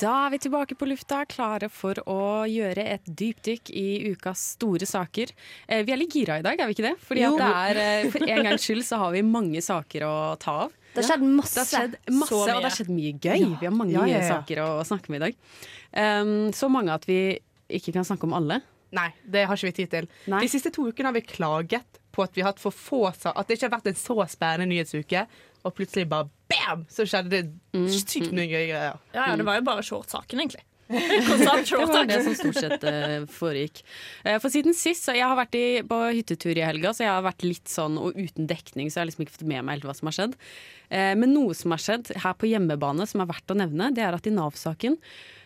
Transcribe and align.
Da 0.00 0.12
er 0.24 0.30
vi 0.32 0.38
tilbake 0.40 0.76
på 0.80 0.86
lufta, 0.88 1.18
klare 1.28 1.68
for 1.68 1.98
å 2.08 2.46
gjøre 2.48 2.86
et 2.94 3.04
dypdykk 3.04 3.68
i 3.76 4.12
ukas 4.14 4.54
store 4.54 4.86
saker. 4.88 5.32
Eh, 5.68 5.82
vi 5.84 5.92
er 5.92 6.00
litt 6.00 6.14
gira 6.16 6.38
i 6.40 6.44
dag, 6.46 6.56
er 6.56 6.70
vi 6.70 6.76
ikke 6.78 6.86
det? 6.86 6.94
Fordi 7.04 7.26
det 7.36 7.48
er, 7.48 7.80
eh, 7.84 8.10
For 8.10 8.24
en 8.24 8.44
gangs 8.48 8.64
skyld 8.64 8.86
så 8.86 8.96
har 9.02 9.12
vi 9.12 9.20
mange 9.20 9.60
saker 9.60 10.06
å 10.08 10.38
ta 10.40 10.56
av. 10.64 10.72
Det 10.94 11.04
har 11.04 11.10
skjedd 11.10 11.26
masse. 11.36 11.54
Det 11.54 11.60
har 11.60 11.88
skjedd 11.88 11.98
masse, 12.16 12.32
og 12.32 12.46
det 12.48 12.70
har 12.70 12.76
skjedd 12.78 12.94
mye 12.96 13.12
gøy. 13.12 13.60
Vi 13.60 13.66
har 13.66 13.76
mange 13.76 13.92
Ja, 13.92 14.06
ja, 14.06 14.20
ja. 14.24 14.40
saker 14.40 14.56
å 14.64 14.84
snakke 14.88 15.10
om 15.10 15.14
i 15.16 15.18
dag. 15.18 15.34
Um, 15.92 16.50
så 16.50 16.70
mange 16.70 16.94
at 16.96 17.04
vi 17.04 17.38
ikke 17.68 17.92
kan 17.92 18.04
snakke 18.04 18.24
om 18.24 18.32
alle. 18.32 18.62
Nei, 18.90 19.12
det 19.28 19.46
har 19.46 19.54
ikke 19.54 19.70
vi 19.70 19.84
tid 19.84 19.90
til. 19.90 20.08
Nei. 20.26 20.40
De 20.40 20.48
siste 20.48 20.72
to 20.72 20.88
ukene 20.90 21.12
har 21.12 21.12
vi 21.12 21.20
klaget 21.20 22.00
på 22.10 22.24
at 22.24 22.34
vi 22.34 22.42
har 22.42 22.50
hatt 22.52 22.62
for 22.62 22.74
få 22.74 23.06
At 23.06 23.46
det 23.46 23.58
ikke 23.58 23.68
har 23.68 23.78
vært 23.78 23.86
en 23.92 23.94
så 23.94 24.16
spennende 24.26 24.66
nyhetsuke, 24.72 25.26
og 25.64 25.74
plutselig 25.76 26.08
bare 26.10 26.28
bam! 26.50 26.86
Så 26.90 27.06
skjedde 27.08 27.30
det 27.34 27.44
Mm. 27.70 27.86
sykt 27.86 28.32
mye 28.34 28.48
gøye 28.50 28.66
greier. 28.66 28.96
Ja, 29.14 29.28
ja, 29.30 29.36
det 29.38 29.44
var 29.46 29.60
jo 29.60 29.62
bare 29.68 29.82
shortsaken, 29.86 30.40
egentlig. 30.42 30.64
Det 30.90 31.86
var 31.86 32.06
det 32.08 32.16
som 32.24 32.34
stort 32.34 32.56
sett 32.58 32.82
eh, 32.82 33.20
foregikk. 33.30 33.84
Eh, 34.24 34.40
for 34.42 34.50
siden 34.50 34.74
sist, 34.74 35.04
så 35.06 35.14
Jeg 35.14 35.22
har 35.22 35.36
vært 35.38 35.54
i, 35.54 35.82
på 35.86 35.98
hyttetur 36.10 36.58
i 36.58 36.64
helga, 36.66 36.90
så 36.90 37.04
jeg 37.04 37.12
har 37.14 37.22
vært 37.22 37.44
litt 37.46 37.70
sånn 37.70 37.94
og 38.02 38.18
uten 38.18 38.48
dekning, 38.50 38.90
så 38.90 38.98
jeg 38.98 39.02
har 39.04 39.10
liksom 39.12 39.22
ikke 39.22 39.36
fått 39.36 39.46
med 39.52 39.62
meg 39.68 39.76
helt 39.78 39.86
hva 39.86 39.94
som 39.94 40.10
har 40.10 40.16
skjedd. 40.18 40.34
Eh, 40.90 41.12
men 41.14 41.30
noe 41.32 41.54
som 41.54 41.70
har 41.70 41.78
skjedd 41.84 42.10
her 42.24 42.34
på 42.34 42.50
hjemmebane 42.50 43.06
som 43.06 43.22
er 43.22 43.30
verdt 43.30 43.54
å 43.54 43.58
nevne, 43.62 43.92
det 43.94 44.02
er 44.02 44.18
at 44.18 44.26
i 44.26 44.34
Nav-saken 44.34 44.98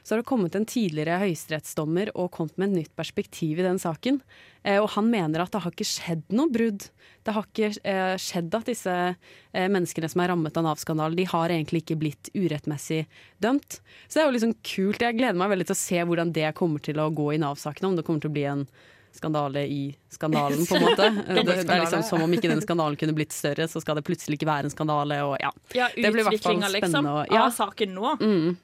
så 0.05 0.13
har 0.13 0.21
det 0.21 0.29
kommet 0.29 0.55
en 0.55 0.67
tidligere 0.69 1.17
høyesterettsdommer 1.23 2.11
og 2.13 2.29
kommet 2.37 2.59
med 2.61 2.69
et 2.69 2.77
nytt 2.83 2.93
perspektiv 2.97 3.59
i 3.59 3.65
den 3.65 3.81
saken. 3.81 4.19
Eh, 4.61 4.77
og 4.77 4.91
han 4.99 5.09
mener 5.09 5.41
at 5.41 5.55
det 5.55 5.63
har 5.65 5.73
ikke 5.73 5.89
skjedd 5.89 6.27
noe 6.37 6.53
brudd. 6.53 6.85
Det 7.25 7.33
har 7.33 7.47
ikke 7.49 7.71
eh, 7.89 8.15
skjedd 8.21 8.53
at 8.59 8.69
disse 8.69 8.95
eh, 8.95 9.69
menneskene 9.73 10.11
som 10.13 10.21
er 10.21 10.29
rammet 10.35 10.61
av 10.61 10.67
Nav-skandalen, 10.69 11.17
de 11.17 11.25
har 11.33 11.55
egentlig 11.55 11.87
ikke 11.87 11.97
blitt 12.03 12.29
urettmessig 12.37 13.07
dømt. 13.41 13.81
Så 14.05 14.19
det 14.19 14.25
er 14.25 14.29
jo 14.29 14.37
liksom 14.37 14.57
kult. 14.61 15.01
Jeg 15.01 15.17
gleder 15.17 15.41
meg 15.41 15.55
veldig 15.55 15.71
til 15.71 15.79
å 15.79 15.85
se 15.87 16.03
hvordan 16.05 16.35
det 16.37 16.53
kommer 16.59 16.85
til 16.85 17.01
å 17.01 17.09
gå 17.09 17.31
i 17.33 17.41
Nav-sakene. 17.41 17.95
Om 17.95 17.97
det 17.97 18.05
kommer 18.05 18.21
til 18.21 18.33
å 18.35 18.37
bli 18.37 18.45
en 18.51 18.67
skandale 19.15 19.65
i 19.71 19.97
skandalen, 20.11 20.67
på 20.67 20.77
en 20.77 20.85
måte. 20.89 21.09
Det, 21.29 21.43
det 21.49 21.65
er 21.65 21.81
liksom 21.81 22.03
Som 22.03 22.25
om 22.27 22.33
ikke 22.35 22.51
den 22.51 22.63
skandalen 22.65 22.99
kunne 23.01 23.15
blitt 23.17 23.33
større, 23.33 23.69
så 23.71 23.81
skal 23.81 23.99
det 23.99 24.05
plutselig 24.07 24.41
ikke 24.41 24.49
være 24.51 24.69
en 24.69 24.75
skandale. 24.75 25.21
Og 25.25 25.37
ja. 25.41 25.53
Ja, 25.73 25.89
Det 25.95 26.13
blir 26.13 26.25
i 26.25 26.29
hvert 26.29 26.43
fall 26.43 26.59
utviklinga, 26.59 26.73
liksom, 26.77 27.11
ja. 27.31 27.45
av 27.45 27.55
saken 27.55 27.95
nå. 27.95 28.15
Mm. 28.21 28.57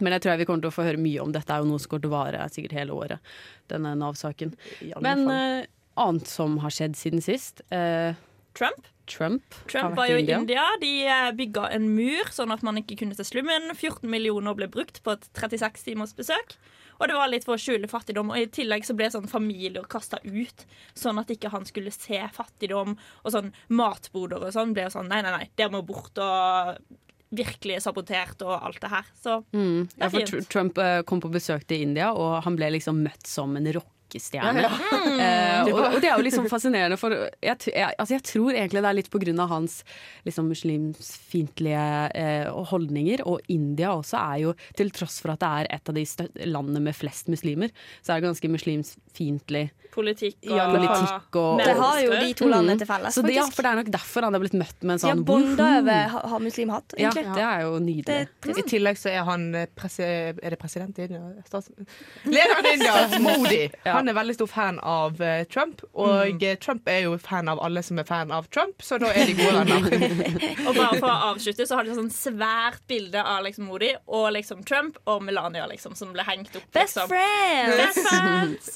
Men 0.00 0.16
jeg 0.16 0.24
tror 0.24 0.34
jeg 0.34 0.42
vi 0.42 0.48
kommer 0.48 0.66
til 0.66 0.72
å 0.72 0.76
få 0.76 0.86
høre 0.86 1.00
mye 1.00 1.22
om 1.22 1.32
dette. 1.34 1.52
er 1.52 1.64
jo 1.64 1.70
noe 1.70 1.82
som 1.82 1.94
går 1.94 2.04
til 2.04 2.12
å 2.12 2.16
vare 2.16 2.48
sikkert 2.52 2.76
hele 2.76 2.96
året. 2.96 3.32
Denne 3.72 3.94
Nav-saken. 3.98 4.52
Men 5.04 5.24
eh, 5.32 5.70
annet 6.00 6.28
som 6.30 6.60
har 6.64 6.74
skjedd 6.74 6.98
siden 6.98 7.24
sist 7.24 7.64
uh, 7.72 8.12
Trump 8.56 8.84
Trump, 9.06 9.54
Trump 9.70 9.96
var 9.96 10.08
jo 10.10 10.16
i 10.18 10.20
India. 10.20 10.38
India. 10.40 10.64
De 10.80 11.06
eh, 11.06 11.28
bygga 11.38 11.68
en 11.76 11.86
mur 11.94 12.26
sånn 12.34 12.50
at 12.50 12.64
man 12.66 12.80
ikke 12.80 12.98
kunne 12.98 13.14
til 13.14 13.28
slummen. 13.28 13.70
14 13.74 14.08
millioner 14.10 14.56
ble 14.58 14.68
brukt 14.72 14.98
på 15.04 15.14
et 15.14 15.28
36 15.38 15.86
timers 15.86 16.14
besøk. 16.16 16.56
Og 16.98 17.10
det 17.10 17.16
var 17.18 17.30
litt 17.30 17.46
for 17.46 17.56
å 17.56 17.60
skjule 17.60 17.90
fattigdom. 17.90 18.32
Og 18.32 18.40
i 18.40 18.50
tillegg 18.50 18.86
så 18.88 18.96
ble 18.98 19.08
sånn 19.12 19.30
familier 19.30 19.86
kasta 19.90 20.18
ut, 20.24 20.66
sånn 20.98 21.20
at 21.22 21.30
ikke 21.32 21.52
han 21.54 21.66
skulle 21.68 21.94
se 21.94 22.20
fattigdom. 22.34 22.96
Og 23.22 23.34
sånn 23.34 23.52
matboder 23.68 24.48
og 24.48 24.54
sånn 24.56 24.74
ble 24.76 24.88
sånn 24.92 25.10
Nei, 25.12 25.22
nei, 25.22 25.34
nei, 25.34 25.50
det 25.60 25.70
må 25.72 25.84
bort. 25.86 26.18
Og 26.18 26.80
virkelig 27.34 27.82
sabotert 27.82 28.42
og 28.42 28.54
alt 28.66 28.80
det 28.80 28.90
her. 28.90 29.04
Så 29.22 29.44
Mm. 29.52 29.88
Det 29.88 30.02
er 30.04 30.08
fint. 30.10 30.28
fint. 30.30 30.44
for 30.44 30.52
Trump 30.52 30.78
eh, 30.78 31.02
kom 31.02 31.20
på 31.20 31.30
besøk 31.32 31.66
til 31.66 31.80
India, 31.82 32.12
og 32.12 32.42
han 32.44 32.56
ble 32.56 32.70
liksom 32.70 33.02
møtt 33.02 33.26
som 33.26 33.56
en 33.56 33.64
rockestjerne. 34.06 34.62
Ja, 34.62 34.70
Eh, 35.16 35.62
og, 35.72 35.78
og 35.94 36.00
det 36.02 36.08
er 36.10 36.16
jo 36.18 36.24
liksom 36.26 36.46
fascinerende, 36.50 36.96
for 37.00 37.10
jeg, 37.14 37.56
jeg, 37.72 37.94
altså 37.98 38.14
jeg 38.16 38.22
tror 38.26 38.50
egentlig 38.52 38.82
det 38.82 38.88
er 38.90 38.96
litt 38.98 39.08
på 39.10 39.20
grunn 39.22 39.38
av 39.40 39.48
hans 39.48 39.78
liksom 40.26 40.48
muslimsfiendtlige 40.50 41.84
eh, 42.14 42.50
holdninger. 42.70 43.22
Og 43.26 43.40
India 43.52 43.92
også 43.96 44.18
er 44.20 44.42
jo, 44.44 44.52
til 44.76 44.90
tross 44.94 45.20
for 45.22 45.32
at 45.34 45.40
det 45.42 45.48
er 45.48 45.70
et 45.78 45.88
av 45.92 45.96
de 45.96 46.04
landene 46.50 46.82
med 46.88 46.96
flest 46.96 47.30
muslimer, 47.32 47.72
så 48.04 48.12
er 48.14 48.20
det 48.20 48.28
ganske 48.28 48.50
muslimsfiendtlig 48.52 49.64
politikk 49.96 50.42
og 50.50 50.56
Ja, 50.58 50.66
politikk 50.68 51.36
og 51.40 51.60
Det 51.62 51.74
har 51.78 52.00
jo 52.04 52.10
de 52.20 52.32
to 52.36 52.44
Mm. 52.46 52.50
landene 52.52 52.78
til 52.82 52.86
felles, 52.90 53.14
Så 53.16 53.22
det, 53.24 53.32
ja, 53.34 53.46
for 53.48 53.62
det 53.64 53.70
er 53.70 53.76
nok 53.80 53.88
derfor 53.94 54.22
han 54.26 54.34
er 54.36 54.42
blitt 54.42 54.52
møtt 54.60 54.82
med 54.84 54.92
en 54.96 55.00
sånn 55.00 55.22
Ja, 55.22 55.24
bonda 55.30 55.68
over 55.80 56.08
ha, 56.12 56.20
ha 56.34 56.38
muslimhatt, 56.42 56.94
Ja, 57.00 57.10
det 57.16 57.24
er 57.46 57.62
jo 57.64 57.78
nydelig. 57.80 58.04
Det- 58.44 58.58
I 58.58 58.62
tillegg 58.68 58.98
så 59.00 59.08
er 59.10 59.24
han 59.24 59.54
eh, 59.54 59.66
presi 59.74 60.02
Er 60.04 60.50
det 60.50 60.58
president 60.60 60.98
i 60.98 61.02
India? 61.08 61.22
Stats 61.48 61.70
Lederen 62.26 62.66
i 62.66 62.74
India, 62.76 63.18
Modi. 63.24 63.62
Ja. 63.86 63.95
Han 63.96 64.10
er 64.10 64.16
veldig 64.16 64.36
stor 64.36 64.50
fan 64.50 64.80
av 64.84 65.20
uh, 65.20 65.42
Trump, 65.50 65.82
og 65.92 66.36
mm. 66.36 66.44
Trump 66.62 66.88
er 66.90 67.02
jo 67.06 67.16
fan 67.22 67.50
av 67.52 67.60
alle 67.64 67.82
som 67.86 68.00
er 68.00 68.06
fan 68.08 68.32
av 68.34 68.48
Trump, 68.52 68.82
så 68.84 68.98
da 69.02 69.12
er 69.16 69.30
de 69.30 69.36
gode 69.38 69.64
venner. 69.66 70.46
Og 70.66 70.72
bare 70.76 70.98
for 70.98 71.08
å 71.10 71.30
avslutte, 71.32 71.66
så 71.68 71.78
har 71.78 71.86
de 71.86 71.96
sånn 71.96 72.10
svært 72.12 72.82
bilde 72.90 73.22
av 73.22 73.44
liksom 73.46 73.68
Modi 73.70 73.92
og 74.06 74.28
liksom 74.36 74.62
Trump 74.66 74.98
og 75.10 75.22
Melania, 75.26 75.66
liksom, 75.70 75.96
som 75.98 76.12
ble 76.14 76.24
hengt 76.26 76.54
opp. 76.58 76.66
Best 76.76 76.98
liksom. 76.98 77.12
friends! 77.12 77.76
Best 77.80 78.08
friends! 78.10 78.70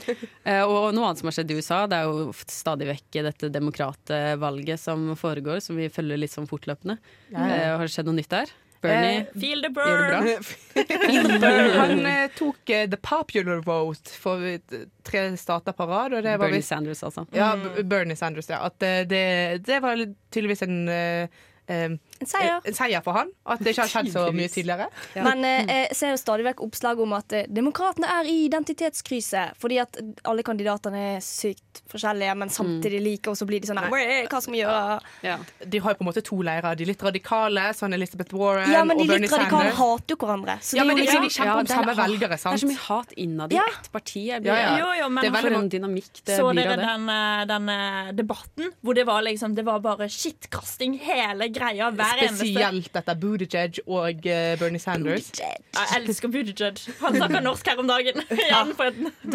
uh, 0.48 0.64
Og 0.66 0.92
noe 0.96 1.08
annet 1.08 1.22
som 1.22 1.30
har 1.30 1.38
skjedd 1.38 1.54
i 1.54 1.58
USA, 1.60 1.82
det 1.90 2.00
er 2.00 2.10
jo 2.10 2.28
stadig 2.50 2.90
vekk 2.90 3.20
dette 3.30 3.50
demokratvalget 3.52 4.82
som 4.82 5.08
foregår, 5.18 5.62
som 5.64 5.78
vi 5.78 5.90
følger 5.92 6.20
litt 6.20 6.34
sånn 6.34 6.48
fortløpende. 6.50 6.98
Eh, 7.32 7.72
Har 7.72 7.84
det 7.84 7.92
skjedd 7.92 8.08
noe 8.08 8.18
nytt 8.18 8.32
der? 8.32 8.52
Bernie, 8.86 9.18
Eh, 9.20 9.40
Feel 9.40 9.62
the 9.62 9.70
burn. 9.70 10.44
Han 11.80 12.06
eh, 12.06 12.28
tok 12.38 12.70
eh, 12.70 12.86
the 12.90 12.96
popular 12.96 13.60
vote 13.66 14.10
for 14.20 14.42
eh, 14.46 14.58
tre 15.06 15.24
stater 15.36 15.72
på 15.76 15.86
rad, 15.90 16.14
og 16.14 16.22
det 16.22 16.36
var 16.36 16.46
Bernie 16.46 16.60
visst 16.62 16.68
Sanders, 16.74 17.02
altså. 17.06 17.26
Ja, 17.36 17.52
B- 17.56 17.82
Bernie 17.84 18.16
Sanders, 18.16 18.48
ja. 18.50 18.62
At 18.66 18.82
eh, 18.82 19.02
det, 19.08 19.24
det 19.66 19.80
var 19.84 19.96
tydeligvis 20.30 20.62
en 20.66 20.88
eh, 20.88 21.28
eh, 21.66 21.90
En 22.20 22.26
seier. 22.26 22.60
En 22.64 22.74
seier 22.74 23.02
for 23.04 23.12
han. 23.12 23.30
At 23.46 23.60
det 23.60 23.74
ikke 23.74 23.82
har 23.84 23.90
skjedd 23.92 24.12
så 24.12 24.32
mye 24.32 24.48
tidligere. 24.48 24.86
Men 25.16 25.44
eh, 25.44 25.66
jeg 25.66 25.96
ser 25.96 26.10
jo 26.14 26.16
stadig 26.20 26.44
vekk 26.46 26.62
oppslag 26.66 27.00
om 27.00 27.12
at 27.12 27.32
eh, 27.32 27.46
demokratene 27.48 28.06
er 28.20 28.24
i 28.30 28.36
identitetskrise. 28.46 29.50
Fordi 29.60 29.78
at 29.82 29.98
alle 30.24 30.42
kandidatene 30.46 31.02
er 31.16 31.20
sykt 31.24 31.82
forskjellige, 31.92 32.34
men 32.40 32.48
samtidig 32.52 33.00
like, 33.04 33.28
og 33.30 33.36
så 33.36 33.46
blir 33.48 33.60
de 33.60 33.68
sånn 33.68 33.76
"Hva 33.82 34.40
skal 34.40 34.52
vi 34.54 34.62
gjøre? 34.62 35.00
Ja. 35.22 35.36
De 35.66 35.78
har 35.78 35.92
jo 35.92 35.98
på 36.00 36.04
en 36.06 36.10
måte 36.10 36.22
to 36.24 36.36
leirer. 36.42 36.76
De 36.76 36.84
litt 36.88 37.02
radikale, 37.02 37.68
sånn 37.76 37.92
Elizabeth 37.94 38.32
Warren 38.34 38.70
Ja, 38.72 38.84
men 38.84 38.96
de 38.96 39.02
og 39.04 39.08
Bernie 39.08 39.26
litt 39.28 39.32
radikale 39.36 39.70
Sanders. 39.70 39.76
hater 39.76 40.14
jo 40.14 40.16
hverandre. 40.24 40.56
Så 40.62 40.76
Ja, 40.76 40.82
det 40.82 40.86
men 40.88 40.96
de, 40.96 41.02
liksom, 41.02 41.22
de 41.22 41.28
kjemper 41.36 41.58
om 41.58 41.64
det 41.64 41.70
er- 41.70 41.76
samme 41.76 41.94
velgere, 41.96 42.38
sant? 42.38 42.56
Det 42.56 42.62
er 42.62 42.66
så 42.66 42.72
mye 42.72 42.84
hat 42.86 43.12
innad 43.16 43.52
i 43.52 43.56
Ja. 43.56 43.62
ett 43.68 43.92
parti. 43.92 44.24
Blir, 44.40 44.46
Ja, 44.46 44.56
ja. 44.56 44.78
Jo, 44.78 45.02
jo, 45.02 45.08
men 45.10 45.22
Det 45.24 45.30
er 45.32 45.42
veldig 45.42 45.56
en 45.56 45.68
dynamikk 45.70 46.24
det 46.24 46.38
så 46.38 46.50
blir 46.52 46.64
dere 46.64 46.72
av 46.72 46.78
det. 46.78 46.86
den, 46.86 47.08
eh, 47.08 47.44
den 47.46 47.68
eh, 47.68 48.12
debatten 48.12 48.72
hvor 48.82 48.94
det 48.94 49.06
var 49.06 49.22
liksom 49.22 49.54
Det 49.54 49.64
var 49.64 49.78
bare 49.80 50.08
skittkasting 50.08 50.98
hele 51.00 51.48
greia. 51.48 51.90
Hver 51.92 52.05
Spesielt 52.14 52.96
etter 53.00 53.18
Buttigieg 53.20 53.80
og 53.86 54.26
eh, 54.26 54.54
Bernie 54.60 54.80
Sanders. 54.82 55.30
Jeg 55.38 56.00
elsker 56.00 56.30
Buttigieg. 56.32 56.80
Han 57.02 57.16
snakker 57.18 57.44
norsk 57.44 57.70
her 57.72 57.82
om 57.82 57.90
dagen. 57.90 58.22
ja. 58.52 58.62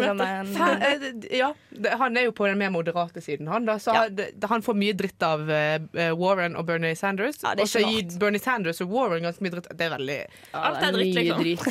eh, 0.00 1.06
Ja, 1.42 1.52
han 1.98 2.16
er 2.16 2.26
jo 2.28 2.32
på 2.36 2.46
den 2.48 2.58
mer 2.60 2.70
moderate 2.74 3.22
siden, 3.24 3.48
han. 3.48 3.66
Da, 3.68 3.78
så 3.82 3.94
Ja. 3.94 4.26
han 4.50 4.62
får 4.64 4.76
mye 4.78 4.96
dritt 4.98 5.22
av 5.26 5.48
eh, 5.50 5.78
Warren 6.18 6.56
og 6.56 6.66
Bernie 6.68 6.96
Sanders. 6.98 7.40
Ja, 7.42 7.54
og 7.58 7.68
så 7.70 7.82
gir. 7.84 8.08
Bernie 8.20 8.40
Sanders 8.42 8.80
og 8.84 8.90
Warren 8.92 9.22
ganske 9.26 9.42
mye 9.44 9.54
dritt. 9.56 9.68
Det 9.72 9.86
er 9.86 9.94
veldig 9.96 10.18
Alt 10.62 10.82
er 10.82 10.96
dritt, 10.96 11.14
liksom. 11.16 11.42
dritt. 11.42 11.62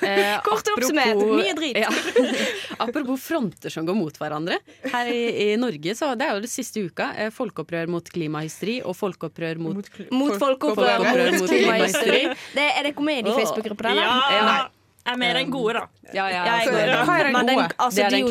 Eh, 0.10 0.38
Kort 0.44 0.66
oppsummert, 0.72 1.18
mye 1.20 1.52
dritt. 1.58 1.76
Ja. 1.78 1.90
Apropos 2.84 3.20
fronter 3.22 3.70
som 3.72 3.86
går 3.86 3.96
mot 3.98 4.16
hverandre. 4.20 4.56
Her 4.92 5.10
i, 5.12 5.20
i 5.52 5.56
Norge 5.60 5.94
så 5.98 6.12
det 6.18 6.26
er 6.26 6.38
jo 6.38 6.44
det 6.44 6.50
siste 6.52 6.82
uka. 6.86 7.10
Folkeopprør 7.34 7.90
mot 7.92 8.06
klimahysteri 8.10 8.78
og 8.86 8.96
folkeopprør 8.98 9.60
mot, 9.62 9.76
Mot 9.80 9.90
folkeopprør, 10.10 10.96
Folkeopprør 10.96 11.38
mot 11.38 11.50
mot. 11.54 12.26
Er 12.64 12.82
det 12.86 12.94
kommet 12.96 13.18
i 13.18 13.22
de. 13.28 13.34
Facebook-gruppene? 13.38 13.90
eller? 13.90 14.02
Ja! 14.02 14.60
Jeg 15.00 15.14
er 15.14 15.20
mer 15.22 15.38
enn 15.40 15.50
gode, 15.52 15.72
da. 15.78 15.82
Ja, 16.12 16.26
ja, 16.28 16.42
Jeg 16.44 16.52
altså, 16.52 16.70
går 16.70 16.80
i 16.80 17.04
hva 17.08 17.14
er 17.16 17.28
den 17.30 17.36
gode? 17.48 17.68
altså, 17.78 17.96
det 17.96 18.04
er 18.04 18.10
den 18.10 18.26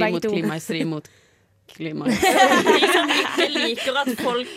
begge 0.00 0.12
mot 0.14 0.22
klimaestri 0.32 0.84
mot 0.88 1.10
klimaestri 1.74 2.30
De 2.80 2.88
som 2.94 3.12
ikke 3.18 3.48
liker 3.58 3.98
at 4.00 4.10
folk 4.22 4.54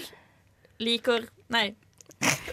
liker 0.79 1.27
Nei. 1.53 1.65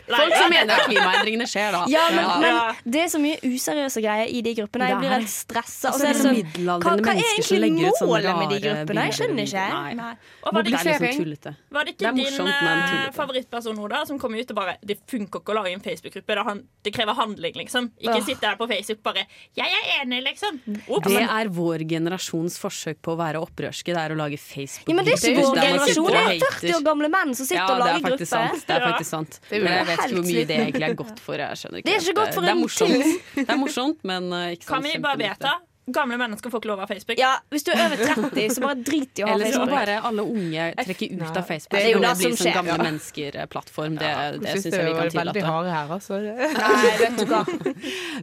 Folk 0.05 0.35
som 0.37 0.51
mener 0.53 0.75
at 0.75 0.89
klimaendringene 0.91 1.47
skjer, 1.49 1.73
da. 1.73 1.85
Ja, 1.89 2.03
men, 2.13 2.25
Ja. 2.25 2.35
men 2.41 2.93
det 2.93 3.01
er 3.01 3.09
så 3.09 3.21
mye 3.23 3.39
useriøse 3.41 4.03
greier 4.05 4.29
i 4.29 4.43
de 4.45 4.53
gruppene. 4.59 4.89
Jeg 4.91 4.99
blir 5.01 5.13
helt 5.15 5.31
stressa. 5.33 5.89
Altså, 5.89 5.95
Og 5.95 5.95
så 5.95 6.21
så 6.21 6.33
det 6.35 6.45
sånn, 6.45 6.81
hva, 6.83 6.97
hva 7.01 7.15
er 7.15 7.23
egentlig 7.25 7.71
målet 8.05 8.37
med 8.41 8.53
de 8.53 8.59
gruppene? 8.67 9.05
Jeg 9.09 9.17
skjønner 9.19 9.49
ikke. 9.49 9.65
Nei. 9.73 9.95
Nei. 9.95 10.11
Og 10.45 10.53
var 10.53 10.63
det, 10.63 10.75
er 10.75 11.01
liksom 11.01 11.57
var 11.73 11.85
det 11.85 11.95
ikke 11.95 12.05
det 12.05 12.15
din 12.15 12.25
morsomt, 12.25 12.53
eh, 12.53 13.11
favorittperson 13.17 13.77
nå 13.79 13.89
da 13.89 14.05
som 14.05 14.19
kom 14.19 14.35
ut 14.35 14.51
og 14.51 14.57
bare 14.57 14.77
Det 14.85 14.99
funker 15.09 15.41
ikke 15.41 15.55
å 15.55 15.57
lage 15.57 15.73
en 15.73 15.81
Facebook-gruppe. 15.81 16.35
Det, 16.35 16.65
det 16.85 16.93
krever 16.95 17.15
handling, 17.15 17.55
liksom. 17.55 17.91
Ikke 18.01 18.21
sitte 18.25 18.41
der 18.45 18.57
på 18.57 18.69
Facebook 18.69 19.03
bare 19.03 19.25
'Jeg 19.57 19.71
er 19.71 20.05
enig', 20.05 20.23
liksom. 20.25 20.61
Ops. 20.89 21.09
Det 21.09 21.23
er 21.23 21.49
vår 21.49 21.89
generasjons 21.89 22.59
forsøk 22.59 23.01
på 23.01 23.15
å 23.15 23.17
være 23.17 23.41
opprørske. 23.41 23.95
Det 23.95 23.97
er 23.97 24.11
å 24.13 24.17
lage 24.17 24.37
Facebook. 24.39 24.89
Ja, 24.89 24.95
men 24.95 25.05
det 25.05 25.15
er 25.15 25.31
ikke 25.31 25.43
vår 25.43 25.57
generasjon. 25.57 26.07
Det 26.07 26.15
er 26.15 26.39
40 26.45 26.75
år 26.75 26.85
gamle 26.85 27.09
menn 27.09 27.35
som 27.35 27.47
sitter 27.47 27.65
Ja, 27.65 27.67
og 27.67 27.81
er 27.81 27.95
lager 27.95 28.11
faktisk 28.11 28.29
sant. 28.29 28.53
gruppe. 28.53 28.67
Det 28.67 28.75
er 28.77 28.93
faktisk 28.93 29.11
sant. 29.11 29.41
Er 29.53 29.61
Men 29.65 29.73
jeg 29.73 29.87
vet 29.87 29.99
ikke 29.99 30.15
hvor 30.15 30.25
mye 30.31 30.47
det 30.47 30.57
egentlig 30.61 30.89
er 30.89 30.95
godt 30.95 31.21
for. 31.21 31.35
Jeg 31.37 31.57
skjønner 31.61 31.79
ikke. 31.79 31.87
Det 31.91 31.95
er 31.95 32.01
ikke 32.01 32.19
godt 32.21 32.35
for 32.35 32.41
det 32.41 32.49
er 32.49 32.57
en 32.57 32.69
ting. 32.69 33.21
Det 33.45 33.49
er 33.51 33.57
morsomt, 33.61 33.99
men 34.05 34.33
uh, 34.33 34.51
ikke 34.55 34.67
Kan 34.67 34.83
sånn 34.83 34.91
vi 34.93 34.99
bare 35.05 35.19
vedta 35.19 35.55
gamle 35.85 36.17
mennesker 36.17 36.49
får 36.49 36.63
ikke 36.63 36.69
lov 36.71 36.81
av 36.81 36.89
Facebook? 36.89 37.19
Ja, 37.21 37.35
Hvis 37.53 37.65
du 37.67 37.71
er 37.75 37.83
over 37.85 37.97
30, 38.01 38.55
så 38.55 38.63
bare 38.65 38.79
drit 38.81 39.21
i 39.21 39.23
å 39.23 39.27
ha 39.29 39.35
Eller 39.35 39.51
så 39.53 39.59
må 39.61 39.67
Facebook. 39.67 39.75
bare 39.77 39.97
alle 40.09 40.23
unge 40.25 40.69
trekke 40.79 41.09
ut 41.13 41.37
av 41.37 41.45
Facebook. 41.45 41.75
Det 41.77 41.83
er 41.85 41.91
jo 41.93 41.99
det, 42.01 42.09
det 42.09 42.15
blir 42.17 42.25
som 42.25 42.33
sånn 42.33 42.41
skjer. 42.41 42.55
gamle 42.57 42.73
Ja. 42.73 42.85
mennesker-plattform. 42.87 43.99
Det, 44.01 44.09
Jeg 44.09 44.41
det 44.41 44.49
syns 44.55 44.65
syns 44.65 44.73
det 44.73 44.81
jeg 44.81 44.87
vi 44.87 44.95
kan 44.95 45.03
veldig 45.05 45.35
tillate. 45.35 45.53
harde 45.53 45.71
her, 45.77 45.93
altså. 45.99 46.21
Nei, 46.25 46.97
vet 47.03 47.17
du 47.21 47.25
hva. 47.29 47.43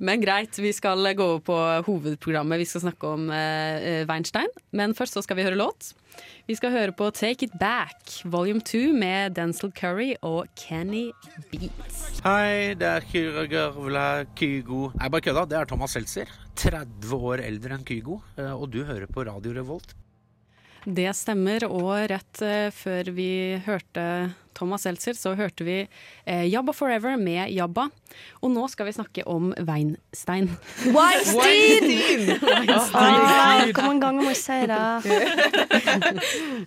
Men 0.01 0.21
greit, 0.25 0.57
vi 0.57 0.71
skal 0.73 0.97
gå 1.13 1.21
over 1.35 1.39
på 1.51 1.59
hovedprogrammet. 1.85 2.57
Vi 2.57 2.65
skal 2.65 2.81
snakke 2.89 3.13
om 3.13 3.29
eh, 3.29 4.05
Weinstein. 4.09 4.49
Men 4.73 4.93
først 4.97 5.13
så 5.13 5.21
skal 5.21 5.37
vi 5.37 5.43
høre 5.45 5.55
låt. 5.61 5.93
Vi 6.49 6.55
skal 6.57 6.73
høre 6.73 6.93
på 6.97 7.07
Take 7.15 7.45
It 7.47 7.53
Back, 7.61 8.01
volume 8.27 8.61
2 8.65 8.79
med 8.97 9.35
Denzil 9.37 9.71
Curry 9.77 10.11
og 10.25 10.49
Kenny 10.57 11.11
Beats. 11.51 12.19
Hei, 12.25 12.73
det 12.77 12.87
er 12.89 13.05
Kyra 13.07 13.45
Gørvla 13.51 14.05
Kygo. 14.37 14.89
Nei, 14.97 15.09
bare 15.13 15.23
kødda. 15.27 15.45
Det 15.51 15.59
er 15.61 15.69
Thomas 15.69 15.95
Seltzer. 15.95 16.31
30 16.59 17.13
år 17.31 17.43
eldre 17.45 17.77
enn 17.77 17.85
Kygo. 17.87 18.19
eh, 18.37 18.51
Og 18.51 18.69
du 18.73 18.81
hører 18.83 19.07
på 19.07 19.25
Radio 19.29 19.53
Revolt. 19.55 19.93
Det 20.85 21.11
stemmer, 21.13 21.63
og 21.69 21.93
rett 22.09 22.41
eh, 22.41 22.71
før 22.73 23.11
vi 23.13 23.29
hørte 23.67 24.05
Thomas 24.57 24.81
Seltzer, 24.85 25.13
så 25.17 25.33
hørte 25.39 25.63
vi 25.67 25.77
eh, 26.25 26.45
Jabba 26.51 26.73
Forever 26.75 27.17
med 27.17 27.51
Jabba. 27.55 27.87
Og 28.41 28.51
nå 28.53 28.67
skal 28.71 28.89
vi 28.89 28.95
snakke 28.97 29.25
om 29.27 29.51
Weinstein. 29.67 30.49
Weinstein! 30.97 32.37
Kom 32.39 33.71
Hvor 33.73 33.85
mange 33.87 34.01
ganger 34.05 34.21
må 34.21 34.31
jeg 34.33 34.41
si 34.41 34.61
det? 34.71 34.81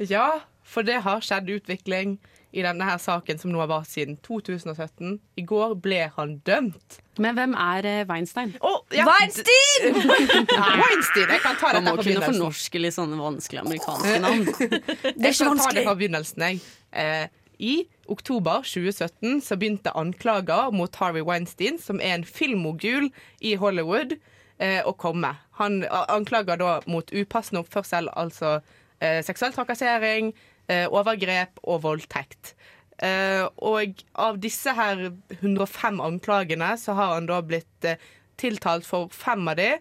Ja, 0.14 0.28
for 0.64 0.82
det 0.86 1.00
har 1.04 1.20
skjedd 1.24 1.50
utvikling 1.58 2.16
i 2.54 2.62
denne 2.62 2.86
her 2.86 3.00
saken 3.02 3.38
som 3.40 3.50
nå 3.50 3.58
har 3.58 3.66
vart 3.70 3.88
siden 3.90 4.14
2017. 4.22 5.16
I 5.38 5.42
går 5.46 5.72
ble 5.82 6.04
han 6.14 6.36
dømt. 6.46 7.00
Men 7.18 7.34
hvem 7.34 7.54
er 7.58 7.86
eh, 7.90 8.04
Weinstein? 8.06 8.52
Oh, 8.62 8.80
ja, 8.94 9.06
Weinstein! 9.08 9.98
Weinstein! 9.98 11.32
Jeg 11.34 11.42
kan 11.42 11.58
ta 11.58 11.72
Man 11.74 11.80
dette 11.80 11.88
må 11.88 11.96
kunne 11.96 12.04
begynnelsen. 12.04 12.28
fornorske 12.38 12.82
litt 12.82 12.94
sånne 12.94 13.18
vanskelige 13.18 13.64
amerikanske 13.66 14.18
navn. 14.22 14.44
Det 14.46 14.70
er 14.70 14.70
Jeg 14.70 15.10
kan 15.10 15.14
ta 15.18 15.30
det 15.34 15.48
vanskelig. 15.50 15.84
fra 15.88 15.96
begynnelsen, 15.98 16.46
jeg. 16.46 16.62
Eh, 16.94 17.24
I 17.58 17.84
oktober 18.10 18.64
2017 18.66 19.40
så 19.44 19.56
begynte 19.56 19.92
anklager 19.96 20.72
mot 20.74 20.96
Harvey 21.00 21.24
Weinstein, 21.24 21.78
som 21.78 22.00
er 22.00 22.18
en 22.18 22.24
filmmogul 22.28 23.10
i 23.40 23.54
Hollywood, 23.60 24.16
eh, 24.58 24.80
å 24.84 24.92
komme. 24.92 25.34
Han 25.60 25.84
anklager 25.90 26.58
da 26.60 26.80
mot 26.86 27.10
upassende 27.12 27.62
oppførsel, 27.64 28.10
altså 28.16 28.60
eh, 29.00 29.22
seksuell 29.24 29.54
trakassering, 29.54 30.32
eh, 30.68 30.86
overgrep 30.88 31.62
og 31.64 31.82
voldtekt. 31.86 32.54
Eh, 33.02 33.42
og 33.58 34.04
av 34.14 34.38
disse 34.38 34.70
her 34.74 35.08
105 35.40 35.98
anklagene 36.00 36.74
så 36.78 36.94
har 36.94 37.16
han 37.16 37.26
da 37.26 37.40
blitt 37.42 37.88
eh, 37.88 37.98
tiltalt 38.38 38.86
for 38.86 39.10
fem 39.14 39.48
av 39.50 39.58
de, 39.58 39.72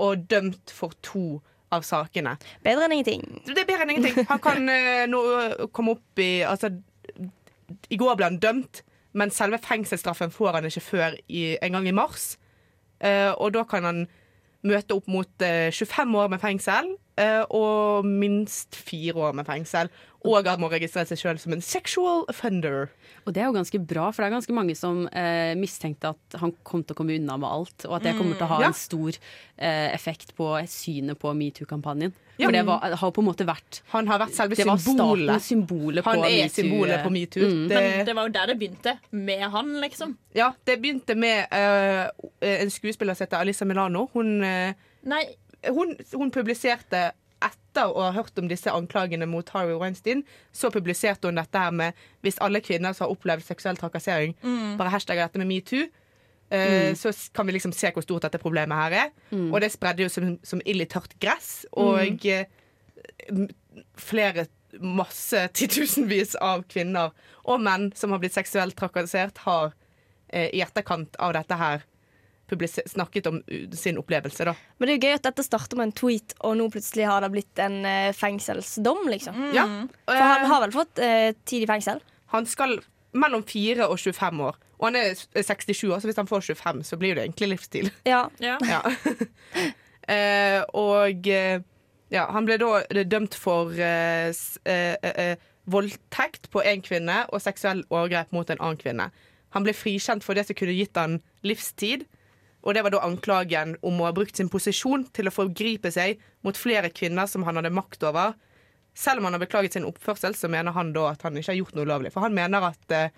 og 0.00 0.26
dømt 0.30 0.72
for 0.72 0.94
to 1.04 1.40
av 1.74 1.84
sakene. 1.86 2.34
Bedre 2.64 2.86
enn 2.86 2.96
ingenting. 2.96 3.24
Det 3.46 3.62
er 3.62 3.68
bedre 3.68 3.84
enn 3.86 3.92
ingenting. 3.94 4.24
Han 4.30 4.40
kan 4.42 4.70
eh, 4.72 5.04
nå 5.10 5.20
komme 5.74 5.96
opp 5.98 6.22
i 6.22 6.42
Altså, 6.46 6.72
i 7.90 7.98
går 8.00 8.16
ble 8.18 8.30
han 8.30 8.40
dømt, 8.42 8.82
men 9.12 9.32
selve 9.34 9.58
fengselsstraffen 9.62 10.30
får 10.30 10.58
han 10.58 10.68
ikke 10.68 10.84
før 10.84 11.16
i, 11.28 11.56
en 11.62 11.76
gang 11.76 11.88
i 11.88 11.94
mars. 11.96 12.34
Uh, 13.00 13.32
og 13.40 13.54
da 13.56 13.64
kan 13.68 13.86
han 13.86 14.04
møte 14.66 14.94
opp 14.94 15.08
mot 15.08 15.30
uh, 15.42 15.70
25 15.72 16.18
år 16.20 16.28
med 16.28 16.42
fengsel 16.42 16.90
uh, 17.20 17.44
og 17.48 18.06
minst 18.06 18.76
fire 18.76 19.16
år 19.30 19.36
med 19.38 19.48
fengsel. 19.48 19.90
Og 20.28 20.44
han 20.44 20.60
må 20.60 20.68
registrere 20.68 21.08
seg 21.08 21.16
sjøl 21.16 21.38
som 21.40 21.54
en 21.56 21.62
sexual 21.64 22.26
offender. 22.28 22.90
Og 23.24 23.32
det 23.32 23.40
er 23.40 23.46
jo 23.48 23.54
ganske 23.56 23.78
bra, 23.80 24.10
for 24.12 24.20
det 24.20 24.28
er 24.28 24.34
ganske 24.34 24.52
mange 24.56 24.74
som 24.76 25.06
eh, 25.16 25.54
mistenkte 25.56 26.10
at 26.12 26.36
han 26.42 26.52
kom 26.66 26.82
til 26.84 26.92
å 26.92 26.98
komme 26.98 27.16
unna 27.16 27.38
med 27.40 27.48
alt, 27.48 27.86
og 27.88 27.96
at 27.96 28.04
det 28.04 28.16
kommer 28.18 28.36
til 28.36 28.44
å 28.44 28.50
ha 28.52 28.58
Ja. 28.60 28.68
en 28.68 28.76
stor 28.76 29.16
eh, 29.16 29.88
effekt 29.94 30.34
på 30.36 30.50
synet 30.68 31.18
på 31.20 31.32
metoo-kampanjen. 31.36 32.12
Ja. 32.40 32.46
For 32.48 32.56
det 32.56 32.62
var, 32.68 32.84
har 33.00 33.10
på 33.12 33.20
en 33.20 33.28
måte 33.28 33.44
vært 33.44 33.82
Han 33.92 34.08
har 34.08 34.20
vært 34.22 34.32
selve 34.36 34.56
symbolet. 34.56 35.42
symbolet 35.44 36.04
Han 36.04 36.22
er 36.24 36.36
metoo. 36.46 36.54
symbolet 36.56 37.02
på 37.04 37.10
metoo. 37.12 37.44
Mm. 37.44 37.66
Det, 37.68 37.80
Men 37.80 38.06
det 38.06 38.14
var 38.16 38.28
jo 38.28 38.32
der 38.36 38.46
det 38.52 38.58
begynte. 38.60 38.94
Med 39.12 39.44
han, 39.52 39.74
liksom. 39.80 40.16
ja, 40.36 40.52
det 40.64 40.78
begynte 40.80 41.16
med 41.16 41.52
uh, 41.52 42.08
en 42.40 42.72
skuespiller 42.72 43.14
som 43.16 43.26
heter 43.26 43.40
Alisa 43.44 43.68
Milano. 43.68 44.06
Hun 44.14 44.40
uh, 44.44 44.72
Nei, 45.04 45.24
hun, 45.68 45.92
hun 46.16 46.30
publiserte 46.32 47.10
etter 47.70 47.86
å 47.94 48.02
ha 48.02 48.10
hørt 48.12 48.36
om 48.42 48.48
disse 48.50 48.66
anklagene 48.74 49.26
mot 49.30 49.48
Harvey 49.54 49.78
Weinstein, 49.78 50.24
så 50.52 50.70
publiserte 50.74 51.30
hun 51.30 51.38
dette 51.38 51.58
her 51.58 51.70
med 51.70 51.94
hvis 52.26 52.40
alle 52.42 52.60
kvinner 52.60 52.92
som 52.92 53.06
har 53.06 53.14
opplevd 53.14 53.46
seksuell 53.46 53.78
trakassering, 53.78 54.34
bare 54.76 54.90
hashtagger 54.90 55.28
dette 55.28 55.38
med 55.38 55.46
metoo, 55.54 55.86
Mm. 56.50 56.96
så 56.98 57.12
kan 57.32 57.46
vi 57.46 57.52
liksom 57.54 57.70
se 57.72 57.92
hvor 57.94 58.02
stort 58.02 58.22
dette 58.26 58.38
problemet 58.42 58.74
her 58.74 58.90
er. 59.04 59.10
Og 59.54 59.60
det 59.62 59.68
spredde 59.70 60.02
jo 60.02 60.08
som, 60.10 60.32
som 60.42 60.58
ild 60.66 60.82
i 60.82 60.86
tørt 60.90 61.12
gress, 61.22 61.64
og 61.78 62.26
eh, 62.26 62.46
flere 63.94 64.46
masse 64.82 65.44
titusenvis 65.58 66.34
av 66.42 66.64
kvinner 66.70 67.12
og 67.44 67.62
menn 67.62 67.92
som 67.94 68.10
har 68.10 68.18
blitt 68.22 68.34
seksuelt 68.34 68.74
trakassert, 68.78 69.38
har 69.46 69.72
eh, 70.32 70.48
i 70.50 70.62
etterkant 70.64 71.14
av 71.22 71.34
dette 71.38 71.54
her 71.60 71.86
snakket 72.90 73.28
om 73.30 73.40
uh, 73.46 73.66
sin 73.76 73.98
opplevelse, 74.00 74.46
da. 74.48 74.54
Men 74.78 74.88
det 74.88 74.94
er 74.94 74.98
jo 74.98 75.08
gøy 75.08 75.18
at 75.18 75.26
dette 75.28 75.46
starter 75.46 75.78
med 75.80 75.90
en 75.90 75.96
tweet, 76.00 76.34
og 76.40 76.56
nå 76.58 76.70
plutselig 76.72 77.08
har 77.08 77.24
det 77.24 77.32
blitt 77.34 77.62
en 77.62 77.82
eh, 77.88 78.12
fengselsdom, 78.16 79.06
liksom. 79.12 79.50
Ja. 79.56 79.66
For 80.08 80.24
han 80.32 80.48
har 80.50 80.64
vel 80.66 80.74
fått 80.74 81.02
eh, 81.02 81.30
tid 81.48 81.66
i 81.66 81.70
fengsel? 81.70 82.02
Han 82.34 82.46
skal 82.46 82.78
mellom 83.12 83.42
4 83.46 83.88
og 83.90 83.98
25 83.98 84.44
år. 84.46 84.58
Og 84.80 84.86
han 84.88 84.96
er 84.96 85.14
67 85.14 85.84
år, 85.90 85.98
så 86.00 86.08
hvis 86.08 86.20
han 86.20 86.30
får 86.30 86.46
25, 86.54 86.84
så 86.88 86.96
blir 86.96 87.16
det 87.16 87.26
egentlig 87.26 87.50
livsstil. 87.54 87.90
Ja. 88.08 88.28
ja. 88.40 88.56
Ja. 88.64 88.80
eh, 90.14 90.62
og 90.78 91.28
eh, 91.28 91.60
ja, 92.10 92.26
han 92.32 92.46
ble 92.48 92.56
da 92.60 93.04
dømt 93.06 93.36
for 93.38 93.74
eh, 93.76 94.30
eh, 94.64 94.94
eh, 94.94 95.18
eh, 95.24 95.48
voldtekt 95.70 96.48
på 96.50 96.62
én 96.66 96.82
kvinne 96.82 97.22
og 97.30 97.42
seksuell 97.44 97.84
overgrep 97.90 98.32
mot 98.34 98.48
en 98.50 98.62
annen 98.62 98.80
kvinne. 98.80 99.10
Han 99.54 99.66
ble 99.66 99.74
frikjent 99.74 100.24
for 100.24 100.38
det 100.38 100.46
som 100.48 100.58
kunne 100.58 100.74
gitt 100.74 100.98
han 100.98 101.20
livstid. 101.46 102.06
Og 102.60 102.76
det 102.76 102.84
var 102.84 102.92
da 102.92 103.02
anklagen 103.06 103.76
om 103.86 104.00
å 104.00 104.08
ha 104.08 104.14
brukt 104.16 104.36
sin 104.36 104.50
posisjon 104.52 105.06
til 105.16 105.30
å 105.30 105.34
forgripe 105.34 105.92
seg 105.94 106.20
mot 106.44 106.56
flere 106.56 106.92
kvinner 106.92 107.28
som 107.30 107.46
han 107.48 107.56
hadde 107.56 107.72
makt 107.72 108.04
over. 108.08 108.34
Selv 108.96 109.20
om 109.20 109.28
han 109.28 109.36
har 109.38 109.44
beklaget 109.44 109.78
sin 109.78 109.86
oppførsel, 109.88 110.36
så 110.36 110.50
mener 110.52 110.76
han 110.76 110.92
da 110.92 111.08
at 111.14 111.24
han 111.24 111.38
ikke 111.38 111.54
har 111.54 111.60
gjort 111.62 111.78
noe 111.78 111.88
ulovlig. 111.88 112.12
For 112.12 112.26
han 112.26 112.36
mener 112.36 112.68
at 112.72 112.96
eh, 112.96 113.14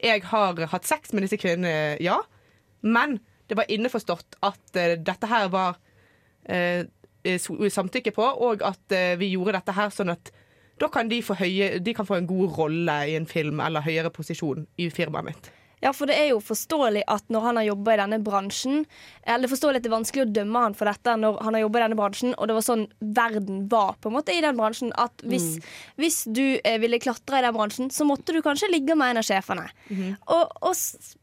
jeg 0.00 0.22
har 0.30 0.60
hatt 0.72 0.88
sex 0.88 1.12
med 1.12 1.26
disse 1.26 1.40
kvinnene, 1.40 1.96
ja, 2.04 2.20
men 2.80 3.18
det 3.50 3.58
var 3.58 3.70
innforstått 3.72 4.38
at 4.46 4.78
eh, 4.78 4.96
dette 5.02 5.30
her 5.30 5.48
var 5.52 5.80
eh, 6.46 6.86
samtykke 7.26 8.14
på, 8.16 8.24
og 8.46 8.62
at 8.66 8.94
eh, 8.94 9.16
vi 9.20 9.32
gjorde 9.34 9.58
dette 9.58 9.74
her 9.76 9.90
sånn 9.94 10.14
at 10.14 10.30
da 10.80 10.88
kan 10.88 11.10
de 11.10 11.18
høye, 11.20 11.74
de 11.82 11.94
kan 11.96 12.08
få 12.08 12.16
en 12.16 12.28
god 12.28 12.54
rolle 12.56 12.94
i 13.10 13.16
en 13.18 13.26
film 13.28 13.60
eller 13.60 13.84
høyere 13.84 14.12
posisjon 14.14 14.64
i 14.80 14.88
firmaet 14.94 15.26
mitt. 15.26 15.50
Ja, 15.80 15.92
for 15.96 16.10
det 16.10 16.16
er 16.20 16.30
jo 16.34 16.40
forståelig 16.44 17.02
at 17.08 17.24
når 17.32 17.44
han 17.46 17.58
har 17.60 17.66
jobba 17.70 17.94
i 17.94 17.98
denne 18.02 18.18
bransjen 18.20 18.82
Eller 19.24 19.48
er 19.48 19.52
forståelig 19.52 19.80
at 19.80 19.84
det 19.86 19.88
er 19.88 19.94
vanskelig 19.94 20.24
å 20.26 20.32
dømme 20.40 20.64
han 20.66 20.76
for 20.76 20.90
dette 20.90 21.14
når 21.16 21.38
han 21.40 21.56
har 21.56 21.64
jobba 21.64 21.80
i 21.80 21.84
denne 21.86 21.98
bransjen, 21.98 22.34
og 22.36 22.48
det 22.50 22.56
var 22.58 22.66
sånn 22.66 22.84
verden 23.16 23.62
var 23.72 23.94
på 24.00 24.10
en 24.10 24.16
måte 24.18 24.34
i 24.34 24.42
den 24.44 24.58
bransjen. 24.58 24.92
At 25.00 25.24
hvis, 25.24 25.58
hvis 26.00 26.18
du 26.28 26.42
eh, 26.58 26.76
ville 26.82 27.00
klatre 27.02 27.40
i 27.40 27.44
den 27.46 27.56
bransjen, 27.56 27.90
så 27.94 28.04
måtte 28.08 28.34
du 28.36 28.40
kanskje 28.44 28.70
ligge 28.72 28.96
med 28.98 29.14
en 29.14 29.22
av 29.22 29.26
sjefene. 29.28 29.68
Og, 30.32 30.52
og 30.68 30.74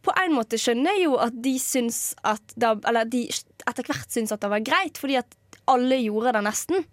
på 0.05 0.15
en 0.23 0.35
måte 0.37 0.59
skjønner 0.61 0.97
jeg 0.97 1.07
jo 1.07 1.17
at 1.21 1.37
de 1.47 1.53
syns 1.61 1.99
at 2.27 2.55
det, 2.55 2.73
Eller 2.89 3.09
de 3.09 3.25
etter 3.67 3.85
hvert 3.87 4.13
syns 4.13 4.33
at 4.33 4.41
det 4.41 4.51
var 4.53 4.65
greit, 4.65 4.97
fordi 5.01 5.19
at 5.19 5.37
alle 5.67 5.99
gjorde 5.99 6.33
det 6.37 6.43
nesten. 6.47 6.85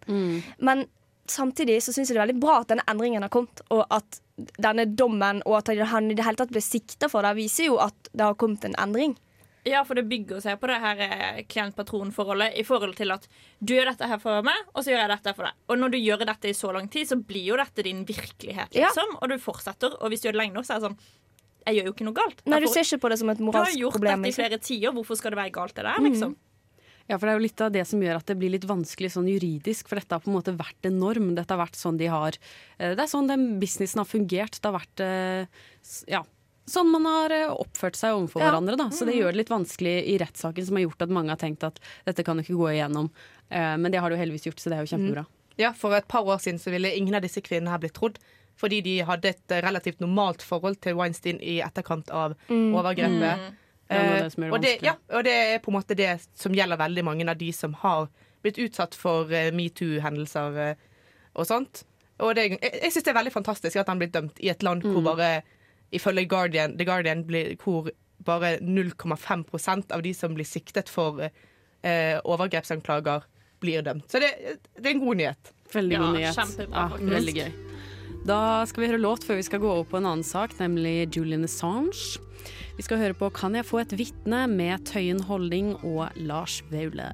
Men 0.59 0.87
samtidig 1.31 1.83
så 1.83 1.93
syns 1.95 2.09
jeg 2.11 2.17
det 2.17 2.23
er 2.23 2.27
veldig 2.27 2.41
bra 2.43 2.61
at 2.61 2.69
denne 2.69 2.85
endringen 2.91 3.23
har 3.23 3.31
kommet, 3.33 3.61
og 3.71 3.87
at 3.91 4.21
denne 4.59 4.85
dommen 4.97 5.43
og 5.47 5.57
at 5.61 5.71
han 5.89 6.11
i 6.11 6.15
det 6.19 6.25
hele 6.27 6.37
tatt 6.37 6.51
ble 6.51 6.61
sikta 6.61 7.09
for 7.09 7.23
det, 7.23 7.37
viser 7.39 7.69
jo 7.71 7.79
at 7.79 7.95
det 8.13 8.21
har 8.27 8.35
kommet 8.35 8.65
en 8.65 8.75
endring. 8.79 9.17
Ja, 9.65 9.81
for 9.89 9.95
det 9.97 10.05
bygger 10.11 10.43
seg 10.45 10.59
på 10.61 10.69
det 10.69 10.77
her 10.83 10.99
eh, 11.01 11.43
klient-patron-forholdet 11.49 12.59
i 12.61 12.65
forhold 12.69 12.97
til 12.99 13.15
at 13.15 13.25
du 13.65 13.73
gjør 13.75 13.89
dette 13.93 14.09
her 14.11 14.19
for 14.21 14.43
meg, 14.45 14.59
og 14.75 14.85
så 14.85 14.93
gjør 14.93 15.01
jeg 15.07 15.13
dette 15.15 15.33
for 15.39 15.49
deg. 15.49 15.55
Og 15.73 15.79
når 15.81 15.95
du 15.95 15.99
gjør 16.03 16.25
dette 16.29 16.51
i 16.51 16.57
så 16.57 16.73
lang 16.77 16.89
tid, 16.93 17.09
så 17.09 17.17
blir 17.17 17.47
jo 17.49 17.57
dette 17.57 17.83
din 17.87 18.05
virkelighet, 18.05 18.75
Ja. 18.77 18.91
liksom. 18.91 19.17
Og 19.23 19.29
du 19.33 19.39
fortsetter, 19.41 19.97
og 20.03 20.11
hvis 20.13 20.21
du 20.21 20.29
gjør 20.29 20.37
det 20.37 20.43
lenge 20.43 20.55
nok, 20.59 20.67
så 20.69 20.77
er 20.77 20.81
det 20.81 20.91
sånn 20.91 20.99
jeg 21.65 21.77
gjør 21.79 21.87
jo 21.89 21.93
ikke 21.95 22.05
noe 22.05 22.13
galt. 22.19 22.43
Nei, 22.45 22.59
du 22.61 22.67
ser 22.69 22.85
ikke 22.85 23.01
på 23.01 23.09
det 23.09 23.17
som 23.19 23.31
et 23.33 23.39
moralsk 23.41 23.55
problem. 23.57 23.73
Du 23.73 23.73
har 23.73 23.81
gjort 23.81 23.95
problem. 23.97 24.21
dette 24.21 24.29
i 24.29 24.33
Liksom. 24.35 24.45
flere 24.45 24.59
tiår, 24.69 24.93
hvorfor 24.99 25.17
skal 25.17 25.31
det 25.33 25.39
være 25.39 25.53
galt 25.57 25.75
det 25.75 25.85
der, 25.87 25.97
liksom? 26.05 26.11
liksom? 26.13 26.37
Ja, 27.09 27.19
for 27.19 27.27
det 27.27 27.33
er 27.35 27.39
jo 27.39 27.45
litt 27.45 27.61
av 27.61 27.73
det 27.75 27.83
som 27.87 28.01
gjør 28.01 28.17
at 28.17 28.27
det 28.27 28.39
blir 28.41 28.51
litt 28.55 28.65
vanskelig 28.65 29.11
sånn 29.13 29.27
juridisk, 29.29 29.89
for 29.91 29.97
dette 30.01 30.15
har 30.17 30.21
på 30.25 30.31
en 30.33 30.39
måte 30.39 30.55
vært 30.57 30.87
en 30.89 30.99
norm. 30.99 31.35
Dette 31.37 31.53
har 31.53 31.61
vært 31.67 31.77
sånn 31.77 31.99
de 32.01 32.07
har 32.09 32.33
eh, 32.79 32.95
Det 32.95 33.03
er 33.05 33.11
sånn 33.13 33.29
den 33.29 33.61
businessen 33.61 34.01
har 34.01 34.09
fungert. 34.09 34.57
Det 34.61 34.65
har 34.71 34.79
vært 34.79 35.01
eh, 35.05 35.47
ja, 36.09 36.23
sånn 36.67 36.89
man 36.91 37.05
har 37.05 37.31
eh, 37.37 37.51
oppført 37.53 37.97
seg 38.01 38.15
overfor 38.17 38.41
Ja. 38.41 38.49
hverandre, 38.51 38.77
da. 38.81 38.89
Så 38.89 39.05
det 39.05 39.15
Mhm. 39.15 39.21
gjør 39.21 39.33
det 39.33 39.37
litt 39.43 39.53
vanskelig 39.53 39.95
i 40.09 40.19
rettssaken, 40.19 40.65
som 40.67 40.77
har 40.77 40.87
gjort 40.87 41.03
at 41.03 41.09
mange 41.11 41.29
har 41.29 41.37
tenkt 41.37 41.63
at 41.63 41.79
dette 42.07 42.25
kan 42.25 42.37
jo 42.39 42.43
ikke 42.43 42.57
gå 42.63 42.69
igjennom. 42.73 43.11
Eh, 43.51 43.77
Men 43.77 43.91
det 43.93 44.01
har 44.01 44.09
det 44.09 44.17
jo 44.19 44.25
heldigvis 44.25 44.47
gjort, 44.49 44.61
så 44.65 44.71
det 44.71 44.79
er 44.79 44.87
jo 44.87 44.97
kjempebra. 44.97 45.27
Ja, 45.59 45.73
For 45.73 45.93
et 45.95 46.09
par 46.09 46.25
år 46.25 46.39
siden 46.41 46.59
så 46.59 46.71
ville 46.73 46.89
ingen 46.97 47.15
av 47.15 47.21
disse 47.23 47.43
kvinnene 47.43 47.69
her 47.71 47.79
blitt 47.79 47.93
trodd. 47.95 48.17
Fordi 48.57 48.81
de 48.83 49.01
hadde 49.03 49.25
et 49.27 49.49
relativt 49.49 49.99
normalt 50.01 50.41
forhold 50.41 50.81
til 50.81 50.95
Weinstein 50.95 51.39
i 51.43 51.61
etterkant 51.61 52.09
av 52.11 52.35
Mm. 52.49 52.73
overgrepet. 52.73 53.39
Mm. 53.39 53.57
Det 53.95 54.51
og, 54.53 54.61
det, 54.63 54.73
ja, 54.83 54.95
og 55.15 55.25
det 55.25 55.33
er 55.55 55.59
på 55.65 55.71
en 55.73 55.77
måte 55.79 55.95
det 55.99 56.11
som 56.35 56.53
gjelder 56.57 56.77
veldig 56.81 57.05
mange 57.05 57.27
av 57.31 57.39
de 57.41 57.53
som 57.53 57.75
har 57.83 58.09
blitt 58.45 58.59
utsatt 58.61 58.95
for 58.95 59.31
eh, 59.33 59.51
metoo-hendelser 59.57 60.59
eh, 60.69 60.75
og 61.35 61.47
sånt. 61.49 61.85
Og 62.23 62.35
det, 62.37 62.45
jeg 62.51 62.61
jeg 62.83 62.93
syns 62.95 63.05
det 63.05 63.13
er 63.15 63.21
veldig 63.21 63.33
fantastisk 63.35 63.77
at 63.81 63.89
han 63.91 63.99
blir 63.99 64.11
dømt 64.15 64.39
i 64.41 64.51
et 64.53 64.63
land 64.63 64.83
hvor 64.85 65.01
Mm. 65.01 65.05
bare 65.05 65.43
ifølge 65.93 66.27
Guardian, 66.29 66.77
The 66.79 66.85
Guardian 66.85 67.25
blir, 67.27 67.57
hvor 67.63 67.91
bare 68.25 68.59
0,5% 68.61 69.93
av 69.93 70.03
de 70.03 70.13
som 70.15 70.35
blir 70.35 70.47
siktet 70.47 70.89
for 70.89 71.21
eh, 71.25 72.19
overgrepsanklager, 72.25 73.23
blir 73.61 73.83
dømt. 73.83 74.07
Så 74.11 74.21
det, 74.21 74.31
det 74.79 74.87
er 74.87 74.95
en 74.95 75.01
god 75.05 75.17
nyhet. 75.17 75.53
Veldig 75.73 75.93
Ja, 75.97 76.13
nyhet. 76.13 76.35
kjempebra, 76.37 76.91
Ja, 76.91 76.99
veldig 77.15 77.35
gøy. 77.35 77.53
Da 78.25 78.65
skal 78.65 78.81
vi 78.81 78.87
høre 78.89 79.03
låt 79.03 79.25
før 79.29 79.37
vi 79.37 79.45
skal 79.45 79.61
gå 79.61 79.69
over 79.69 79.85
på 79.85 79.99
en 79.99 80.07
annen 80.09 80.25
sak, 80.25 80.55
nemlig 80.57 81.11
Julian 81.13 81.45
Assange. 81.45 82.23
Vi 82.79 82.85
skal 82.87 82.97
høre 82.97 83.17
på 83.19 83.29
Kan 83.37 83.53
jeg 83.53 83.67
få 83.69 83.83
et 83.83 83.93
vitne 84.01 84.47
med 84.49 84.87
Tøyen 84.89 85.21
Holding 85.29 85.75
og 85.85 86.09
Lars 86.17 86.63
Vaule. 86.73 87.11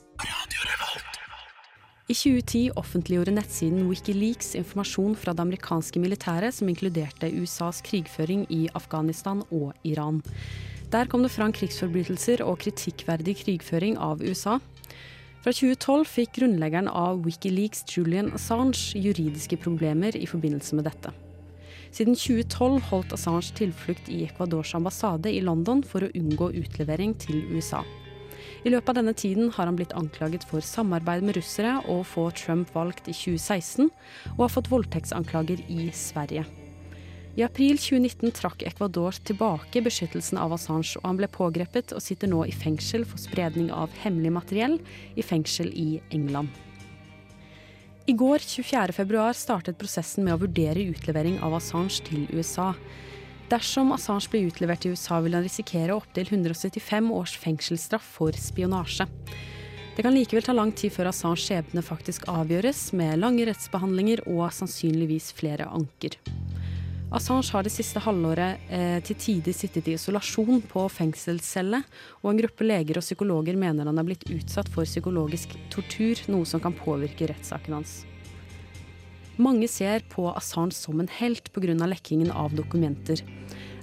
I 2.06 2.14
2010 2.14 2.62
offentliggjorde 2.78 3.34
nettsiden 3.34 3.90
Wikileaks 3.90 4.54
informasjon 4.58 5.18
fra 5.18 5.34
det 5.34 5.42
amerikanske 5.42 5.98
militæret 6.02 6.54
som 6.54 6.70
inkluderte 6.70 7.30
USAs 7.42 7.82
krigføring 7.86 8.46
i 8.50 8.68
Afghanistan 8.74 9.42
og 9.50 9.74
Iran. 9.82 10.22
Der 10.94 11.10
kom 11.10 11.26
det 11.26 11.34
fram 11.34 11.50
krigsforbrytelser 11.54 12.42
og 12.46 12.62
kritikkverdig 12.62 13.36
krigføring 13.42 13.98
av 13.98 14.22
USA. 14.22 14.60
Fra 15.40 15.54
2012 15.56 16.04
fikk 16.04 16.34
grunnleggeren 16.36 16.88
av 16.92 17.22
Wikileaks, 17.24 17.86
Julian 17.88 18.26
Assange, 18.36 18.92
juridiske 18.92 19.56
problemer 19.56 20.12
i 20.12 20.26
forbindelse 20.28 20.76
med 20.76 20.84
dette. 20.84 21.14
Siden 21.96 22.12
2012 22.12 22.82
holdt 22.90 23.14
Assange 23.16 23.54
tilflukt 23.56 24.12
i 24.12 24.26
Ecuadors 24.26 24.74
ambassade 24.76 25.32
i 25.32 25.40
London 25.40 25.80
for 25.80 26.04
å 26.04 26.12
unngå 26.12 26.50
utlevering 26.60 27.16
til 27.24 27.40
USA. 27.54 27.80
I 28.68 28.74
løpet 28.74 28.92
av 28.92 29.00
denne 29.00 29.16
tiden 29.16 29.48
har 29.56 29.64
han 29.64 29.80
blitt 29.80 29.96
anklaget 29.96 30.44
for 30.44 30.60
samarbeid 30.60 31.24
med 31.24 31.40
russere 31.40 31.78
og 31.88 32.04
få 32.12 32.28
Trump 32.36 32.76
valgt 32.76 33.08
i 33.08 33.16
2016, 33.16 33.88
og 34.36 34.44
har 34.44 34.56
fått 34.58 34.68
voldtektsanklager 34.68 35.64
i 35.72 35.88
Sverige. 35.96 36.44
I 37.38 37.44
april 37.46 37.78
2019 37.78 38.32
trakk 38.34 38.64
Ecuador 38.66 39.14
tilbake 39.22 39.82
beskyttelsen 39.86 40.38
av 40.40 40.56
Assange, 40.56 40.96
og 40.98 41.04
han 41.06 41.20
ble 41.20 41.28
pågrepet 41.30 41.94
og 41.94 42.02
sitter 42.02 42.30
nå 42.30 42.42
i 42.48 42.54
fengsel 42.54 43.04
for 43.06 43.22
spredning 43.22 43.68
av 43.70 43.92
hemmelig 44.02 44.32
materiell 44.34 44.74
i 45.14 45.22
fengsel 45.22 45.70
i 45.70 46.00
England. 46.10 46.50
I 48.10 48.16
går 48.18 48.42
24.2 48.42 49.28
startet 49.38 49.78
prosessen 49.78 50.26
med 50.26 50.34
å 50.34 50.40
vurdere 50.42 50.88
utlevering 50.90 51.38
av 51.46 51.54
Assange 51.60 52.02
til 52.08 52.26
USA. 52.34 52.72
Dersom 53.52 53.94
Assange 53.94 54.26
blir 54.32 54.50
utlevert 54.50 54.82
til 54.82 54.96
USA, 54.96 55.20
vil 55.22 55.38
han 55.38 55.46
risikere 55.46 55.94
opptil 55.94 56.26
175 56.26 57.14
års 57.14 57.36
fengselsstraff 57.38 58.10
for 58.18 58.34
spionasje. 58.34 59.06
Det 59.94 60.02
kan 60.02 60.16
likevel 60.16 60.42
ta 60.42 60.54
lang 60.56 60.74
tid 60.74 60.90
før 60.96 61.12
Assange 61.12 61.38
skjebne 61.44 61.86
faktisk 61.86 62.26
avgjøres, 62.30 62.88
med 62.96 63.22
lange 63.22 63.46
rettsbehandlinger 63.46 64.26
og 64.26 64.48
sannsynligvis 64.56 65.30
flere 65.38 65.70
anker. 65.70 66.18
Assange 67.10 67.50
har 67.50 67.66
det 67.66 67.72
siste 67.74 67.98
halvåret 68.04 68.68
eh, 68.70 69.00
til 69.02 69.16
tider 69.18 69.54
sittet 69.56 69.88
i 69.90 69.96
isolasjon 69.96 70.60
på 70.70 70.84
fengselscelle, 70.94 71.80
og 72.22 72.28
en 72.30 72.38
gruppe 72.38 72.66
leger 72.68 73.00
og 73.00 73.02
psykologer 73.02 73.58
mener 73.58 73.90
han 73.90 73.98
er 73.98 74.06
blitt 74.06 74.28
utsatt 74.30 74.70
for 74.70 74.86
psykologisk 74.86 75.56
tortur, 75.74 76.22
noe 76.30 76.46
som 76.46 76.62
kan 76.62 76.76
påvirke 76.78 77.26
rettssaken 77.32 77.80
hans. 77.80 77.96
Mange 79.42 79.66
ser 79.72 80.04
på 80.12 80.28
Assange 80.30 80.76
som 80.76 81.02
en 81.02 81.10
helt 81.18 81.50
pga. 81.50 81.74
lekkingen 81.74 82.30
av 82.30 82.54
dokumenter. 82.54 83.24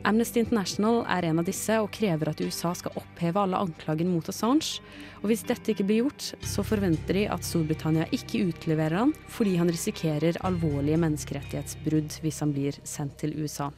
Amnesty 0.05 0.39
International 0.43 1.01
er 1.09 1.25
en 1.25 1.41
av 1.41 1.47
disse 1.47 1.79
og 1.81 1.89
krever 1.95 2.29
at 2.31 2.41
USA 2.43 2.73
skal 2.77 2.95
oppheve 2.99 3.41
alle 3.41 3.59
anklagene 3.63 4.11
mot 4.11 4.29
Assange. 4.29 4.83
Og 5.23 5.31
hvis 5.31 5.45
dette 5.47 5.73
ikke 5.73 5.87
blir 5.87 6.03
gjort, 6.03 6.29
så 6.45 6.65
forventer 6.67 7.17
de 7.17 7.25
at 7.33 7.47
Storbritannia 7.47 8.05
ikke 8.15 8.45
utleverer 8.51 9.01
han 9.01 9.15
fordi 9.33 9.57
han 9.57 9.71
risikerer 9.73 10.39
alvorlige 10.47 11.01
menneskerettighetsbrudd 11.01 12.21
hvis 12.23 12.41
han 12.45 12.53
blir 12.55 12.79
sendt 12.87 13.17
til 13.23 13.35
USA. 13.41 13.71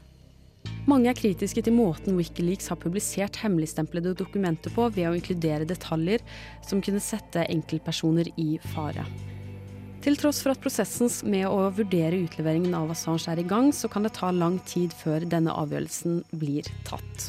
Mange 0.90 1.12
er 1.12 1.18
kritiske 1.18 1.64
til 1.64 1.76
måten 1.76 2.18
Wikileaks 2.20 2.68
har 2.72 2.80
publisert 2.82 3.40
hemmeligstemplede 3.44 4.16
dokumenter 4.20 4.74
på 4.76 4.90
ved 4.92 5.08
å 5.08 5.16
inkludere 5.18 5.68
detaljer 5.70 6.24
som 6.66 6.84
kunne 6.84 7.04
sette 7.04 7.48
enkeltpersoner 7.48 8.32
i 8.42 8.52
fare. 8.74 9.06
Til 10.10 10.18
tross 10.18 10.40
for 10.42 10.50
at 10.56 10.62
prosessen 10.64 11.06
med 11.30 11.44
å 11.46 11.68
vurdere 11.70 12.18
utleveringen 12.18 12.74
av 12.74 12.90
Assange 12.90 13.30
er 13.30 13.44
i 13.44 13.46
gang, 13.46 13.68
så 13.70 13.86
kan 13.94 14.02
det 14.02 14.16
ta 14.18 14.32
lang 14.34 14.56
tid 14.66 14.90
før 14.98 15.22
denne 15.22 15.54
avgjørelsen 15.54 16.24
blir 16.34 16.66
tatt. 16.88 17.28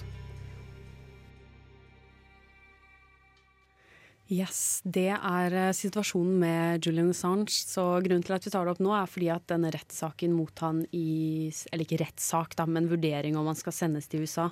Yes, 4.33 4.81
Det 4.81 5.11
er 5.13 5.59
eh, 5.67 5.75
situasjonen 5.77 6.41
med 6.41 6.89
Julian 6.89 7.13
Assange. 7.13 7.53
Så 7.53 7.85
Grunnen 8.01 8.25
til 8.25 8.39
at 8.39 8.49
vi 8.49 8.55
tar 8.55 8.65
det 8.65 8.73
opp 8.73 8.81
nå, 8.81 8.97
er 8.97 9.13
fordi 9.13 9.29
at 9.35 9.45
denne 9.53 9.75
rettssaken 9.77 10.33
mot 10.33 10.65
han 10.65 10.81
i 10.97 11.53
Eller 11.69 11.85
ikke 11.85 12.01
rettssak, 12.01 12.57
da, 12.57 12.65
men 12.65 12.89
vurdering 12.89 13.37
om 13.37 13.53
han 13.53 13.61
skal 13.61 13.77
sendes 13.77 14.09
til 14.09 14.25
USA, 14.25 14.49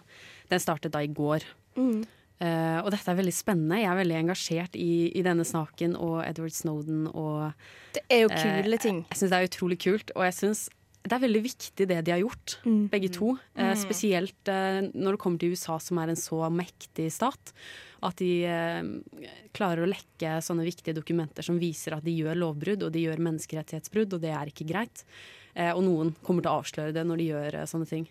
den 0.52 0.60
startet 0.60 0.92
da 0.92 1.00
i 1.00 1.08
går. 1.08 1.48
Mm. 1.80 2.04
Eh, 2.40 2.78
og 2.84 2.90
dette 2.94 3.10
er 3.10 3.18
veldig 3.18 3.34
spennende. 3.34 3.80
Jeg 3.82 3.90
er 3.90 3.98
veldig 3.98 4.18
engasjert 4.20 4.76
i, 4.78 5.10
i 5.18 5.22
denne 5.26 5.42
snaken 5.48 5.96
og 5.98 6.20
Edward 6.22 6.54
Snowden 6.54 7.08
og 7.10 7.52
Det 7.96 8.04
er 8.14 8.20
jo 8.26 8.28
kule 8.30 8.78
uh, 8.78 8.82
ting. 8.82 9.00
Jeg 9.10 9.18
syns 9.18 9.32
det 9.32 9.38
er 9.40 9.48
utrolig 9.48 9.78
kult, 9.82 10.12
og 10.14 10.22
jeg 10.28 10.36
syns 10.38 10.68
det 11.08 11.14
er 11.16 11.22
veldig 11.22 11.40
viktig 11.40 11.84
det 11.88 11.98
de 12.04 12.12
har 12.12 12.20
gjort, 12.20 12.58
Mm. 12.66 12.88
begge 12.92 13.08
to. 13.14 13.30
Eh, 13.56 13.70
Mm. 13.72 13.78
spesielt 13.80 14.48
eh, 14.50 14.80
når 14.92 15.12
det 15.16 15.20
kommer 15.22 15.38
til 15.40 15.52
USA, 15.54 15.78
som 15.80 15.98
er 15.98 16.10
en 16.10 16.16
så 16.20 16.50
mektig 16.52 17.06
stat. 17.14 17.52
At 18.02 18.16
de 18.20 18.44
eh, 18.44 18.82
klarer 19.54 19.86
å 19.86 19.88
lekke 19.88 20.36
sånne 20.44 20.66
viktige 20.66 20.94
dokumenter 20.98 21.42
som 21.42 21.58
viser 21.58 21.96
at 21.96 22.04
de 22.04 22.12
gjør 22.18 22.36
lovbrudd 22.36 22.82
og 22.84 22.92
de 22.92 23.06
gjør 23.06 23.18
menneskerettighetsbrudd, 23.24 24.12
og 24.14 24.20
det 24.20 24.30
er 24.34 24.46
ikke 24.52 24.66
greit. 24.68 25.04
Eh, 25.54 25.72
og 25.72 25.82
noen 25.86 26.14
kommer 26.26 26.44
til 26.44 26.52
å 26.52 26.60
avsløre 26.62 26.94
det 26.96 27.04
når 27.08 27.20
de 27.20 27.26
gjør 27.32 27.58
eh, 27.60 27.66
sånne 27.70 27.88
ting. 27.90 28.06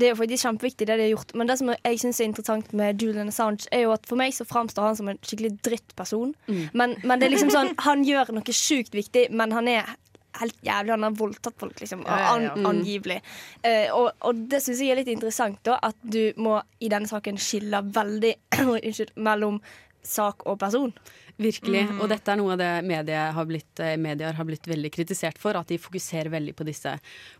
Det 0.00 0.08
er 0.08 0.14
jo 0.14 0.20
faktisk 0.20 0.46
kjempeviktig 0.46 0.86
det 0.88 0.96
de 0.96 1.06
har 1.06 1.12
gjort. 1.12 1.34
Men 1.36 1.50
det 1.50 1.56
som 1.60 1.72
jeg 1.74 2.02
synes 2.02 2.20
er 2.20 2.28
interessant 2.30 2.70
med 2.76 3.02
Julian 3.02 3.32
Assange, 3.32 3.68
er 3.74 3.84
jo 3.84 3.94
at 3.94 4.06
for 4.08 4.20
meg 4.20 4.32
så 4.36 4.46
framstår 4.48 4.88
han 4.88 5.00
som 5.00 5.10
en 5.12 5.20
skikkelig 5.20 5.56
drittperson. 5.66 6.32
Mm. 6.48 6.62
Men, 6.72 6.94
men 7.04 7.20
det 7.20 7.28
er 7.28 7.34
liksom 7.34 7.52
sånn, 7.52 7.74
han 7.84 8.06
gjør 8.08 8.32
noe 8.36 8.56
sjukt 8.56 8.96
viktig, 8.96 9.28
men 9.36 9.52
han 9.56 9.68
er 9.70 9.92
helt 10.40 10.56
jævlig. 10.64 10.94
Han 10.94 11.06
har 11.08 11.18
voldtatt 11.18 11.58
folk, 11.60 11.76
liksom. 11.82 12.06
An, 12.06 12.48
angivelig. 12.66 13.20
Uh, 13.66 13.88
og, 13.98 14.10
og 14.26 14.42
det 14.50 14.62
syns 14.64 14.82
jeg 14.82 14.94
er 14.94 15.02
litt 15.02 15.12
interessant, 15.12 15.60
da, 15.66 15.78
at 15.90 15.98
du 16.02 16.30
må 16.40 16.60
i 16.80 16.90
denne 16.92 17.10
saken 17.10 17.40
skille 17.40 17.82
veldig 17.94 18.34
unnskyld, 18.76 19.16
mellom 19.20 19.60
sak 20.06 20.46
og 20.48 20.58
person. 20.62 20.94
Virkelig. 21.40 21.86
Mm. 21.88 22.00
Og 22.04 22.10
dette 22.12 22.32
er 22.32 22.36
noe 22.36 22.52
av 22.52 22.60
det 22.60 22.70
medier 22.84 23.32
har, 23.32 23.46
blitt, 23.48 23.80
eh, 23.80 23.96
medier 23.96 24.36
har 24.36 24.46
blitt 24.48 24.66
veldig 24.68 24.90
kritisert 24.92 25.38
for. 25.40 25.56
At 25.56 25.70
de 25.72 25.78
fokuserer 25.80 26.28
veldig 26.32 26.52
på 26.58 26.66
disse 26.68 26.92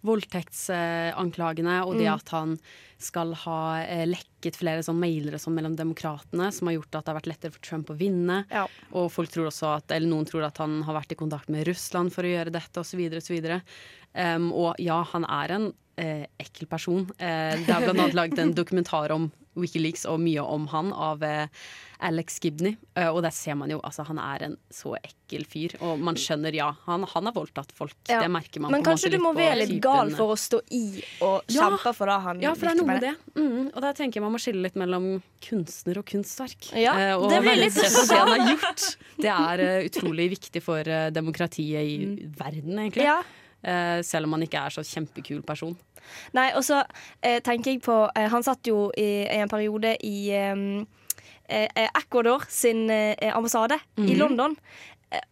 voldtektsanklagene 0.06 1.80
og 1.84 1.98
det 1.98 2.08
Mm. 2.08 2.14
at 2.14 2.28
han 2.32 2.58
skal 2.98 3.34
ha 3.44 3.80
eh, 3.80 4.06
lekket 4.06 4.56
flere 4.56 4.82
sånn 4.84 5.00
mailer 5.00 5.36
sånn 5.40 5.54
mellom 5.56 5.76
demokratene, 5.76 6.50
som 6.52 6.68
har 6.68 6.76
gjort 6.78 6.94
at 6.96 7.04
det 7.04 7.12
har 7.12 7.20
vært 7.20 7.30
lettere 7.32 7.52
for 7.52 7.60
Trump 7.60 7.90
å 7.92 7.96
vinne. 7.96 8.44
Og 8.92 9.10
folk 9.12 9.30
tror 9.30 9.48
også 9.48 9.76
at, 9.76 9.90
eller 9.92 10.08
noen 10.08 10.28
tror 10.28 10.44
at 10.48 10.58
han 10.58 10.82
har 10.82 10.94
vært 10.94 11.12
i 11.12 11.20
kontakt 11.20 11.48
med 11.48 11.66
Russland 11.68 12.12
for 12.12 12.24
å 12.24 12.32
gjøre 12.32 12.52
dette, 12.52 12.80
osv. 12.80 13.00
osv. 13.20 13.60
Um, 14.14 14.50
og 14.52 14.74
ja, 14.82 15.02
han 15.12 15.24
er 15.24 15.52
en 15.54 15.72
eh, 16.00 16.24
ekkel 16.40 16.66
person. 16.70 17.04
Eh, 17.18 17.60
det 17.60 17.68
er 17.76 17.90
annet 17.92 18.16
laget 18.16 18.40
en 18.42 18.56
dokumentar 18.56 19.12
om 19.16 19.30
Wikileaks 19.58 20.04
og 20.06 20.20
mye 20.22 20.40
om 20.46 20.68
han 20.70 20.92
av 20.94 21.22
eh, 21.26 21.48
Alex 22.06 22.36
Gibney. 22.40 22.76
Eh, 22.96 23.08
og 23.10 23.18
der 23.26 23.32
ser 23.34 23.56
man 23.58 23.68
jo 23.72 23.80
altså 23.84 24.04
han 24.06 24.16
er 24.22 24.44
en 24.46 24.54
så 24.72 24.94
ekkel 24.96 25.42
fyr. 25.50 25.74
Og 25.84 25.98
man 26.00 26.14
skjønner, 26.16 26.54
ja, 26.56 26.68
han, 26.86 27.02
han 27.10 27.26
har 27.28 27.34
voldtatt 27.36 27.74
folk. 27.76 27.96
Ja. 28.08 28.20
Det 28.22 28.30
merker 28.32 28.62
man 28.62 28.72
Men 28.76 28.86
kanskje 28.86 29.10
du 29.12 29.18
må 29.20 29.32
være 29.36 29.58
litt 29.64 29.74
gal 29.84 30.12
for 30.16 30.32
å 30.32 30.38
stå 30.38 30.62
i 30.70 31.02
og 31.26 31.50
Ja. 31.50 31.66
kjempe 31.66 31.92
for 31.98 32.06
det 32.12 32.20
han 32.28 32.40
Ja, 32.46 32.54
for 32.54 32.70
det 32.70 32.76
er 32.76 32.80
noe 32.80 32.88
med 32.92 33.04
det. 33.08 33.12
Mm, 33.34 33.66
og 33.74 33.82
der 33.84 33.98
tenker 33.98 34.20
jeg 34.20 34.26
man 34.28 34.36
må 34.36 34.40
skille 34.40 34.62
litt 34.64 34.78
mellom 34.80 35.10
kunstner 35.44 35.98
og 36.00 36.06
kunstverk. 36.14 36.70
Ja, 36.78 36.94
Eh, 37.00 37.12
og 37.18 37.28
det 37.34 37.42
blir 37.44 37.58
litt 37.66 37.74
det 37.74 37.90
han 37.90 38.06
sånn. 38.06 38.32
har 38.32 38.54
gjort. 38.54 38.86
Det 39.20 39.34
er 39.34 39.66
eh, 39.66 39.84
utrolig 39.90 40.30
viktig 40.38 40.62
for 40.64 40.94
demokratiet 41.10 41.84
i 41.84 42.30
verden, 42.38 42.78
egentlig. 42.86 43.04
Ja. 43.10 43.18
Eh, 43.62 44.00
selv 44.02 44.24
om 44.24 44.32
han 44.32 44.42
ikke 44.46 44.56
er 44.66 44.70
så 44.72 44.82
kjempekul 44.86 45.42
person. 45.44 45.74
Nei, 46.32 46.46
og 46.56 46.64
så 46.64 46.78
eh, 47.22 47.40
tenker 47.44 47.74
jeg 47.74 47.82
på 47.84 48.08
eh, 48.16 48.28
Han 48.32 48.42
satt 48.42 48.66
jo 48.66 48.86
i, 48.96 49.26
i 49.28 49.36
en 49.42 49.48
periode 49.52 49.96
i 50.02 50.30
eh, 50.32 50.56
eh, 51.48 51.88
Ecuador 51.98 52.46
sin 52.48 52.86
ambassade 52.90 53.76
i 53.98 54.00
Mhm. 54.14 54.18
London. 54.18 54.56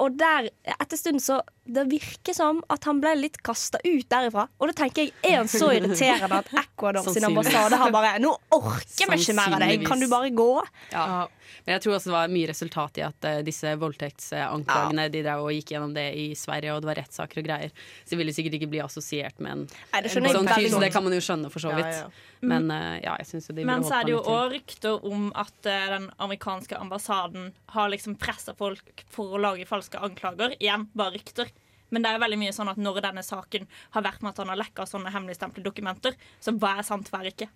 Og 0.02 0.11
der, 0.18 0.49
etter 0.80 0.97
stund 0.99 1.20
så 1.23 1.40
Det 1.68 1.84
virker 1.90 2.32
som 2.37 2.62
at 2.72 2.87
han 2.88 3.00
ble 3.02 3.12
litt 3.18 3.40
kasta 3.44 3.80
ut 3.84 4.06
derifra. 4.08 4.46
Og 4.56 4.70
da 4.70 4.76
tenker 4.82 5.04
jeg, 5.04 5.12
er 5.20 5.38
han 5.42 5.50
så 5.52 5.68
irriterende 5.76 6.40
at 6.40 6.52
Ecuador 6.62 7.04
sin 7.12 7.26
ambassade 7.28 7.76
har 7.80 7.92
bare 7.92 8.14
Nå 8.22 8.30
orker 8.56 9.10
vi 9.12 9.18
ikke 9.20 9.37
mer 9.37 9.58
av 9.58 9.64
deg, 9.66 9.84
kan 9.84 10.00
du 10.00 10.08
bare 10.08 10.30
gå? 10.32 10.52
Ja. 10.94 11.26
Men 11.64 11.76
jeg 11.76 11.84
tror 11.84 11.98
også 11.98 12.08
det 12.08 12.14
var 12.14 12.30
mye 12.32 12.48
resultat 12.48 12.98
i 13.00 13.02
at 13.04 13.26
uh, 13.28 13.40
disse 13.44 13.70
voldtektsanklagene 13.80 15.08
De 15.12 15.20
drev 15.25 15.44
og 15.44 15.52
gikk 15.52 15.75
gjennom 15.75 15.92
det 15.96 16.06
i 16.16 16.26
Sverige, 16.38 16.72
og 16.72 16.84
det 16.84 16.90
var 16.90 17.00
rettssaker 17.02 17.42
og 17.42 17.48
greier. 17.48 17.75
Så 18.04 18.14
de 18.14 18.20
ville 18.22 18.34
sikkert 18.37 18.56
ikke 18.58 18.70
bli 18.72 18.80
assosiert 18.84 19.37
med 19.44 19.52
en, 19.52 19.66
Nei, 19.92 20.02
det 20.04 20.14
en 20.16 20.28
sånn 20.38 20.48
fyr. 20.48 20.70
Så 20.72 20.80
det 20.80 20.90
kan 20.94 21.04
man 21.04 21.16
jo 21.16 21.20
skjønne, 21.25 21.52
for 21.52 21.64
så 21.64 21.75
Ja, 21.75 21.80
vidt. 21.82 22.00
ja. 22.00 22.26
Men 22.48 22.70
uh, 22.70 22.96
ja, 23.02 23.18
jeg 23.20 23.28
syns 23.32 23.50
jo 23.50 23.56
de 23.56 23.64
burde 23.64 23.72
Men 23.75 23.84
så 23.84 23.98
er 23.98 24.08
det 24.08 24.14
jo 24.14 24.22
òg 24.25 24.52
rykter 24.54 25.06
om 25.12 25.28
at 25.37 25.56
uh, 25.68 25.78
den 25.96 26.08
amerikanske 26.22 26.78
ambassaden 26.78 27.52
har 27.75 27.92
liksom 27.92 28.16
pressa 28.20 28.54
folk 28.56 29.04
for 29.12 29.37
å 29.37 29.42
lage 29.42 29.68
falske 29.68 30.00
anklager. 30.00 30.54
Igjen, 30.60 30.88
bare 30.96 31.18
rykter. 31.18 31.50
Men 31.90 32.04
det 32.04 32.12
er 32.12 32.21
veldig 32.23 32.40
mye 32.40 32.57
sånn 32.57 32.73
at 32.73 32.80
når 32.80 33.00
denne 33.09 33.25
saken 33.25 33.64
har 33.97 34.04
vært 34.04 34.25
med 34.25 34.35
at 34.35 34.42
han 34.42 34.52
har 34.52 34.61
lekka 34.61 34.87
sånne 34.88 35.12
hemmeligstemplede 35.14 35.71
dokumenter, 35.71 36.18
så 36.40 36.54
hva 36.57 36.76
er 36.78 36.87
sant, 36.87 37.11
hva 37.12 37.23
er 37.23 37.33
ikke? 37.33 37.49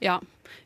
Ja, 0.00 0.16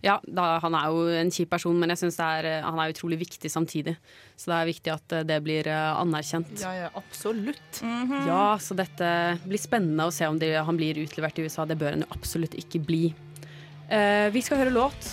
ja 0.06 0.20
da, 0.22 0.60
han 0.62 0.76
er 0.78 0.92
jo 0.94 1.06
en 1.18 1.32
kjip 1.34 1.50
person, 1.50 1.74
men 1.78 1.90
jeg 1.90 2.04
synes 2.04 2.20
er, 2.22 2.46
eh, 2.46 2.62
han 2.62 2.78
er 2.78 2.92
utrolig 2.94 3.18
viktig 3.24 3.50
samtidig. 3.50 3.96
Så 4.38 4.52
det 4.52 4.58
er 4.60 4.70
viktig 4.70 4.92
at 4.94 5.14
eh, 5.18 5.26
det 5.26 5.40
blir 5.42 5.68
eh, 5.70 5.90
anerkjent. 5.98 6.54
Ja, 6.62 6.70
ja, 6.84 6.90
absolutt. 6.94 7.82
Ja, 7.82 8.54
så 8.62 8.78
dette 8.78 9.10
blir 9.42 9.60
spennende 9.60 10.06
å 10.06 10.14
se 10.14 10.30
om 10.30 10.38
de, 10.38 10.54
han 10.54 10.78
blir 10.78 11.02
utlevert 11.02 11.42
i 11.42 11.48
USA. 11.48 11.66
Det 11.66 11.78
bør 11.80 11.96
han 11.96 12.06
jo 12.06 12.12
absolutt 12.14 12.54
ikke 12.62 12.82
bli. 12.86 13.04
Eh, 13.90 14.30
vi 14.32 14.42
skal 14.42 14.62
høre 14.62 14.72
låt, 14.72 15.10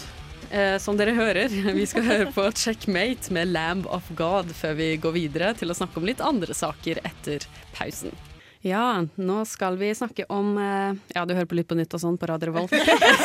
eh, 0.52 0.78
som 0.84 0.98
dere 1.00 1.16
hører. 1.18 1.52
Vi 1.80 1.86
skal 1.90 2.08
høre 2.08 2.32
på 2.36 2.48
Checkmate 2.56 3.34
med 3.34 3.52
Lamb 3.56 3.88
of 3.88 4.12
God 4.20 4.52
før 4.56 4.76
vi 4.80 4.92
går 5.02 5.16
videre 5.16 5.54
til 5.58 5.72
å 5.72 5.78
snakke 5.78 6.00
om 6.02 6.08
litt 6.08 6.22
andre 6.24 6.56
saker 6.56 7.02
etter 7.08 7.48
pausen. 7.78 8.14
Ja, 8.62 9.06
nå 9.18 9.40
skal 9.50 9.74
vi 9.82 9.90
snakke 9.96 10.28
om 10.30 10.54
eh, 10.62 10.94
Ja, 11.16 11.24
du 11.26 11.34
hører 11.34 11.48
på 11.50 11.58
Lytt 11.58 11.70
på 11.72 11.78
nytt 11.80 11.96
og 11.98 12.02
sånn 12.04 12.18
på 12.22 12.28
Radio 12.30 12.52
Revolt. 12.52 12.76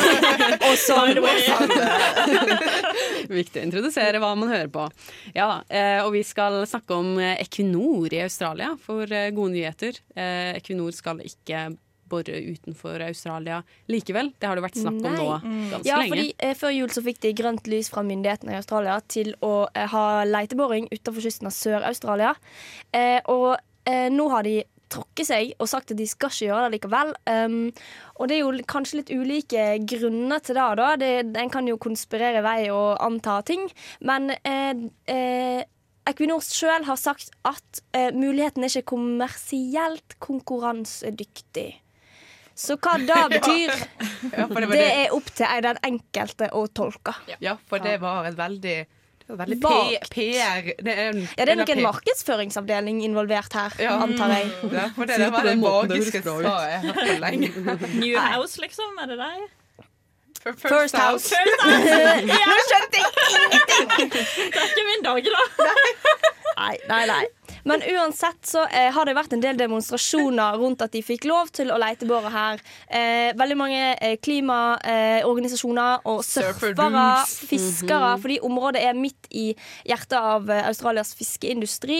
Og 0.67 0.77
sånn! 0.81 1.19
Viktig 3.37 3.61
å 3.61 3.67
introdusere 3.67 4.17
hva 4.23 4.31
man 4.39 4.49
hører 4.49 4.71
på. 4.73 4.87
Ja 5.37 5.59
eh, 5.69 6.01
og 6.01 6.15
vi 6.15 6.23
skal 6.25 6.63
snakke 6.65 6.97
om 6.97 7.19
eh, 7.21 7.35
Equinor 7.43 8.09
i 8.09 8.23
Australia 8.25 8.71
for 8.81 9.05
eh, 9.05 9.29
gode 9.35 9.53
nyheter. 9.53 10.01
Eh, 10.17 10.55
Equinor 10.57 10.95
skal 10.97 11.21
ikke 11.21 11.67
bore 12.09 12.37
utenfor 12.53 13.01
Australia 13.07 13.61
likevel. 13.91 14.31
Det 14.39 14.47
har 14.49 14.55
det 14.59 14.63
vært 14.67 14.79
snakk 14.79 15.01
om 15.01 15.07
Nei. 15.07 15.17
nå 15.19 15.27
ganske 15.73 15.87
Ja, 15.87 15.99
lenge. 16.01 16.09
fordi 16.15 16.33
eh, 16.39 16.55
Før 16.57 16.73
jul 16.75 16.89
så 16.95 17.03
fikk 17.05 17.19
de 17.25 17.33
grønt 17.37 17.67
lys 17.67 17.89
fra 17.93 18.03
myndighetene 18.07 18.55
i 18.55 18.59
Australia 18.61 18.97
til 19.07 19.33
å 19.45 19.67
eh, 19.73 19.87
ha 19.91 20.23
leiteboring 20.27 20.89
utenfor 20.91 21.21
kysten 21.23 21.49
av 21.51 21.55
Sør-Australia. 21.57 22.33
Eh, 22.95 23.19
og 23.31 23.57
eh, 23.87 24.07
nå 24.13 24.29
har 24.33 24.47
de 24.47 24.63
tråkket 24.87 25.27
seg 25.27 25.49
og 25.59 25.67
sagt 25.67 25.91
at 25.91 25.99
de 25.99 26.05
skal 26.07 26.31
ikke 26.31 26.45
gjøre 26.47 26.67
det 26.67 26.77
likevel. 26.77 27.09
Um, 27.27 27.55
og 28.15 28.29
det 28.29 28.37
er 28.37 28.43
jo 28.45 28.67
kanskje 28.71 29.01
litt 29.01 29.09
ulike 29.11 29.65
grunner 29.83 30.39
til 30.39 30.55
det. 30.55 30.67
da. 30.79 30.91
Det, 31.01 31.09
en 31.41 31.51
kan 31.51 31.67
jo 31.67 31.75
konspirere 31.81 32.39
i 32.39 32.45
vei 32.45 32.59
og 32.71 32.93
anta 33.03 33.41
ting. 33.47 33.65
Men 34.07 34.31
eh, 34.37 34.85
eh, 35.11 35.65
Equinor 36.07 36.39
sjøl 36.39 36.85
har 36.87 36.95
sagt 36.95 37.33
at 37.43 37.81
muligheten 38.15 38.63
er 38.63 38.71
ikke 38.71 38.93
kommersielt 38.93 40.15
konkurransedyktig. 40.23 41.73
Så 42.57 42.75
hva 42.81 42.95
det 42.97 43.17
betyr, 43.37 43.73
Ja, 44.33 44.47
for 44.49 44.59
det, 44.63 44.69
det 44.73 44.77
det. 44.81 44.85
er 45.05 45.11
opp 45.15 45.27
til 45.37 45.61
den 45.67 45.77
enkelte 45.85 46.47
å 46.57 46.63
tolke. 46.73 47.13
ja, 47.43 47.53
for 47.69 47.83
det 47.83 47.99
var 48.01 48.25
et 48.31 48.37
veldig 48.39 48.77
veldig 49.27 49.57
Vagt. 49.59 50.09
PR. 50.13 50.69
Det 50.79 50.93
er, 50.93 51.09
en, 51.11 51.17
Ja, 51.35 51.43
det 51.45 51.51
er 51.51 51.57
nok 51.59 51.69
en 51.73 51.81
markedsføringsavdeling 51.83 53.01
involvert 53.03 53.53
her, 53.59 53.73
Ja. 53.83 53.97
antar 54.05 54.31
jeg. 54.31 54.51
Ja, 54.71 54.85
for 54.95 55.05
det, 55.05 55.17
det 55.19 55.27
var 55.35 55.43
det 55.43 55.57
magiske 55.59 56.21
svaret 56.23 56.47
jeg 56.47 56.79
har 56.79 56.85
hørt 56.87 57.01
på 57.03 57.17
lenge. 57.25 57.49
New 58.01 58.15
House, 58.17 58.55
liksom? 58.63 58.95
Er 59.03 59.11
det 59.11 59.17
deg? 59.19 59.47
First, 60.63 60.95
House. 60.95 61.33
Nå 61.33 62.59
skjønte 62.69 63.01
jeg 63.01 63.09
ingenting! 63.41 64.11
Det 64.13 64.61
er 64.61 64.69
ikke 64.69 64.87
min 64.87 65.03
dag 65.05 65.33
da. 65.33 65.43
Nei, 66.57 66.75
nei, 66.89 67.03
nei. 67.09 67.25
Men 67.67 67.83
uansett 67.83 68.47
så 68.47 68.63
eh, 68.71 68.87
har 68.95 69.05
det 69.07 69.13
vært 69.17 69.33
en 69.35 69.41
del 69.43 69.57
demonstrasjoner 69.59 70.55
rundt 70.61 70.81
at 70.85 70.93
de 70.95 71.01
fikk 71.03 71.27
lov 71.27 71.49
til 71.55 71.71
å 71.73 71.79
letebore 71.81 72.31
her. 72.31 72.61
Eh, 72.87 73.33
veldig 73.37 73.57
mange 73.59 73.81
eh, 73.99 74.15
klimaorganisasjoner 74.23 76.07
og 76.07 76.23
surfere, 76.25 76.71
surfere, 76.71 76.87
mm 76.87 77.35
fiskere, 77.47 78.13
fordi 78.21 78.39
området 78.45 78.81
er 78.87 78.97
midt 78.97 79.27
i 79.35 79.49
hjertet 79.87 80.17
av 80.17 80.49
eh, 80.53 80.63
Australias 80.69 81.13
fiskeindustri. 81.17 81.99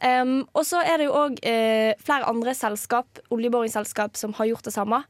um, 0.00 0.40
og 0.54 0.64
så 0.66 0.80
er 0.82 1.00
det 1.00 1.08
jo 1.10 1.14
òg 1.20 1.38
eh, 1.46 1.92
flere 2.04 2.28
andre 2.30 2.54
selskap, 2.56 3.20
oljeboringsselskap 3.34 4.16
som 4.20 4.34
har 4.40 4.50
gjort 4.50 4.66
det 4.68 4.74
samme, 4.74 5.04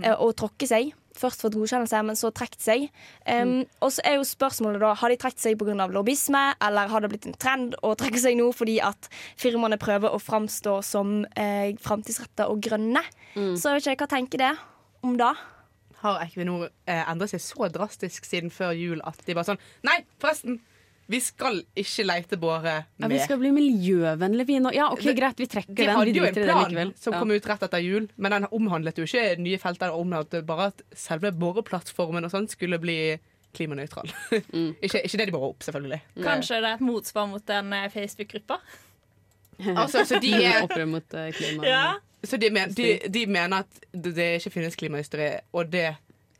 eh, 0.00 0.14
og 0.14 0.36
tråkket 0.38 0.70
seg. 0.70 0.92
Først 1.18 1.42
fått 1.44 1.54
godkjennelse, 1.58 1.98
men 2.08 2.16
så 2.16 2.30
trukket 2.32 2.62
seg. 2.64 2.86
Um, 3.28 3.66
Og 3.84 3.92
så 3.92 4.00
er 4.08 4.16
jo 4.16 4.24
spørsmålet 4.24 4.80
da 4.80 4.94
Har 4.96 5.12
de 5.12 5.16
trukket 5.20 5.44
seg 5.44 5.58
pga. 5.60 5.86
lobbyisme, 5.92 6.42
eller 6.60 6.88
har 6.88 7.00
det 7.04 7.10
blitt 7.12 7.26
en 7.28 7.34
trend 7.38 7.76
å 7.82 7.94
trekke 7.94 8.18
seg 8.18 8.36
nå 8.38 8.50
fordi 8.56 8.78
at 8.80 9.08
firmaene 9.36 9.76
prøver 9.78 10.08
å 10.14 10.18
framstå 10.22 10.78
som 10.82 11.24
eh, 11.36 11.74
framtidsretta 11.80 12.48
og 12.48 12.60
grønne? 12.64 13.02
Så 13.34 13.68
jeg 13.72 13.80
vet 13.82 13.86
ikke, 13.92 14.06
hva 14.06 14.12
tenker 14.16 14.38
det 14.38 14.52
om 15.02 15.16
da? 15.20 15.34
Har 16.02 16.18
Equinor 16.24 16.66
eh, 16.86 17.04
endret 17.10 17.30
seg 17.30 17.40
så 17.44 17.68
drastisk 17.70 18.24
siden 18.26 18.50
før 18.50 18.72
jul 18.74 19.00
at 19.06 19.20
de 19.26 19.34
bare 19.36 19.52
sånn 19.52 19.60
Nei, 19.86 20.00
forresten! 20.18 20.60
Vi 21.10 21.18
skal 21.20 21.62
ikke 21.76 22.04
leite 22.06 22.36
våre 22.40 22.62
med... 22.96 23.02
Ja, 23.02 23.08
vi 23.10 23.18
skal 23.24 23.38
bli 23.40 23.50
miljøvennlige, 23.52 24.46
vi 24.46 24.58
nå. 24.62 24.70
Ja, 24.72 24.86
OK, 24.94 25.02
greit, 25.18 25.40
vi 25.42 25.46
trekker 25.50 25.74
De 25.74 25.82
den. 25.86 25.96
hadde 25.96 26.12
Vi 26.12 26.18
jo 26.18 26.24
en 26.24 26.34
driter 26.34 26.42
i 26.42 26.46
det 26.46 26.52
plan 26.54 26.70
likevel. 26.70 26.92
som 26.96 27.12
Ja. 27.12 27.18
kom 27.18 27.30
ut 27.34 27.46
rett 27.50 27.62
etter 27.66 27.82
jul, 27.82 28.06
men 28.16 28.30
den 28.36 28.46
omhandlet 28.50 28.96
jo 29.02 29.04
ikke 29.04 29.36
nye 29.42 29.58
felter. 29.58 29.90
Den 29.90 29.98
omhandlet 30.06 30.46
bare 30.46 30.66
at 30.72 30.82
selve 30.96 31.32
boreplattformen 31.32 32.24
og 32.24 32.30
sånn 32.32 32.48
skulle 32.48 32.78
bli 32.80 33.18
klimanøytral. 33.52 34.08
Mm. 34.54 34.70
ikke, 34.86 35.02
ikke 35.04 35.18
det 35.20 35.26
de 35.28 35.34
borer 35.34 35.50
opp, 35.50 35.66
selvfølgelig. 35.66 36.00
Kanskje 36.22 36.60
det 36.62 36.70
er 36.70 36.78
et 36.78 36.86
motsvar 36.86 37.26
mot 37.28 37.44
den 37.46 37.72
eh, 37.72 37.88
Facebook-gruppa? 37.92 38.60
Altså, 39.76 40.04
så 40.08 40.18
de 40.18 40.30
er 40.42 40.62
Opprør 40.64 40.86
mot 40.90 41.14
eh, 41.14 41.28
klima. 41.36 41.66
Ja. 41.68 41.82
Så 42.24 42.38
de, 42.40 42.48
men, 42.50 42.70
de, 42.74 43.00
de 43.12 43.26
mener 43.26 43.62
at 43.66 43.82
det, 43.92 44.14
det 44.16 44.28
ikke 44.40 44.50
finnes 44.54 44.76
klimahysteri, 44.78 45.28
og 45.52 45.68
det, 45.70 45.84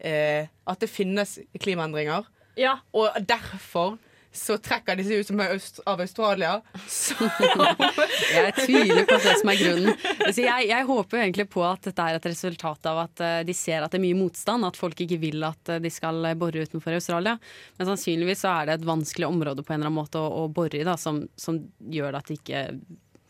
eh, 0.00 0.46
at 0.66 0.80
det 0.80 0.88
finnes 0.90 1.36
klimaendringer. 1.60 2.24
ja. 2.56 2.78
Og 2.92 3.10
derfor 3.28 3.98
så 4.32 4.56
trekker 4.64 4.96
de 4.96 5.04
seg 5.04 5.20
ut 5.22 5.28
som 5.28 5.40
er 5.44 5.50
øst, 5.56 5.80
av 5.86 6.00
Australia. 6.00 6.54
Så, 6.88 7.14
Jeg 8.32 8.54
tviler 8.62 9.04
på 9.08 9.18
at 9.18 9.26
det 9.26 9.34
som 9.42 9.50
er 9.52 9.60
grunnen. 9.60 9.92
Jeg, 10.32 10.68
jeg 10.70 10.86
håper 10.88 11.18
jo 11.18 11.22
egentlig 11.26 11.46
på 11.52 11.64
at 11.66 11.84
dette 11.90 12.06
er 12.08 12.18
et 12.18 12.28
resultat 12.30 12.88
av 12.88 13.02
at 13.04 13.22
eh, 13.24 13.38
de 13.48 13.54
ser 13.56 13.84
at 13.84 13.92
det 13.92 14.00
er 14.00 14.06
mye 14.06 14.18
motstand, 14.22 14.64
at 14.68 14.80
folk 14.80 15.04
ikke 15.04 15.20
vil 15.22 15.44
at 15.48 15.74
eh, 15.76 15.82
de 15.84 15.92
skal 15.92 16.24
bore 16.40 16.64
utenfor 16.64 16.96
Australia. 16.96 17.36
Men 17.78 17.92
sannsynligvis 17.92 18.44
så 18.46 18.54
er 18.62 18.70
det 18.72 18.78
et 18.80 18.88
vanskelig 18.88 19.28
område 19.28 19.64
på 19.66 19.74
en 19.74 19.80
eller 19.82 19.90
annen 19.92 20.00
måte 20.00 20.20
å, 20.22 20.44
å 20.44 20.48
bore 20.52 20.80
i, 20.80 20.84
da, 20.88 20.96
som, 21.00 21.22
som 21.36 21.60
gjør 21.92 22.20
at 22.20 22.32
det 22.32 22.40
ikke 22.40 22.66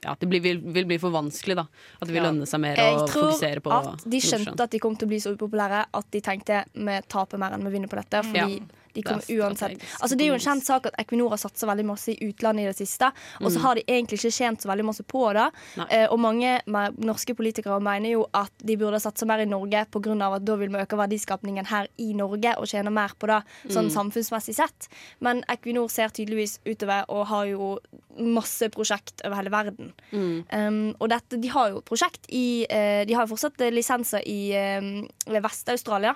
ja, 0.02 0.16
at 0.16 0.18
det 0.18 0.26
blir, 0.26 0.40
vil, 0.42 0.58
vil 0.74 0.86
bli 0.90 0.96
for 0.98 1.14
vanskelig. 1.14 1.54
da 1.60 1.62
At 2.00 2.08
det 2.08 2.14
vil 2.16 2.22
Ja. 2.24 2.30
lønne 2.30 2.46
seg 2.50 2.58
mer 2.64 2.78
Jeg 2.80 2.96
å 2.98 3.04
fokusere 3.06 3.62
på 3.62 3.70
Jeg 3.70 3.84
tror 3.86 3.92
at 4.00 4.06
de 4.10 4.20
skjønte 4.24 4.64
at 4.66 4.72
de 4.74 4.80
kom 4.82 4.96
til 4.98 5.06
å 5.06 5.10
bli 5.12 5.20
så 5.22 5.30
upopulære 5.36 5.84
at 5.94 6.08
de 6.10 6.20
tenkte 6.26 6.62
vi 6.74 6.96
taper 7.06 7.38
mer 7.38 7.54
enn 7.54 7.62
vi 7.68 7.70
vinner 7.76 7.90
på 7.92 8.00
dette. 8.00 8.22
Fordi 8.26 8.56
Ja. 8.58 8.81
De 8.94 9.02
kommer 9.02 9.24
er 9.28 9.40
uansett 9.42 9.83
Altså 10.00 10.16
Det 10.16 10.24
er 10.24 10.28
jo 10.33 10.35
en 10.38 10.44
kjent 10.46 10.66
sak 10.66 10.87
at 10.87 10.98
Equinor 11.00 11.31
har 11.35 11.40
satsa 11.40 11.66
veldig 11.66 11.87
masse 11.87 12.12
i 12.12 12.28
utlandet 12.28 12.64
i 12.64 12.70
det 12.70 12.76
siste, 12.76 13.11
og 13.40 13.50
så 13.52 13.62
har 13.64 13.74
de 13.78 13.85
egentlig 13.87 14.18
ikke 14.20 14.33
tjent 14.37 14.62
så 14.62 14.68
veldig 14.68 14.85
masse 14.85 15.02
på 15.09 15.22
det. 15.37 15.48
Mm. 15.76 15.87
Eh, 15.88 16.07
og 16.12 16.18
mange 16.20 16.61
norske 16.98 17.35
politikere 17.38 17.81
mener 17.81 18.14
jo 18.16 18.26
at 18.35 18.52
de 18.62 18.76
burde 18.76 19.00
satse 19.00 19.26
mer 19.28 19.42
i 19.44 19.48
Norge 19.48 19.87
pga. 19.90 20.35
at 20.37 20.44
da 20.44 20.57
vil 20.57 20.68
vi 20.68 20.83
øke 20.83 20.96
verdiskapningen 20.98 21.66
her 21.66 21.88
i 21.98 22.12
Norge 22.12 22.55
og 22.59 22.66
tjene 22.66 22.90
mer 22.92 23.12
på 23.18 23.26
det 23.26 23.42
sånn 23.68 23.88
Mm. 23.88 23.94
samfunnsmessig 23.96 24.55
sett. 24.55 24.88
Men 25.20 25.44
Equinor 25.48 25.88
ser 25.90 26.09
tydeligvis 26.09 26.59
utover 26.66 27.05
og 27.09 27.26
har 27.26 27.44
jo 27.46 27.78
masse 28.18 28.68
prosjekt 28.70 29.22
over 29.24 29.37
hele 29.37 29.50
verden. 29.50 29.92
Mm. 30.12 30.44
Um, 30.52 30.94
og 31.00 31.09
dette, 31.09 31.40
de 31.40 31.48
har 31.48 31.70
jo 31.70 31.81
prosjekt 31.81 32.26
i 32.28 32.66
eh, 32.68 33.05
De 33.07 33.14
har 33.14 33.26
jo 33.26 33.35
fortsatt 33.35 33.59
lisenser 33.72 34.22
i 34.26 34.52
eh, 34.52 35.40
Vest-Australia, 35.40 36.14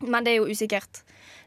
men 0.00 0.24
det 0.24 0.32
er 0.32 0.40
jo 0.40 0.48
usikkert. 0.48 1.02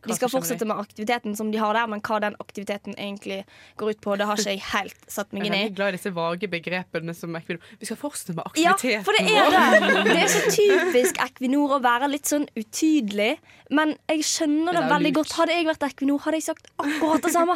De 0.08 0.16
skal 0.18 0.30
fortsette 0.34 0.66
med 0.68 0.78
aktiviteten 0.82 1.36
som 1.38 1.52
de 1.54 1.58
har 1.62 1.74
der, 1.78 1.88
men 1.88 2.02
hva 2.04 2.20
den 2.24 2.36
aktiviteten 2.44 2.96
egentlig 2.98 3.42
går 3.80 3.94
ut 3.96 4.02
på, 4.04 4.18
det 4.20 4.26
har 4.28 4.36
ikke 4.42 4.54
jeg 4.56 4.63
helt 4.74 5.06
satt 5.08 5.32
meg 5.34 5.46
inn 5.46 5.54
er 5.54 5.58
Jeg 5.58 5.66
veldig 5.70 5.78
glad 5.80 5.94
i 5.94 5.98
disse 5.98 6.12
vage 6.16 6.50
begrepene 6.52 7.16
som 7.16 7.36
Equinor 7.39 7.62
Vi 7.80 7.86
skal 7.89 8.00
fortsette 8.02 8.36
med 8.36 8.44
Ja, 8.60 8.74
aktiviteten. 8.74 9.04
for 9.08 9.13
det 9.18 9.26
er 9.32 9.50
det. 9.54 10.04
Det 10.13 10.18
er 10.24 10.32
så 10.34 10.42
typisk 10.54 11.20
Equinor 11.24 11.78
å 11.78 11.82
være 11.84 12.10
litt 12.12 12.28
sånn 12.30 12.46
utydelig. 12.60 13.38
Men 13.74 13.96
jeg 14.12 14.26
skjønner 14.28 14.74
det 14.76 14.82
det 14.82 14.84
er 14.86 14.92
veldig 14.94 15.12
lurt. 15.13 15.18
godt. 15.22 15.36
Hadde 15.39 15.56
jeg 15.58 15.66
vært 15.70 15.86
Equinor, 15.88 16.20
hadde 16.26 16.38
jeg 16.42 16.46
sagt 16.50 16.68
akkurat 16.84 17.24
det 17.26 17.32
samme. 17.34 17.56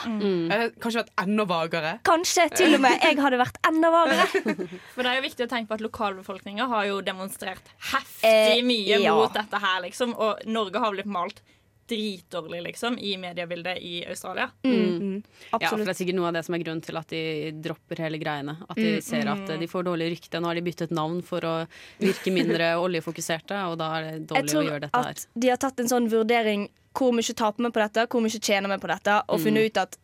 Eh, 0.57 0.63
Kanskje 0.81 1.03
vært 1.03 1.11
enda 1.25 1.45
vagere. 1.49 1.91
Kanskje 2.07 2.47
til 2.55 2.77
og 2.77 2.81
med 2.87 2.95
jeg 3.03 3.19
hadde 3.21 3.37
vært 3.41 3.59
enda 3.67 3.91
vagere. 3.93 4.25
For 4.95 5.03
det 5.03 5.11
er 5.11 5.19
jo 5.19 5.25
viktig 5.27 5.45
å 5.45 5.49
tenke 5.51 5.69
på 5.69 5.77
at 5.77 5.83
lokalbefolkninga 5.85 6.67
har 6.71 6.87
jo 6.89 7.01
demonstrert 7.05 7.69
heftig 7.91 8.25
Eh, 8.27 8.63
mye 8.65 8.97
ja. 9.03 9.13
mot 9.13 9.33
dette 9.35 9.59
her, 9.61 9.81
liksom. 9.85 10.15
Og 10.17 10.41
Norge 10.49 10.79
har 10.81 10.95
blitt 10.95 11.05
malt 11.11 11.43
dritdårlig, 11.87 12.61
liksom, 12.63 12.97
i 12.99 13.15
mediebildet 13.17 13.77
i 13.81 14.05
Australia. 14.09 14.49
Mm. 14.63 15.23
Ja, 15.51 15.69
for 15.69 15.77
Det 15.77 15.87
er 15.93 15.97
sikkert 16.05 16.15
noe 16.19 16.27
av 16.27 16.33
det 16.37 16.43
som 16.45 16.55
er 16.55 16.63
grunnen 16.63 16.81
til 16.83 16.97
at 16.99 17.07
de 17.13 17.21
dropper 17.63 17.97
hele 18.03 18.19
greiene. 18.21 18.57
At 18.69 18.75
de 18.75 18.95
Mm. 18.97 19.01
ser 19.03 19.27
at 19.27 19.45
de 19.59 19.67
får 19.67 19.83
dårlig 19.87 20.09
rykte. 20.15 20.39
Nå 20.41 20.45
har 20.47 20.55
de 20.55 20.61
byttet 20.61 20.91
navn 20.91 21.21
for 21.23 21.39
å 21.41 21.67
virke 21.99 22.31
mindre 22.33 22.73
oljefokuserte, 22.85 23.55
og 23.71 23.77
da 23.77 23.91
er 23.99 24.11
det 24.11 24.27
dårlig 24.27 24.55
å 24.55 24.65
gjøre 24.67 24.81
dette 24.87 25.03
her. 25.03 25.13
Jeg 25.13 25.15
tror 25.15 25.27
at 25.35 25.41
de 25.41 25.47
har 25.49 25.57
tatt 25.57 25.79
en 25.79 25.87
sånn 25.87 26.09
vurdering 26.09 26.69
hvor 26.97 27.11
mye 27.13 27.33
taper 27.33 27.63
vi 27.63 27.69
på 27.71 27.83
dette, 27.83 28.07
hvor 28.09 28.21
mye 28.21 28.39
tjener 28.41 28.69
vi 28.69 28.77
på 28.81 28.87
dette, 28.87 29.21
og 29.29 29.39
Mm. 29.39 29.43
funnet 29.45 29.65
ut 29.71 29.77
at 29.77 29.97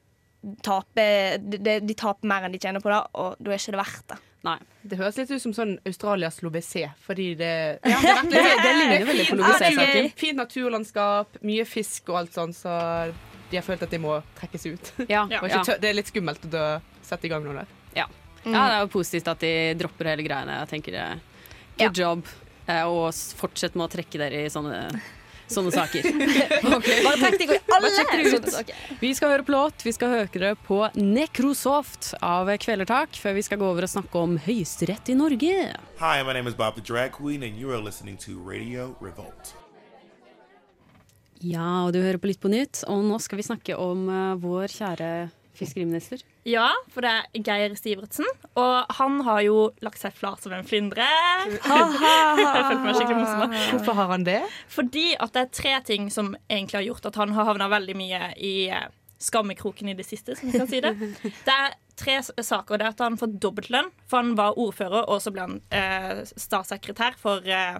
tape, 0.61 1.37
de, 1.39 1.79
de 1.79 1.93
taper 1.95 2.27
mer 2.27 2.43
enn 2.43 2.51
de 2.51 2.59
tjener 2.59 2.81
på 2.83 2.91
det, 2.91 3.01
og 3.15 3.35
da 3.39 3.51
er 3.51 3.57
ikke 3.57 3.71
det 3.71 3.79
verdt 3.81 4.07
det. 4.11 4.17
Nei. 4.43 4.57
Det 4.83 4.97
høres 4.99 5.15
litt 5.21 5.29
ut 5.31 5.39
som 5.41 5.53
sånn 5.55 5.77
Australias 5.87 6.41
Lovesé, 6.43 6.89
fordi 7.05 7.29
det 7.39 7.51
Ja, 7.83 7.99
det, 8.03 8.15
det- 8.33 8.41
det 8.65 8.73
ligner 8.79 9.05
veldig 9.07 9.27
på 9.29 9.37
det 9.39 9.69
er 9.69 10.09
Fint 10.19 10.37
naturlandskap, 10.37 11.37
mye 11.47 11.63
fisk 11.65 12.09
og 12.11 12.17
alt 12.23 12.33
sånn, 12.35 12.51
så 12.53 12.73
de 13.49 13.57
har 13.59 13.63
følt 13.63 13.83
at 13.85 13.89
de 13.93 13.99
må 14.03 14.17
trekkes 14.39 14.65
ut. 14.67 14.91
Ja, 15.13 15.23
ikke 15.29 15.77
Det 15.79 15.89
er 15.89 15.95
litt 15.95 16.11
skummelt 16.11 16.43
å 16.51 16.65
sette 17.05 17.29
i 17.29 17.31
gang 17.31 17.43
noe 17.45 17.53
der. 17.61 17.71
Ja. 17.95 18.07
ja, 18.43 18.51
det 18.51 18.75
er 18.75 18.79
jo 18.83 18.91
positivt 18.97 19.27
at 19.31 19.39
de 19.45 19.53
dropper 19.79 20.09
hele 20.11 20.25
greiene. 20.27 20.59
Jeg 20.63 20.71
tenker 20.75 20.91
det 20.97 21.07
Good 21.79 21.97
job. 21.97 22.27
Eh, 22.67 22.83
Og 22.83 23.13
fortsett 23.39 23.75
med 23.75 23.87
å 23.87 23.91
trekke 23.95 24.19
dere 24.19 24.43
i 24.45 24.49
sånne, 24.51 24.83
sånne 25.51 25.73
saker. 25.73 26.07
Bare 27.07 27.31
deg 27.35 27.43
i 27.45 27.59
alle 27.75 27.91
sånne 27.95 28.53
saker. 28.53 28.83
Vi 29.01 29.11
skal 29.17 29.33
høre 29.33 29.47
på 29.47 29.55
låt. 29.55 29.85
Vi 29.85 29.93
skal 29.95 30.13
høre 30.13 30.29
dere 30.33 30.53
på 30.67 30.79
Necrosoft 30.99 32.13
av 32.23 32.51
Kvelertak, 32.63 33.17
før 33.19 33.37
vi 33.37 33.45
skal 33.45 33.61
gå 33.61 33.71
over 33.73 33.87
og 33.87 33.93
snakke 33.95 34.23
om 34.23 34.37
høyesterett 34.45 35.13
i 35.13 35.17
Norge. 35.19 35.57
Hi, 35.99 36.15
my 36.23 36.33
name 36.35 36.49
is 36.49 36.57
Bob 36.57 36.75
the 36.75 36.85
Drag 36.85 37.13
Queen, 37.17 37.43
and 37.43 37.59
you 37.59 37.71
are 37.71 37.81
listening 37.81 38.17
to 38.25 38.39
Radio 38.39 38.95
Revolt. 39.01 39.55
Ja, 41.43 41.83
og 41.83 41.91
du 41.91 41.99
hører 41.99 42.21
på 42.23 42.29
Litt 42.31 42.39
på 42.39 42.51
nytt, 42.51 42.85
og 42.87 43.03
nå 43.03 43.19
skal 43.19 43.41
vi 43.41 43.47
snakke 43.49 43.75
om 43.75 44.07
uh, 44.07 44.35
vår 44.39 44.71
kjære 44.71 45.09
fiskeriminister. 45.59 46.23
Ja, 46.47 46.69
for 46.91 47.05
det 47.05 47.11
er 47.11 47.43
Geir 47.45 47.75
Stivertsen. 47.79 48.27
Og 48.59 48.95
han 48.97 49.21
har 49.27 49.43
jo 49.45 49.59
lagt 49.85 50.01
seg 50.01 50.15
flat 50.17 50.43
som 50.43 50.55
en 50.55 50.65
flyndre. 50.67 51.05
Jeg 51.47 51.61
følte 51.63 52.81
meg 52.83 52.97
skikkelig 52.97 53.21
morsom. 53.21 53.55
Hvorfor 53.77 53.99
har 54.01 54.11
han 54.11 54.27
det? 54.27 54.41
Fordi 54.71 55.13
at 55.15 55.35
det 55.35 55.45
er 55.45 55.53
tre 55.55 55.77
ting 55.87 56.09
som 56.13 56.33
egentlig 56.49 56.81
har 56.81 56.89
gjort 56.89 57.07
at 57.11 57.21
han 57.21 57.35
har 57.37 57.47
havna 57.51 57.69
veldig 57.71 57.95
mye 57.95 58.33
i 58.43 58.53
eh, 58.75 58.89
skammekroken 59.23 59.89
i 59.89 59.95
det 59.97 60.05
siste, 60.07 60.35
som 60.35 60.51
vi 60.51 60.59
kan 60.59 60.67
si 60.67 60.83
det. 60.83 60.93
Det 61.47 61.55
er 61.55 61.77
tre 61.99 62.19
saker. 62.23 62.79
Det 62.79 62.87
er 62.87 62.95
at 62.95 63.03
han 63.05 63.19
får 63.19 63.37
dobbeltlønn, 63.39 63.91
for 64.09 64.19
han 64.19 64.33
var 64.35 64.57
ordfører, 64.59 65.07
og 65.07 65.21
så 65.23 65.31
ble 65.33 65.47
han 65.47 65.59
eh, 65.71 66.23
statssekretær 66.27 67.15
for 67.19 67.45
eh, 67.47 67.77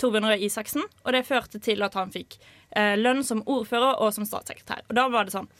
Torbjørn 0.00 0.30
Røe 0.32 0.40
Isaksen. 0.48 0.86
Og 1.04 1.12
det 1.14 1.26
førte 1.28 1.60
til 1.62 1.84
at 1.86 1.98
han 1.98 2.10
fikk 2.14 2.40
eh, 2.74 2.96
lønn 2.98 3.22
som 3.26 3.44
ordfører 3.46 4.00
og 4.00 4.14
som 4.16 4.26
statssekretær. 4.26 4.86
Og 4.88 4.96
da 4.98 5.06
var 5.12 5.28
det 5.28 5.36
sånn 5.36 5.50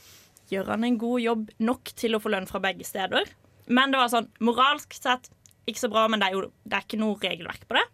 Gjør 0.50 0.72
han 0.74 0.86
en 0.86 0.98
god 0.98 1.22
jobb 1.22 1.50
nok 1.62 1.92
til 1.98 2.16
å 2.16 2.20
få 2.22 2.32
lønn 2.34 2.48
fra 2.50 2.62
begge 2.62 2.86
steder? 2.86 3.28
Men 3.70 3.92
det 3.92 4.00
var 4.00 4.10
sånn 4.10 4.30
moralsk 4.42 4.96
sett 4.98 5.30
ikke 5.68 5.84
så 5.84 5.90
bra, 5.92 6.06
men 6.10 6.22
det 6.22 6.30
er 6.30 6.36
jo 6.36 6.46
det 6.64 6.76
er 6.76 6.86
ikke 6.86 7.00
noe 7.00 7.18
regelverk 7.22 7.66
på 7.68 7.76
det. 7.78 7.84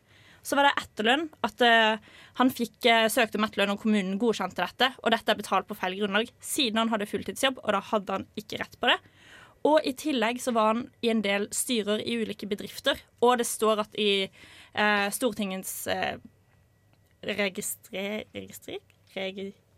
Så 0.46 0.56
var 0.56 0.68
det 0.68 0.76
etterlønn. 0.80 1.26
At 1.46 1.64
uh, 1.66 1.98
han 2.38 2.52
fikk 2.54 2.86
uh, 2.86 3.08
søkt 3.12 3.34
om 3.36 3.44
etterlønn, 3.46 3.74
og 3.74 3.82
kommunen 3.82 4.20
godkjente 4.22 4.62
dette. 4.62 4.92
Og 5.02 5.12
dette 5.12 5.34
er 5.34 5.40
betalt 5.40 5.68
på 5.68 5.76
feil 5.78 5.98
grunnlag, 5.98 6.30
siden 6.40 6.80
han 6.80 6.92
hadde 6.92 7.08
fulltidsjobb, 7.10 7.60
og 7.64 7.74
da 7.74 7.82
hadde 7.90 8.18
han 8.18 8.28
ikke 8.38 8.62
rett 8.62 8.78
på 8.80 8.92
det. 8.92 8.96
Og 9.66 9.82
i 9.82 9.96
tillegg 9.98 10.38
så 10.42 10.54
var 10.54 10.70
han 10.70 10.86
i 11.02 11.10
en 11.10 11.24
del 11.24 11.48
styrer 11.54 12.04
i 12.04 12.20
ulike 12.22 12.46
bedrifter. 12.48 13.02
Og 13.26 13.40
det 13.42 13.48
står 13.50 13.82
at 13.82 13.98
i 13.98 14.10
uh, 14.30 15.08
Stortingets 15.14 15.74
uh, 15.90 16.14
Registrer? 17.26 18.28
Registrer? 18.36 18.84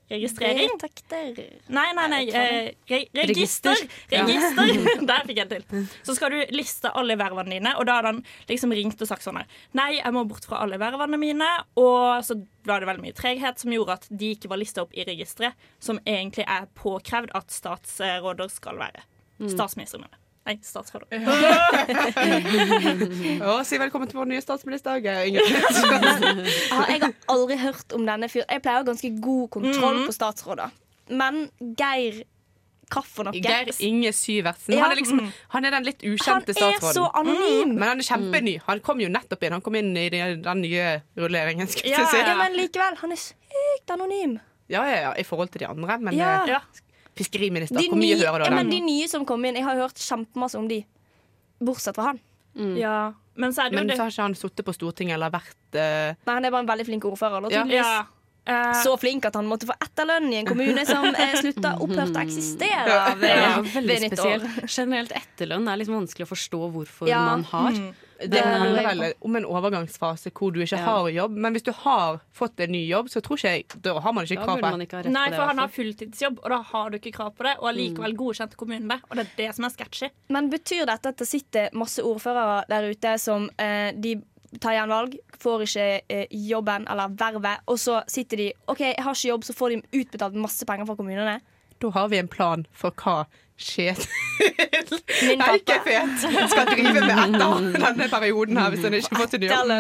Regi 0.09 0.29
registrering? 0.29 0.71
Retakter. 0.75 1.51
Nei, 1.67 1.93
nei, 1.95 2.09
nei. 2.09 2.21
Eh, 2.29 2.75
re 2.89 3.01
register. 3.13 3.77
Ja. 4.11 4.25
Register. 4.25 4.71
Der 5.11 5.27
fikk 5.29 5.41
jeg 5.43 5.49
til. 5.51 5.89
Så 6.07 6.17
skal 6.17 6.33
du 6.33 6.55
liste 6.57 6.93
alle 6.97 7.19
vervene 7.21 7.59
dine, 7.59 7.75
og 7.77 7.89
da 7.89 7.99
hadde 7.99 8.13
han 8.15 8.23
liksom 8.49 8.73
ringt 8.77 9.03
og 9.05 9.11
sagt 9.11 9.27
sånn 9.27 9.41
her, 9.41 9.49
Nei, 9.77 9.91
jeg 9.99 10.15
må 10.17 10.25
bort 10.29 10.49
fra 10.49 10.63
alle 10.65 10.81
vervene 10.81 11.21
mine. 11.21 11.49
Og 11.81 12.25
så 12.25 12.39
var 12.69 12.81
det 12.81 12.89
veldig 12.91 13.05
mye 13.05 13.17
treghet 13.17 13.61
som 13.61 13.75
gjorde 13.75 13.99
at 14.01 14.09
de 14.11 14.33
ikke 14.37 14.51
var 14.53 14.61
lista 14.61 14.85
opp 14.85 14.97
i 14.97 15.05
registeret, 15.09 15.69
som 15.83 16.01
egentlig 16.05 16.49
er 16.49 16.69
påkrevd 16.79 17.35
at 17.37 17.53
statsråder 17.53 18.53
skal 18.53 18.81
være. 18.81 19.05
Mm. 19.39 19.53
Statsminister, 19.53 20.01
mener 20.03 20.17
jeg. 20.17 20.28
Nei, 20.47 20.55
statsråd. 20.65 21.03
Å, 23.45 23.59
si 23.69 23.77
velkommen 23.81 24.09
til 24.09 24.19
vår 24.21 24.29
nye 24.31 24.41
statsminister, 24.45 25.01
Geir 25.05 25.29
Ingebrigt. 25.29 25.69
Ja, 26.73 26.83
jeg 26.89 27.01
har 27.03 27.13
aldri 27.35 27.57
hørt 27.61 27.93
om 27.97 28.07
denne 28.09 28.29
fyren. 28.33 28.49
Jeg 28.49 28.63
pleier 28.65 28.81
å 28.81 28.83
ha 28.85 28.89
ganske 28.89 29.11
god 29.21 29.47
kontroll 29.59 29.99
Mhm. 30.01 30.07
på 30.09 30.15
statsråder. 30.17 30.69
Men 31.11 31.35
Geir 31.77 32.23
Kaffen? 32.89 33.29
Geir 33.37 33.69
Inge 33.85 34.13
Syvertsen. 34.17 34.73
Ja. 34.73 34.81
Han, 34.87 34.93
er 34.95 34.97
liksom, 35.03 35.21
han 35.53 35.65
er 35.69 35.71
den 35.77 35.85
litt 35.91 36.01
ukjente 36.09 36.55
statsråden. 36.57 36.65
Han 36.65 36.73
er 36.73 36.79
statsråden. 36.81 36.97
så 36.97 37.05
anonym. 37.21 37.75
Men 37.77 37.89
han 37.93 37.99
er 38.01 38.07
kjempeny. 38.09 38.55
Han 38.71 38.81
kom 38.81 38.99
jo 39.05 39.09
nettopp 39.13 39.43
inn. 39.45 39.53
Han 39.59 39.65
kom 39.67 39.77
inn 39.77 39.93
i 40.01 40.09
den, 40.15 40.41
den 40.47 40.59
nye 40.65 40.87
rulleringen. 41.21 41.69
Ja, 41.85 42.07
si. 42.09 42.17
ja, 42.25 42.35
men 42.41 42.57
likevel. 42.57 42.97
Han 43.05 43.13
er 43.13 43.21
sykt 43.21 43.89
anonym. 43.93 44.39
ja, 44.69 44.83
ja, 44.89 44.97
ja, 45.09 45.13
i 45.21 45.25
forhold 45.29 45.51
til 45.53 45.61
de 45.67 45.69
andre. 45.69 45.99
Men 46.01 46.17
Ja. 46.17 46.61
Fiskeriminister, 47.19 47.79
De 47.83 47.89
hvor 47.91 47.99
mye 48.01 48.15
nye- 48.17 48.23
hører 48.25 48.45
du 48.45 48.47
ja, 48.47 48.51
av 48.53 48.57
men 48.61 48.71
den? 48.71 48.77
de 48.79 48.81
nye 48.87 49.09
som 49.11 49.27
kom 49.29 49.45
inn, 49.45 49.59
jeg 49.59 49.67
har 49.67 49.77
hørt 49.83 49.99
kjempemasse 50.03 50.59
om 50.61 50.69
de. 50.71 50.81
Bortsett 51.61 51.97
fra 51.99 52.13
han. 52.13 52.21
Ja, 52.79 53.13
men 53.39 53.53
så 53.55 53.63
er 53.67 53.71
det 53.71 53.77
jo 53.77 53.79
Men 53.83 53.91
det 53.93 53.97
så 53.99 54.03
har 54.07 54.11
ikke 54.11 54.25
han 54.25 54.35
sittet 54.35 54.65
på 54.67 54.73
Stortinget 54.75 55.15
eller 55.15 55.31
vært 55.31 55.77
uh... 55.79 56.15
Nei, 56.27 56.35
han 56.35 56.45
er 56.49 56.51
bare 56.55 56.65
en 56.65 56.71
veldig 56.73 56.87
flink 56.89 57.05
ordfører. 57.07 57.45
Da, 57.51 57.65
Ja. 57.71 58.07
Eh, 58.49 58.83
Så 58.83 58.97
flink 58.99 59.27
at 59.29 59.35
han 59.37 59.47
måtte 59.47 59.67
få 59.69 59.75
etterlønn 59.85 60.33
i 60.33 60.39
en 60.41 60.47
kommune 60.49 60.85
som 60.89 61.05
er 61.13 61.37
slutta 61.37 61.75
opphørt 61.85 62.17
å 62.17 62.23
eksistere 62.25 62.99
ved, 63.21 63.29
Ja, 63.29 63.55
veldig 63.63 63.89
ved 63.95 64.05
nyttår. 64.09 64.47
Generelt 64.67 65.13
etterlønn 65.13 65.69
er 65.69 65.77
liksom 65.83 65.99
vanskelig 66.01 66.25
å 66.29 66.33
forstå 66.33 66.61
hvorfor 66.73 67.09
Ja. 67.13 67.25
man 67.29 67.45
har. 67.45 67.73
Mm. 67.77 67.95
Det 68.19 68.41
handler 68.43 68.83
vel 68.83 69.13
om 69.23 69.37
en 69.39 69.45
overgangsfase 69.47 70.33
hvor 70.35 70.51
du 70.53 70.59
ikke 70.65 70.79
Ja. 70.79 70.85
har 70.89 71.09
jobb. 71.09 71.37
Men 71.39 71.53
hvis 71.55 71.63
du 71.63 71.71
har 71.73 72.21
fått 72.35 72.59
en 72.65 72.73
ny 72.73 72.81
jobb, 72.89 73.07
så 73.13 73.21
tror 73.23 73.37
ikke 73.39 73.53
jeg 73.53 73.83
Da 73.83 73.93
har 74.01 74.13
man 74.13 74.25
ikke 74.27 74.43
krav 74.43 74.59
på 74.59 74.73
rett 74.81 75.07
Nei, 75.07 75.29
for 75.31 75.47
han 75.47 75.59
har 75.59 75.69
fulltidsjobb, 75.69 76.41
og 76.43 76.51
da 76.51 76.63
har 76.63 76.91
du 76.91 76.99
ikke 76.99 77.13
krav 77.15 77.37
på 77.37 77.45
det. 77.47 77.55
Og 77.61 77.69
allikevel 77.69 78.17
godkjente 78.17 78.57
kommunen 78.57 78.89
det. 78.89 79.01
Og 79.11 79.17
det 79.17 79.27
er 79.27 79.31
det 79.37 79.55
som 79.55 79.65
er 79.67 79.71
sketchy. 79.71 80.11
Men 80.31 80.51
betyr 80.51 80.87
dette 80.87 81.07
at 81.13 81.17
det 81.17 81.29
sitter 81.29 81.69
masse 81.73 82.03
ordførere 82.03 82.65
der 82.69 82.91
ute 82.91 83.19
som 83.21 83.49
eh, 83.57 83.93
de 83.93 84.17
tar 84.57 84.77
gjenvalg, 84.79 85.19
får 85.43 85.65
ikke 85.67 85.87
eh, 86.09 86.39
jobben 86.49 86.87
eller 86.89 87.13
vervet, 87.19 87.65
og 87.69 87.79
så 87.81 88.01
sitter 88.11 88.43
de 88.43 88.49
OK, 88.67 88.81
jeg 88.81 89.05
har 89.05 89.17
ikke 89.17 89.33
jobb, 89.33 89.45
så 89.45 89.57
får 89.57 89.75
de 89.75 90.01
utbetalt 90.01 90.39
masse 90.41 90.69
penger 90.69 90.89
fra 90.89 90.97
kommunene? 90.99 91.39
Da 91.79 91.93
har 91.95 92.09
vi 92.11 92.19
en 92.19 92.31
plan 92.31 92.65
for 92.75 92.97
hva 93.05 93.21
Det 93.59 95.35
er 95.35 95.57
ikke 95.59 95.77
fet 95.83 96.21
skal 96.23 96.69
drive 96.71 97.01
med 97.03 97.11
etter 97.19 97.83
denne 97.83 98.07
perioden 98.13 98.61
her, 98.61 98.71
hvis 98.71 98.85
han 98.87 98.95
ikke 98.99 99.19
får 99.19 99.31
til 99.33 99.47
jobb. 99.49 99.73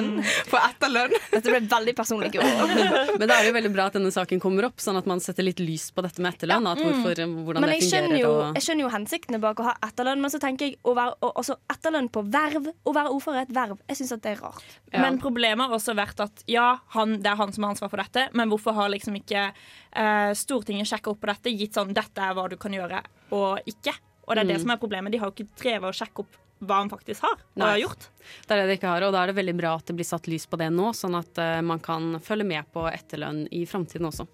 For 0.50 0.58
etterlønn. 0.58 1.14
Dette 1.34 1.52
ble 1.52 1.60
veldig 1.70 1.94
personlig. 1.98 2.32
Men 2.42 3.22
da 3.22 3.36
er 3.36 3.46
det 3.46 3.52
jo 3.52 3.54
veldig 3.58 3.72
bra 3.76 3.86
at 3.90 3.98
denne 3.98 4.10
saken 4.14 4.42
kommer 4.42 4.66
opp, 4.68 4.82
sånn 4.82 4.98
at 4.98 5.06
man 5.10 5.22
setter 5.22 5.46
litt 5.46 5.62
lys 5.62 5.88
på 5.94 6.02
dette 6.04 6.24
med 6.24 6.34
etterlønn. 6.34 6.66
At 6.72 6.82
hvorfor, 6.82 7.22
hvordan 7.46 7.64
Men 7.64 7.70
det 7.70 7.78
jeg 7.78 7.86
skjønner, 7.92 8.16
fungerer. 8.16 8.24
jo, 8.26 8.56
jeg 8.58 8.66
skjønner 8.66 8.86
jo 8.86 8.92
hensiktene 8.96 9.42
bak 9.46 9.62
å 9.62 9.68
ha 9.68 9.76
etterlønn, 9.88 10.24
men 10.24 10.34
så 10.34 10.42
tenker 10.42 10.70
jeg 10.72 10.78
å 10.82 10.96
være, 10.98 11.14
å, 11.22 11.32
altså, 11.38 11.58
etterlønn 11.70 12.10
på 12.14 12.24
verv, 12.34 12.70
å 12.82 12.96
være 12.96 13.14
ordfører 13.14 13.44
er 13.44 13.48
et 13.48 13.54
verv. 13.60 13.78
Jeg 13.92 14.00
syns 14.00 14.16
det 14.18 14.34
er 14.34 14.42
rart. 14.42 14.78
Men 14.96 15.20
problemet 15.22 15.68
har 15.70 15.78
også 15.78 15.94
vært 15.98 16.24
at 16.24 16.42
ja, 16.50 16.72
han, 16.96 17.20
det 17.22 17.30
er 17.30 17.38
han 17.38 17.54
som 17.54 17.66
har 17.66 17.76
ansvar 17.76 17.92
for 17.92 18.02
dette, 18.02 18.26
men 18.34 18.50
hvorfor 18.50 18.74
har 18.74 18.90
liksom 18.90 19.14
ikke 19.20 19.48
eh, 19.52 20.34
Stortinget 20.38 20.90
sjekka 20.90 21.12
opp 21.12 21.22
på 21.22 21.30
dette, 21.30 21.54
gitt 21.54 21.78
sånn 21.78 21.94
dette 21.94 22.24
er 22.24 22.34
hva 22.34 22.48
du 22.50 22.58
kan 22.60 22.74
gjøre 22.74 23.04
og 23.32 23.58
ikke? 23.66 23.94
Og 24.28 24.34
det 24.36 24.42
er 24.44 24.48
det 24.52 24.56
Mm. 24.58 24.62
som 24.62 24.70
er 24.70 24.76
problemet. 24.82 25.12
De 25.12 25.18
har 25.18 25.30
jo 25.30 25.34
ikke 25.36 25.48
drevet 25.62 25.88
og 25.88 25.94
sjekket 25.96 26.18
opp 26.20 26.36
hva 26.60 26.80
han 26.82 26.90
faktisk 26.90 27.22
har 27.22 27.36
og 27.38 27.56
Nei. 27.62 27.66
har 27.70 27.78
gjort. 27.88 28.08
Det 28.46 28.50
er 28.50 28.56
det 28.60 28.66
de 28.68 28.76
ikke 28.80 28.88
har, 28.90 29.02
og 29.06 29.12
da 29.14 29.22
er 29.22 29.26
det 29.30 29.36
veldig 29.38 29.56
bra 29.56 29.74
at 29.78 29.86
det 29.86 29.94
blir 29.96 30.04
satt 30.08 30.26
lys 30.26 30.44
på 30.50 30.58
det 30.58 30.72
nå, 30.74 30.88
sånn 30.92 31.14
at 31.16 31.38
uh, 31.38 31.60
man 31.62 31.78
kan 31.78 32.18
følge 32.20 32.44
med 32.44 32.66
på 32.74 32.82
etterlønn 32.90 33.44
i 33.54 33.64
framtiden 33.64 34.08
også. 34.10 34.26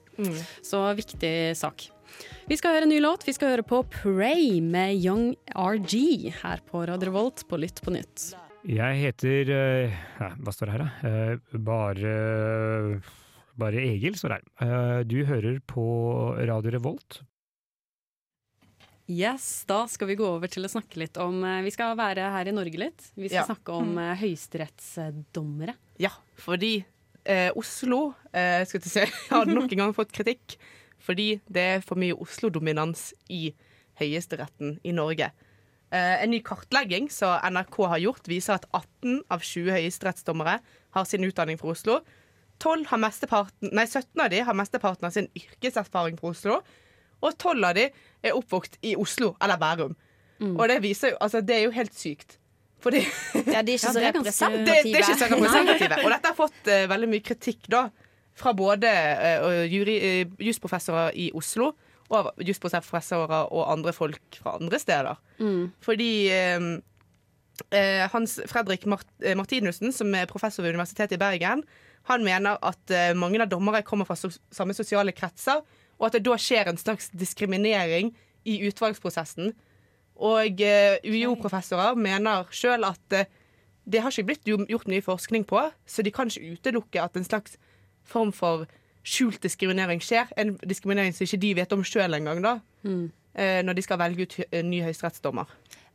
Så 0.65 0.81
viktig 0.97 1.55
sak. 1.57 1.91
Vi 2.49 2.57
skal 2.57 2.75
høre 2.77 2.83
en 2.87 2.89
ny 2.95 3.01
låt. 3.03 3.25
Vi 3.27 3.33
skal 3.35 3.51
høre 3.53 3.63
på 3.67 3.83
Pray 3.91 4.61
med 4.63 4.97
Young 5.05 5.35
RG 5.53 6.33
her 6.43 6.61
på 6.71 6.87
Radio 6.89 7.11
Revolt 7.11 7.45
på 7.49 7.59
Lytt 7.61 7.83
på 7.85 7.93
nytt. 7.93 8.33
Jeg 8.65 8.97
heter 9.03 9.51
uh, 9.53 9.93
ja, 10.21 10.31
Hva 10.41 10.53
står 10.55 10.71
det 10.71 10.75
her, 10.79 10.85
da? 10.87 10.91
Uh, 11.05 11.59
bare 11.61 13.01
Bare 13.59 13.85
Egil 13.85 14.17
står 14.19 14.39
her. 14.39 14.45
Eh, 14.65 15.03
Du 15.05 15.21
hører 15.29 15.61
på 15.69 15.85
Radio 16.49 16.73
Revolt. 16.75 17.21
Yes, 19.11 19.65
Da 19.69 19.83
skal 19.91 20.09
vi 20.09 20.17
gå 20.17 20.25
over 20.25 20.49
til 20.49 20.65
å 20.65 20.71
snakke 20.73 20.97
litt 21.03 21.19
om 21.21 21.43
eh, 21.45 21.61
Vi 21.67 21.73
skal 21.75 21.93
være 21.99 22.31
her 22.33 22.49
i 22.49 22.55
Norge 22.57 22.81
litt. 22.81 23.11
Vi 23.19 23.29
skal 23.29 23.43
Ja. 23.43 23.49
snakke 23.51 23.75
om 23.77 23.93
mm. 23.99 24.17
høyesterettsdommere. 24.23 25.75
Ja, 26.01 26.11
fordi 26.41 26.85
eh, 27.25 27.51
Oslo 27.57 28.15
eh, 28.33 28.65
skal 28.65 28.81
si, 28.89 29.05
har 29.31 29.45
nok 29.51 29.69
en 29.73 29.83
gang 29.85 29.95
fått 29.97 30.15
kritikk 30.15 30.57
fordi 31.05 31.35
det 31.53 31.61
er 31.61 31.83
for 31.85 32.01
mye 32.01 32.17
Oslo-dominans 32.17 33.11
i 33.29 33.51
høyesteretten 34.01 34.79
i 34.89 34.95
Norge. 34.97 35.29
Eh, 35.93 36.23
en 36.25 36.33
ny 36.33 36.41
kartlegging 36.43 37.11
som 37.13 37.37
NRK 37.45 37.77
har 37.93 38.01
gjort, 38.03 38.31
viser 38.31 38.57
at 38.57 38.65
18 38.73 39.21
av 39.29 39.45
20 39.45 39.77
høyesterettsdommere 39.77 40.59
har 40.97 41.05
sin 41.09 41.27
utdanning 41.29 41.61
fra 41.61 41.75
Oslo. 41.75 41.99
12 42.63 42.87
har 42.89 43.03
nei, 43.03 43.85
17 43.85 44.23
av 44.25 44.33
de 44.33 44.41
har 44.49 44.57
mesteparten 44.57 45.07
av 45.07 45.13
sin 45.13 45.29
yrkeserfaring 45.37 46.17
fra 46.19 46.33
Oslo. 46.33 46.63
Og 47.21 47.37
12 47.39 47.65
av 47.65 47.75
de 47.79 47.89
er 48.25 48.35
oppvokst 48.35 48.79
i 48.83 48.95
Oslo 48.97 49.35
eller 49.43 49.61
Bærum. 49.61 49.95
Mm. 50.41 50.57
Og 50.57 50.69
det 50.69 50.81
viser 50.83 51.15
jo, 51.15 51.21
altså 51.21 51.41
det 51.41 51.57
er 51.57 51.63
jo 51.69 51.75
helt 51.77 51.95
sykt. 51.95 52.39
Fordi 52.85 53.01
Ja, 53.47 53.63
de 53.63 53.73
er 53.73 53.79
ikke 53.79 53.93
så 53.95 54.03
representative. 54.09 54.67
det, 54.67 54.81
det 54.85 54.95
er 54.95 55.05
ikke 55.05 55.19
så 55.19 55.29
representative. 55.31 55.99
Og 56.05 56.11
dette 56.13 56.33
har 56.33 56.37
fått 56.37 56.69
uh, 56.69 56.85
veldig 56.91 57.09
mye 57.15 57.25
kritikk 57.25 57.69
da 57.73 57.87
fra 58.35 58.53
både 58.57 58.91
uh, 58.91 59.63
jury, 59.71 59.97
jusprofessorer 60.43 61.15
i 61.15 61.31
Oslo 61.39 61.73
og 62.13 62.33
jusprofessorer 62.45 63.47
og 63.49 63.63
andre 63.73 63.95
folk 63.97 64.37
fra 64.43 64.59
andre 64.59 64.79
steder. 64.79 65.15
Mm. 65.41 65.71
Fordi 65.83 66.11
Hans 68.13 68.35
Fredrik 68.51 68.85
Mart 68.87 69.09
Martinussen, 69.39 69.89
som 69.95 70.13
er 70.15 70.29
professor 70.29 70.63
ved 70.63 70.75
Universitetet 70.75 71.17
i 71.17 71.19
Bergen, 71.19 71.63
han 72.11 72.27
mener 72.27 72.61
at 72.61 72.93
mange 73.17 73.41
av 73.41 73.49
dommere 73.49 73.81
kommer 73.83 74.05
fra 74.05 74.19
so 74.21 74.29
samme 74.53 74.77
sosiale 74.77 75.15
kretser, 75.17 75.65
og 75.99 76.09
at 76.09 76.17
det 76.17 76.25
da 76.27 76.37
skjer 76.41 76.71
en 76.71 76.81
slags 76.81 77.11
diskriminering 77.15 78.13
i 78.45 78.59
utvalgsprosessen. 78.69 79.53
Og 80.15 80.61
eh, 80.63 81.01
UiO-professorer 81.03 81.99
mener 81.99 82.51
sjøl 82.55 82.87
at 82.87 83.17
eh, 83.17 83.31
det 83.85 84.01
har 84.01 84.15
ikke 84.15 84.29
blitt 84.31 84.47
gjort 84.49 84.89
mye 84.89 85.05
forskning 85.05 85.45
på, 85.49 85.61
så 85.87 86.05
de 86.05 86.13
kan 86.15 86.31
ikke 86.31 86.57
utelukke 86.57 87.03
at 87.03 87.19
en 87.19 87.27
slags 87.27 87.59
form 88.09 88.33
for 88.33 88.65
skjult 89.05 89.43
diskriminering 89.45 90.01
skjer. 90.01 90.31
En 90.41 90.55
diskriminering 90.65 91.13
som 91.13 91.27
ikke 91.27 91.43
de 91.43 91.53
vet 91.59 91.75
om 91.77 91.85
sjøl 91.85 92.17
engang, 92.17 92.41
da. 92.45 92.55
Mm. 92.87 93.11
Når 93.67 93.75
de 93.77 93.83
skal 93.83 93.99
velge 93.99 94.25
ut 94.25 94.37
ny 94.63 94.79
høyesterettsdommer. 94.87 95.51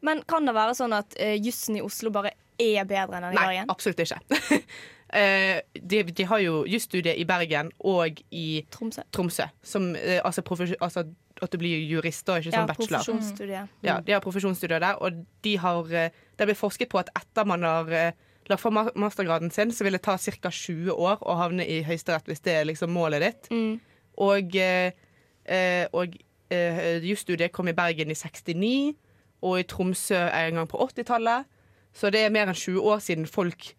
Men 0.06 0.22
kan 0.28 0.46
det 0.46 0.54
være 0.54 0.76
sånn 0.76 0.94
at 0.94 1.16
jussen 1.40 1.80
i 1.80 1.82
Oslo 1.82 2.12
bare 2.14 2.34
er 2.60 2.84
bedre 2.86 3.18
enn 3.18 3.30
den 3.30 3.38
i 3.40 3.40
Nei, 3.40 3.64
absolutt 3.72 4.04
ikke. 4.04 4.20
Eh, 5.14 5.62
de, 5.74 6.04
de 6.04 6.24
har 6.30 6.40
jo 6.44 6.66
jusstudie 6.70 7.16
i 7.18 7.26
Bergen 7.26 7.72
og 7.80 8.22
i 8.32 8.66
Tromsø. 8.72 9.48
som, 9.64 9.96
eh, 9.96 10.22
altså, 10.24 10.42
altså 10.82 11.06
at 11.42 11.52
du 11.52 11.58
blir 11.58 11.80
jurist, 11.90 12.26
da, 12.28 12.36
ikke 12.38 12.52
Ja, 12.52 12.60
sånn 12.60 12.68
bachelor. 12.68 13.00
profesjonsstudie. 13.00 13.68
Ja, 13.84 14.00
de 14.02 14.12
har 14.12 14.20
profesjonsstudier 14.22 14.80
der, 14.80 14.96
og 15.02 15.26
de 15.44 15.56
har, 15.58 15.84
eh, 15.94 16.10
det 16.38 16.48
blir 16.48 16.56
forsket 16.56 16.90
på 16.90 17.00
at 17.00 17.10
etter 17.16 17.46
man 17.46 17.64
har 17.64 18.14
lagt 18.50 18.62
for 18.62 18.72
mastergraden 18.72 19.52
sin, 19.52 19.72
så 19.72 19.84
vil 19.84 19.94
det 19.94 20.02
ta 20.02 20.18
ca. 20.18 20.50
20 20.50 20.92
år 20.92 21.22
å 21.22 21.38
havne 21.38 21.66
i 21.68 21.82
Høyesterett 21.84 22.26
hvis 22.26 22.42
det 22.42 22.54
er 22.54 22.66
liksom 22.66 22.90
målet 22.90 23.22
ditt. 23.22 23.50
Mm. 23.52 23.80
Og, 24.18 24.56
eh, 24.56 25.88
og 25.94 26.18
eh, 26.52 27.00
jusstudiet 27.06 27.52
kom 27.52 27.68
i 27.68 27.74
Bergen 27.78 28.12
i 28.12 28.18
69, 28.18 28.96
og 29.42 29.60
i 29.60 29.64
Tromsø 29.64 30.18
en 30.34 30.56
gang 30.60 30.68
på 30.68 30.78
80-tallet. 30.78 31.46
Så 31.94 32.12
det 32.12 32.26
er 32.26 32.34
mer 32.34 32.50
enn 32.50 32.58
20 32.58 32.82
år 32.82 33.00
siden 33.00 33.28
folk, 33.30 33.74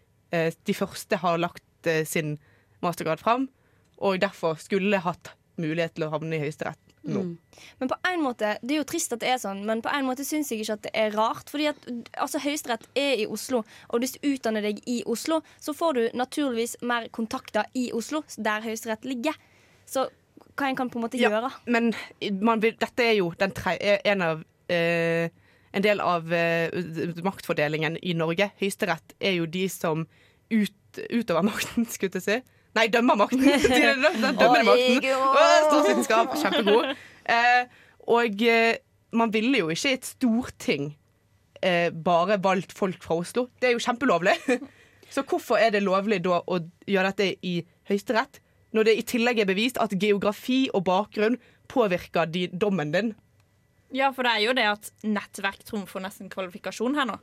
de 0.67 0.77
første, 0.77 1.21
har 1.23 1.41
lagt 1.41 1.91
eh, 1.91 2.05
sin 2.07 2.39
mastergrad 2.85 3.21
fram, 3.21 3.49
og 3.99 4.21
derfor 4.23 4.57
skulle 4.61 5.03
hatt 5.05 5.35
mulighet 5.61 5.97
til 5.97 6.07
å 6.07 6.15
havne 6.15 6.39
i 6.39 6.41
Høyesterett 6.41 6.91
nå. 7.03 7.21
Mm. 7.25 7.39
Men 7.81 7.89
på 7.89 7.97
en 8.09 8.23
måte, 8.23 8.59
Det 8.63 8.75
er 8.75 8.81
jo 8.81 8.89
trist 8.89 9.13
at 9.13 9.23
det 9.23 9.31
er 9.33 9.41
sånn, 9.41 9.63
men 9.69 9.83
på 9.85 9.93
en 9.93 10.07
måte 10.09 10.25
syns 10.27 10.51
jeg 10.53 10.65
ikke 10.65 10.77
at 10.79 10.87
det 10.87 10.93
er 10.95 11.15
rart. 11.17 11.51
Fordi 11.53 11.69
at 11.71 11.89
altså, 12.21 12.41
Høyesterett 12.45 12.87
er 12.99 13.25
i 13.25 13.27
Oslo, 13.27 13.63
og 13.89 14.03
hvis 14.03 14.17
du 14.17 14.29
utdanner 14.33 14.65
deg 14.65 14.83
i 14.89 15.01
Oslo, 15.09 15.41
så 15.61 15.75
får 15.77 15.97
du 15.97 16.03
naturligvis 16.21 16.79
mer 16.87 17.09
kontakter 17.09 17.69
i 17.75 17.91
Oslo, 17.97 18.23
der 18.37 18.65
Høyesterett 18.65 19.09
ligger. 19.09 19.37
Så 19.89 20.09
hva 20.57 20.69
en 20.69 20.77
kan 20.77 20.91
på 20.93 21.01
en 21.01 21.07
måte 21.07 21.21
Ja, 21.21 21.31
gjøre. 21.33 21.53
Men 21.67 21.93
man 22.45 22.61
vil, 22.63 22.77
dette 22.81 23.05
er 23.05 23.17
jo 23.21 23.33
den 23.39 23.53
tre, 23.57 23.77
en, 24.05 24.23
av, 24.23 24.45
eh, 24.69 25.31
en 25.73 25.85
del 25.85 26.01
av 26.03 26.33
eh, 26.35 26.73
maktfordelingen 27.25 27.99
i 28.03 28.15
Norge. 28.19 28.51
Høyesterett 28.61 29.15
er 29.21 29.39
jo 29.39 29.47
de 29.51 29.67
som 29.71 30.07
ut, 30.51 31.03
utover 31.11 31.47
makten, 31.47 31.87
skulle 31.91 32.19
jeg 32.19 32.27
si. 32.27 32.39
Nei, 32.79 32.87
dømmer 32.91 33.19
makten! 33.19 33.43
Den 33.71 34.39
dømmende 34.39 34.67
makten. 34.67 35.07
Å, 35.15 35.45
Statsvitenskap, 35.69 36.35
kjempegod. 36.43 36.93
Eh, 37.31 37.63
og 38.11 38.45
eh, 38.47 38.81
man 39.17 39.33
ville 39.35 39.63
jo 39.63 39.71
ikke 39.75 39.93
i 39.93 39.99
et 39.99 40.07
storting 40.07 40.93
eh, 41.63 41.89
bare 41.91 42.39
valgt 42.43 42.75
folk 42.77 43.03
fra 43.03 43.21
Oslo. 43.23 43.49
Det 43.59 43.71
er 43.71 43.77
jo 43.77 43.83
kjempelovlig. 43.83 44.37
Så 45.15 45.25
hvorfor 45.27 45.59
er 45.59 45.75
det 45.75 45.83
lovlig 45.83 46.21
da 46.23 46.39
å 46.47 46.61
gjøre 46.87 47.11
dette 47.11 47.33
i 47.47 47.59
Høyesterett, 47.91 48.39
når 48.71 48.87
det 48.87 48.93
i 49.01 49.07
tillegg 49.15 49.41
er 49.43 49.49
bevist 49.49 49.81
at 49.83 49.97
geografi 49.99 50.69
og 50.71 50.85
bakgrunn 50.87 51.41
påvirker 51.71 52.31
de, 52.31 52.47
dommen 52.55 52.95
din? 52.95 53.11
Ja, 53.93 54.13
for 54.15 54.23
det 54.27 54.33
er 54.37 54.45
jo 54.47 54.53
det 54.57 54.67
at 54.71 54.91
nettverk 55.03 55.65
trumfer 55.67 56.03
nesten 56.05 56.31
kvalifikasjon 56.33 56.95
her 56.99 57.09
nå. 57.11 57.19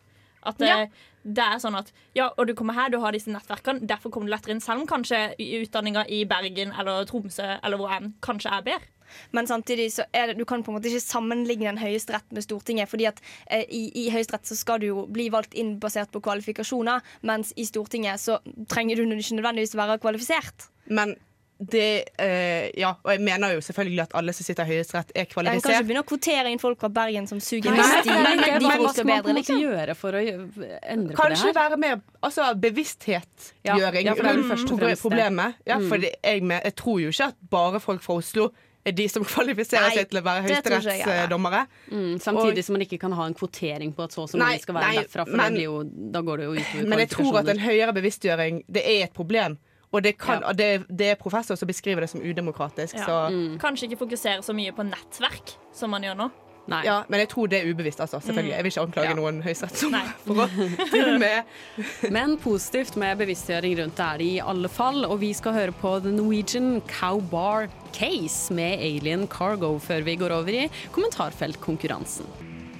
At 0.47 0.59
det, 0.61 0.67
Ja. 0.67 0.85
det 1.23 1.43
er 1.43 1.59
sånn 1.59 1.75
at 1.75 1.91
ja, 2.15 2.29
og 2.37 2.47
du 2.47 2.53
kommer 2.55 2.73
her, 2.77 2.89
du 2.89 2.99
har 2.99 3.11
disse 3.11 3.31
nettverkene, 3.31 3.87
derfor 3.87 4.11
kommer 4.13 4.29
du 4.29 4.35
lettere 4.35 4.51
inn, 4.55 4.61
selv 4.63 4.81
om 4.83 4.87
kanskje 4.87 5.33
utdanninga 5.39 6.05
i 6.09 6.23
Bergen 6.29 6.71
eller 6.77 7.05
Tromsø 7.09 7.57
eller 7.63 7.77
hvor 7.77 7.91
enn 7.91 8.13
kanskje 8.21 8.51
er 8.53 8.61
bedre. 8.67 8.93
Men 9.31 9.47
samtidig 9.47 9.87
så 9.95 10.03
er 10.13 10.27
det, 10.27 10.37
du 10.37 10.45
kan 10.45 10.63
på 10.63 10.71
en 10.71 10.75
måte 10.77 10.89
ikke 10.91 10.99
sammenligne 10.99 11.69
en 11.71 11.77
høyesterett 11.79 12.31
med 12.35 12.43
Stortinget. 12.43 12.89
fordi 12.89 13.05
at 13.07 13.21
eh, 13.49 13.63
i, 13.69 13.91
i 13.95 14.09
høyesterett 14.11 14.45
så 14.45 14.55
skal 14.55 14.79
du 14.79 14.87
jo 14.87 15.05
bli 15.07 15.29
valgt 15.29 15.53
inn 15.55 15.79
basert 15.79 16.11
på 16.11 16.21
kvalifikasjoner, 16.21 17.01
mens 17.23 17.53
i 17.55 17.63
Stortinget 17.65 18.19
så 18.19 18.39
trenger 18.67 18.95
du 18.97 19.03
ikke 19.03 19.39
nødvendigvis 19.39 19.75
være 19.75 19.99
kvalifisert. 19.99 20.67
Men 20.87 21.15
det 21.59 22.03
eh, 22.21 22.69
Ja, 22.77 22.91
og 23.03 23.11
jeg 23.11 23.21
mener 23.25 23.55
jo 23.55 23.61
selvfølgelig 23.65 24.01
at 24.03 24.11
alle 24.19 24.33
som 24.33 24.45
sitter 24.45 24.63
i 24.67 24.75
Høyesterett, 24.75 25.09
er 25.15 25.21
En 25.23 25.25
kan 25.25 25.45
ikke 25.47 25.61
kvalifisert. 25.61 25.85
begynne 25.87 26.03
å 26.03 26.07
kvotere 26.11 26.51
inn 26.53 26.59
folk 26.61 26.79
fra 26.79 26.89
Bergen 26.93 27.25
som 27.27 27.39
suger 27.41 27.71
mest. 27.73 28.05
nei, 28.05 28.35
De, 28.37 28.65
hva 28.77 28.91
skal 28.93 29.05
man 29.09 29.23
bedre, 29.23 29.33
liksom. 29.39 29.61
gjøre 29.63 29.95
for 29.97 30.11
å 30.13 30.21
endre 30.21 31.15
Kanskje 31.17 31.17
på 31.17 31.25
det 31.25 31.37
her? 31.47 31.57
være 31.63 31.77
med 31.81 32.01
altså, 32.21 32.51
bevissthetgjøring 32.61 33.65
Ja, 33.65 33.75
ja, 33.77 34.13
for 34.15 34.23
det 34.23 34.31
er 34.31 34.37
jo 34.37 34.47
rundt 34.53 34.71
og 34.83 35.01
problemet. 35.01 35.53
Ja, 35.65 35.77
Mm. 35.77 35.89
for 35.89 35.97
jeg, 35.97 36.41
jeg 36.63 36.75
tror 36.75 36.99
jo 37.01 37.09
ikke 37.09 37.27
at 37.27 37.35
bare 37.49 37.79
folk 37.79 38.01
fra 38.01 38.13
Oslo 38.21 38.51
er 38.85 38.91
de 38.95 39.07
som 39.09 39.23
kvalifiserer 39.33 39.89
Nei, 39.89 39.95
seg 39.97 40.09
til 40.09 40.19
å 40.21 40.23
være 40.23 40.43
høyesterettsdommere. 40.47 41.65
ja. 41.67 41.91
Mm, 41.91 42.19
samtidig 42.23 42.63
som 42.63 42.73
man 42.77 42.81
ikke 42.85 42.99
kan 42.99 43.11
ha 43.11 43.25
en 43.27 43.33
kvotering 43.33 43.93
på 43.95 44.03
at 44.05 44.11
så 44.15 44.21
og 44.23 44.29
så 44.29 44.37
mange 44.39 44.61
skal 44.61 44.75
være 44.77 44.87
nei, 44.93 45.03
derfra, 45.03 45.25
for 45.27 45.35
men- 45.35 45.53
det 45.53 45.59
blir 45.59 45.63
jo, 45.67 45.83
da 46.13 46.21
går 46.21 46.37
det 46.37 46.45
jo 46.45 46.53
ut 46.53 46.87
Men 46.87 46.99
jeg 46.99 47.09
tror 47.09 47.39
at 47.41 47.47
en 47.49 47.59
høyere 47.59 47.93
bevisstgjøring 47.93 48.63
det 48.69 48.83
er 48.85 49.03
et 49.09 49.13
problem. 49.13 49.57
Og 49.93 50.03
det, 50.03 50.17
kan, 50.19 50.41
Ja. 50.43 50.51
det, 50.53 50.85
det 50.89 51.11
er 51.11 51.15
professor 51.15 51.55
som 51.55 51.67
beskriver 51.67 52.01
det 52.03 52.09
som 52.09 52.21
udemokratisk. 52.21 52.95
Ja. 52.95 53.05
Så, 53.05 53.29
Mm. 53.31 53.57
Kanskje 53.59 53.87
ikke 53.89 53.97
fokusere 54.03 54.41
så 54.43 54.53
mye 54.53 54.71
på 54.75 54.83
nettverk 54.83 55.55
som 55.73 55.89
man 55.89 56.03
gjør 56.03 56.15
nå. 56.17 56.29
Nei. 56.67 56.81
ja, 56.83 56.97
men 57.07 57.21
jeg 57.21 57.29
tror 57.31 57.47
det 57.47 57.61
er 57.63 57.69
ubevisst. 57.71 58.01
Altså, 58.03 58.19
selvfølgelig. 58.19 58.51
Jeg 58.51 58.63
vil 58.63 58.71
ikke 58.73 58.81
anklage 58.81 59.07
Ja. 59.07 59.13
noen 59.15 59.37
høyesterett 59.41 59.77
for 60.25 60.35
å 60.35 60.47
drive 60.91 61.13
med 61.19 61.43
Men 62.11 62.35
positivt 62.37 62.97
med 62.99 63.17
bevisstgjøring 63.21 63.77
rundt 63.79 63.95
det 63.95 64.03
er 64.05 64.17
det 64.17 64.27
i 64.27 64.39
alle 64.43 64.67
fall. 64.67 65.05
Og 65.05 65.21
vi 65.21 65.31
skal 65.33 65.53
høre 65.55 65.71
på 65.71 65.93
The 66.03 66.11
Norwegian 66.11 66.81
Cowbar 66.91 67.69
Case 67.93 68.51
med 68.53 68.79
Alien 68.83 69.27
Cargo 69.31 69.77
før 69.79 70.03
vi 70.03 70.17
går 70.19 70.35
over 70.41 70.51
i 70.65 70.69
kommentarfeltkonkurransen. 70.91 72.25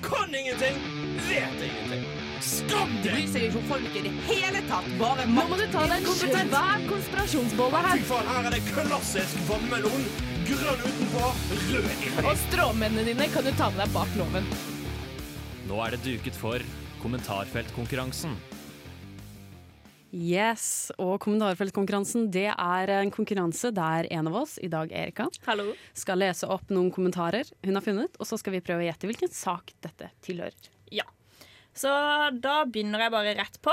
Kan 0.03 0.35
ingenting, 0.35 0.75
vet 1.29 1.63
ingenting. 1.63 2.16
Skam 2.43 2.91
deg! 3.01 3.13
Bryr 3.15 3.29
seg 3.31 3.45
ikke 3.47 3.59
om 3.61 3.67
folk 3.71 3.95
i 3.97 4.01
det 4.05 4.11
hele 4.27 4.61
tatt. 4.69 4.87
Bare 4.99 5.25
Nå 5.29 5.45
må 5.49 5.57
du 5.57 5.65
ta 5.73 5.85
deg 5.89 5.95
en 5.99 6.07
kompetent 6.07 6.53
hver 6.53 6.83
konspirasjonsbolle 6.91 7.83
her. 7.87 8.01
Fy 8.01 8.09
faen, 8.11 8.27
her 8.33 8.49
er 8.49 8.57
det 8.57 8.63
klassisk 8.69 9.39
vannmelon. 9.47 10.03
Grønn 10.47 10.83
utenpå, 10.83 11.31
rød 11.71 11.87
inni. 11.95 12.11
Og 12.23 12.35
stråmennene 12.45 13.07
dine 13.09 13.29
kan 13.33 13.47
du 13.47 13.49
ta 13.57 13.71
med 13.73 13.81
deg 13.83 13.95
bak 13.95 14.13
loven. 14.19 14.51
Nå 15.67 15.81
er 15.83 15.97
det 15.97 16.03
duket 16.05 16.37
for 16.37 16.63
kommentarfeltkonkurransen. 17.01 18.37
Yes, 20.17 20.87
og 21.03 21.17
kommentarfeltkonkurransen 21.25 22.29
det 22.31 22.47
er 22.53 22.93
en 23.01 23.11
konkurranse 23.11 23.73
der 23.75 24.07
en 24.15 24.29
av 24.31 24.37
oss, 24.39 24.55
i 24.63 24.69
dag 24.71 24.93
Erika, 24.95 25.27
Hallo. 25.49 25.73
skal 25.97 26.23
lese 26.23 26.47
opp 26.47 26.71
noen 26.71 26.93
kommentarer 26.95 27.49
hun 27.65 27.75
har 27.75 27.83
funnet, 27.83 28.15
og 28.15 28.29
så 28.29 28.39
skal 28.39 28.55
vi 28.55 28.63
prøve 28.63 28.85
å 28.85 28.87
gjette 28.87 29.09
hvilken 29.09 29.33
sak 29.35 29.75
dette 29.83 30.13
tilhører. 30.23 30.76
Ja. 31.77 31.81
Så 31.81 32.41
da 32.41 32.63
begynner 32.65 32.99
jeg 33.05 33.11
bare 33.13 33.35
rett 33.37 33.61
på. 33.61 33.71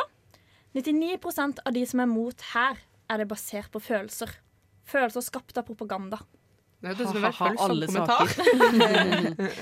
99% 0.75 1.59
av 1.65 1.73
de 1.73 1.85
som 1.87 2.01
er 2.03 2.07
mot 2.11 2.41
her, 2.53 2.77
er 3.11 3.19
det 3.23 3.29
basert 3.31 3.71
på 3.73 3.81
følelser. 3.83 4.33
Følelser 4.91 5.23
skapt 5.25 5.57
av 5.61 5.65
propaganda. 5.69 6.19
Det 6.85 6.91
hørtes 6.93 7.09
ut 7.09 7.15
som 7.15 7.25
en 7.25 7.33
følsom 7.33 7.87
kommentar. 7.89 8.27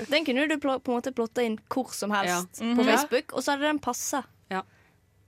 Den 0.11 0.25
kunne 0.27 0.47
du 0.49 0.57
på 0.59 0.73
en 0.75 0.81
måte 0.97 1.13
plotta 1.15 1.45
inn 1.45 1.55
hvor 1.71 1.93
som 1.95 2.11
helst 2.11 2.59
Ja. 2.59 2.73
på 2.75 2.81
Mhm. 2.83 2.89
Facebook, 2.89 3.31
og 3.33 3.43
så 3.43 3.51
hadde 3.55 3.69
den 3.69 3.79
passa. 3.79 4.23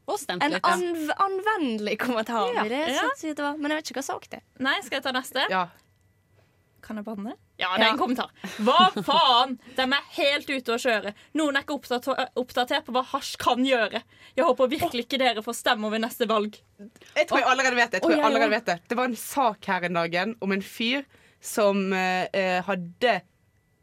Og 0.07 0.19
stemt 0.21 0.43
En 0.43 0.51
litt. 0.51 0.61
ja. 0.63 0.69
anv 0.71 1.09
anvendelig 1.17 1.95
kommentar. 1.97 2.51
Ja. 2.53 2.63
jeg 2.63 2.93
Ja. 2.93 3.09
det 3.33 3.39
var. 3.39 3.57
Men 3.57 3.71
jeg 3.71 3.77
vet 3.79 3.85
ikke 3.89 3.97
hva 3.97 4.03
sak 4.03 4.27
det 4.29 4.37
er. 4.37 4.43
Nei, 4.59 4.75
skal 4.81 4.97
jeg 4.97 5.03
ta 5.03 5.11
neste? 5.11 5.45
Ja. 5.49 5.63
Kan 6.85 6.99
jeg 6.99 7.05
banne? 7.07 7.31
Ja, 7.57 7.71
det 7.73 7.81
er 7.81 7.87
Ja. 7.87 7.91
en 7.95 7.97
kommentar. 7.97 8.29
Hva 8.61 8.91
faen? 9.07 9.55
De 9.75 9.81
er 9.87 10.03
helt 10.19 10.49
ute 10.51 10.75
å 10.75 10.77
kjøre. 10.77 11.13
Noen 11.33 11.57
er 11.57 11.63
ikke 11.65 11.79
oppdatert 12.37 12.85
på 12.85 12.93
hva 12.93 13.01
hasj 13.09 13.37
kan 13.41 13.63
gjøre. 13.65 14.03
Jeg 14.37 14.45
håper 14.45 14.69
virkelig 14.69 15.07
ikke 15.07 15.17
dere 15.17 15.41
får 15.41 15.57
stemme 15.57 15.87
over 15.89 15.97
neste 16.03 16.27
valg. 16.29 16.59
Jeg 17.15 17.27
tror 17.27 17.39
jeg 17.41 17.47
allerede 17.49 17.75
vet 17.79 17.91
det. 17.91 17.99
Jeg 17.99 18.05
tror 18.05 18.15
jeg 18.15 18.25
allerede 18.29 18.53
vet 18.53 18.65
Det 18.69 18.79
Det 18.89 18.97
var 18.99 19.05
en 19.09 19.15
sak 19.15 19.65
her 19.65 19.83
en 19.89 19.93
dagen 19.97 20.35
om 20.41 20.51
en 20.51 20.61
fyr 20.61 21.05
som 21.41 21.81
eh, 21.93 22.27
eh, 22.33 22.61
hadde 22.67 23.21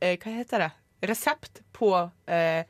eh, 0.00 0.16
Hva 0.16 0.36
heter 0.38 0.58
det? 0.68 0.70
Resept 1.10 1.62
på 1.74 1.90
eh, 2.28 2.62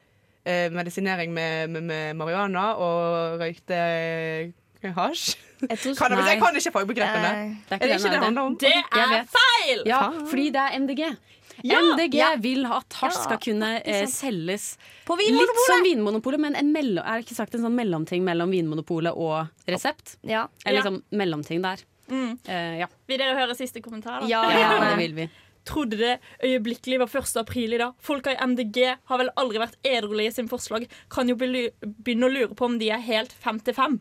eh, 0.46 0.70
medisinering 0.72 1.32
med, 1.34 1.68
med, 1.70 1.82
med 1.82 2.16
marihuana 2.16 2.70
og 2.80 3.38
røykte 3.42 4.52
hasj. 4.90 5.36
Jeg, 5.62 5.78
Cannabis. 5.94 6.26
Jeg 6.26 6.40
kan 6.42 6.56
ikke 6.58 6.72
fagbegrepene. 6.74 7.28
Det 7.68 7.76
er 7.76 7.84
Er 7.84 7.86
det 7.86 7.98
ikke 7.98 8.10
det 8.10 8.16
det 8.16 8.24
handler 8.24 8.42
om? 8.42 8.56
Det 8.58 8.72
er 8.74 9.28
feil! 9.30 9.84
Ja, 9.86 10.00
fordi 10.26 10.48
det 10.50 10.64
er 10.64 10.78
MDG. 10.80 11.04
Ja, 11.62 11.78
MDG 11.78 12.16
ja. 12.16 12.30
vil 12.42 12.66
at 12.66 12.96
hasj 12.98 13.20
skal 13.26 13.38
kunne 13.42 13.68
eh, 13.86 14.06
selges 14.10 14.72
På 15.06 15.14
litt 15.20 15.60
som 15.68 15.84
Vinmonopolet, 15.84 16.40
men 16.40 16.56
en 16.58 16.72
er 16.74 17.20
det 17.20 17.26
ikke 17.26 17.36
sagt 17.36 17.54
en 17.54 17.62
sånn 17.62 17.76
mellomting 17.76 18.24
mellom 18.26 18.50
Vinmonopolet 18.50 19.14
og 19.14 19.46
resept? 19.68 20.16
Ja. 20.22 20.48
Eller 20.64 20.80
Ja. 20.80 20.82
liksom 20.82 21.02
mellomting 21.10 21.62
der. 21.62 21.84
Mm. 22.08 22.38
Uh, 22.48 22.74
ja. 22.82 22.88
Vil 23.06 23.18
dere 23.18 23.38
høre 23.38 23.54
siste 23.54 23.80
kommentar? 23.80 24.20
da? 24.20 24.28
Ja, 24.28 24.42
ja, 24.62 24.74
det 24.90 24.98
vil 24.98 25.14
vi. 25.14 25.28
Trodde 25.64 25.96
det 25.96 26.16
øyeblikkelig 26.42 26.98
var 26.98 27.10
1. 27.22 27.36
april 27.36 27.72
i 27.76 27.78
dag. 27.78 27.94
Folka 28.02 28.32
i 28.32 28.46
MDG 28.46 28.96
har 29.06 29.20
vel 29.20 29.30
aldri 29.38 29.60
vært 29.62 29.76
edruelige 29.86 30.32
i 30.32 30.36
sin 30.40 30.48
forslag. 30.50 30.88
Kan 31.12 31.30
jo 31.30 31.36
begynne 31.38 32.26
å 32.26 32.32
lure 32.32 32.56
på 32.58 32.66
om 32.66 32.80
de 32.80 32.90
er 32.90 33.04
helt 33.06 33.32
fem 33.44 33.60
til 33.62 33.76
fem. 33.76 34.00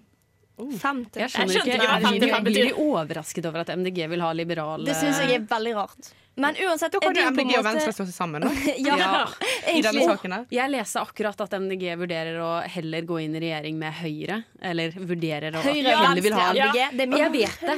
Til. 0.57 1.21
Jeg 1.23 1.31
skjønner 1.33 1.55
jeg 1.55 1.61
ikke, 1.63 1.77
jeg, 1.77 1.87
hva 1.89 2.09
Blir 2.11 2.19
de, 2.21 2.27
55 2.31 2.43
blir 2.45 2.81
overrasket 2.83 3.45
over 3.49 3.63
at 3.63 3.71
MDG 3.73 4.03
vil 4.11 4.21
ha 4.21 4.31
liberal 4.37 4.83
Det 4.85 4.93
syns 4.99 5.21
jeg 5.23 5.39
er 5.39 5.45
veldig 5.49 5.73
rart. 5.77 6.11
Men 6.41 6.55
uansett 6.63 6.93
Da 6.93 6.99
kan 7.03 7.11
er 7.11 7.17
det 7.17 7.23
MDG 7.33 7.57
og 7.59 7.65
Venstre 7.65 7.91
slå 7.95 8.05
seg 8.07 8.15
sammen 8.15 8.45
da, 8.45 8.51
ja, 8.87 8.97
Ja. 8.99 9.25
i 9.73 9.81
denne 9.83 10.05
saken 10.07 10.35
her. 10.37 10.45
Jeg 10.53 10.71
leste 10.71 11.01
akkurat 11.01 11.41
at 11.47 11.57
MDG 11.59 11.95
vurderer 11.99 12.39
å 12.43 12.51
heller 12.75 13.07
gå 13.09 13.19
inn 13.25 13.35
i 13.35 13.43
regjering 13.43 13.79
med 13.81 13.97
Høyre. 13.99 14.41
Eller 14.61 14.95
vurderer 14.95 15.57
å 15.59 15.63
Høyre 15.65 15.91
ja, 15.95 15.99
heller 16.05 16.25
vil 16.27 16.37
ha 16.37 16.49
MDG. 16.53 16.79
Ja. 16.79 16.89
Det 16.95 17.09
Jeg 17.19 17.33
vet 17.35 17.65
det. 17.67 17.77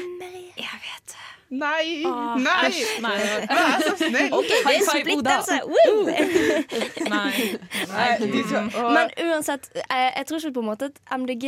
Jeg 0.62 0.82
vet 0.86 1.16
det. 1.16 1.20
Nei! 1.54 2.02
Åh, 2.10 2.38
Nei! 2.42 2.70
Nei. 3.04 3.18
Vær 3.46 3.84
så 3.84 3.92
snill! 4.00 4.32
Okay, 4.34 4.48
det 4.50 4.56
er 4.58 4.66
High 4.66 4.86
five, 4.88 5.04
splittelse! 5.04 5.58
Woo! 5.70 6.06
Nei. 7.14 7.50
Nei, 7.92 8.08
åh. 8.74 8.88
Men 8.96 9.12
uansett, 9.28 9.70
jeg, 9.78 10.08
jeg 10.18 10.26
tror 10.30 10.42
ikke 10.42 10.56
på 10.58 10.64
en 10.64 10.70
måte 10.72 10.90
at 10.90 10.98
MDG 11.20 11.46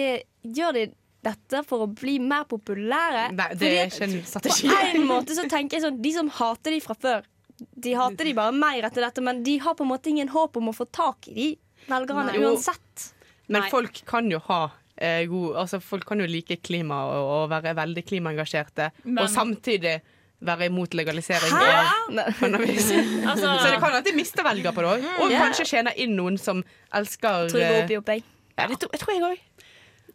gjør 0.59 0.77
de 0.77 0.83
dette 1.25 1.61
for 1.67 1.85
å 1.85 1.87
bli 1.91 2.17
mer 2.23 2.45
populære. 2.49 3.27
Nei, 3.35 3.47
det 3.57 3.71
Fordi 3.95 4.69
På 4.69 4.77
en 4.91 5.07
måte 5.13 5.35
så 5.37 5.47
tenker 5.51 5.77
jeg 5.79 5.85
sånn 5.87 5.97
De 6.05 6.11
som 6.15 6.29
hater 6.37 6.75
de 6.77 6.79
fra 6.85 6.95
før, 6.95 7.25
de 7.57 7.93
hater 7.97 8.27
de 8.29 8.33
bare 8.37 8.53
mer 8.55 8.85
etter 8.87 9.05
dette, 9.05 9.23
men 9.25 9.43
de 9.45 9.57
har 9.63 9.75
på 9.79 9.85
en 9.85 9.91
måte 9.93 10.11
ingen 10.11 10.29
håp 10.33 10.57
om 10.59 10.71
å 10.71 10.75
få 10.75 10.87
tak 10.91 11.29
i 11.31 11.35
de 11.35 11.51
velgerne 11.89 12.31
Nei. 12.33 12.41
Uansett. 12.45 13.11
Men 13.47 13.61
Nei. 13.63 13.69
folk 13.71 14.01
kan 14.09 14.27
jo 14.31 14.39
ha 14.47 14.63
eh, 14.97 15.21
god 15.29 15.59
Altså 15.61 15.77
folk 15.83 16.05
kan 16.09 16.19
jo 16.23 16.25
like 16.27 16.57
klima 16.65 16.97
og, 17.13 17.29
og 17.35 17.49
være 17.53 17.75
veldig 17.77 18.03
klimaengasjerte, 18.09 18.89
Men- 19.05 19.23
og 19.23 19.29
samtidig 19.31 19.99
være 20.45 20.67
imot 20.67 20.93
legalisering 20.97 21.53
Hæ? 21.55 21.67
av 21.71 22.33
cannabis. 22.41 22.89
Altså, 22.91 23.47
Så 23.61 23.69
det 23.71 23.77
kan 23.81 23.93
jo 23.93 23.99
at 24.01 24.05
de 24.09 24.13
mister 24.17 24.43
velger 24.45 24.73
på 24.75 24.83
det 24.83 24.89
òg. 24.97 25.05
Og 25.23 25.31
yeah. 25.31 25.45
kanskje 25.45 25.65
tjener 25.71 25.95
inn 26.03 26.11
noen 26.17 26.35
som 26.37 26.59
elsker 26.93 27.47
Tror 27.53 27.61
går 27.63 27.71
eh, 27.71 27.83
opp 27.85 27.93
i 27.93 27.97
opp, 28.01 28.11
jeg. 28.13 28.25
ja, 28.59 28.67
det, 28.67 28.77
tror- 28.81 28.91
jeg 28.93 29.01
tror 29.05 29.13
jeg 29.15 29.23
òg. 29.29 29.39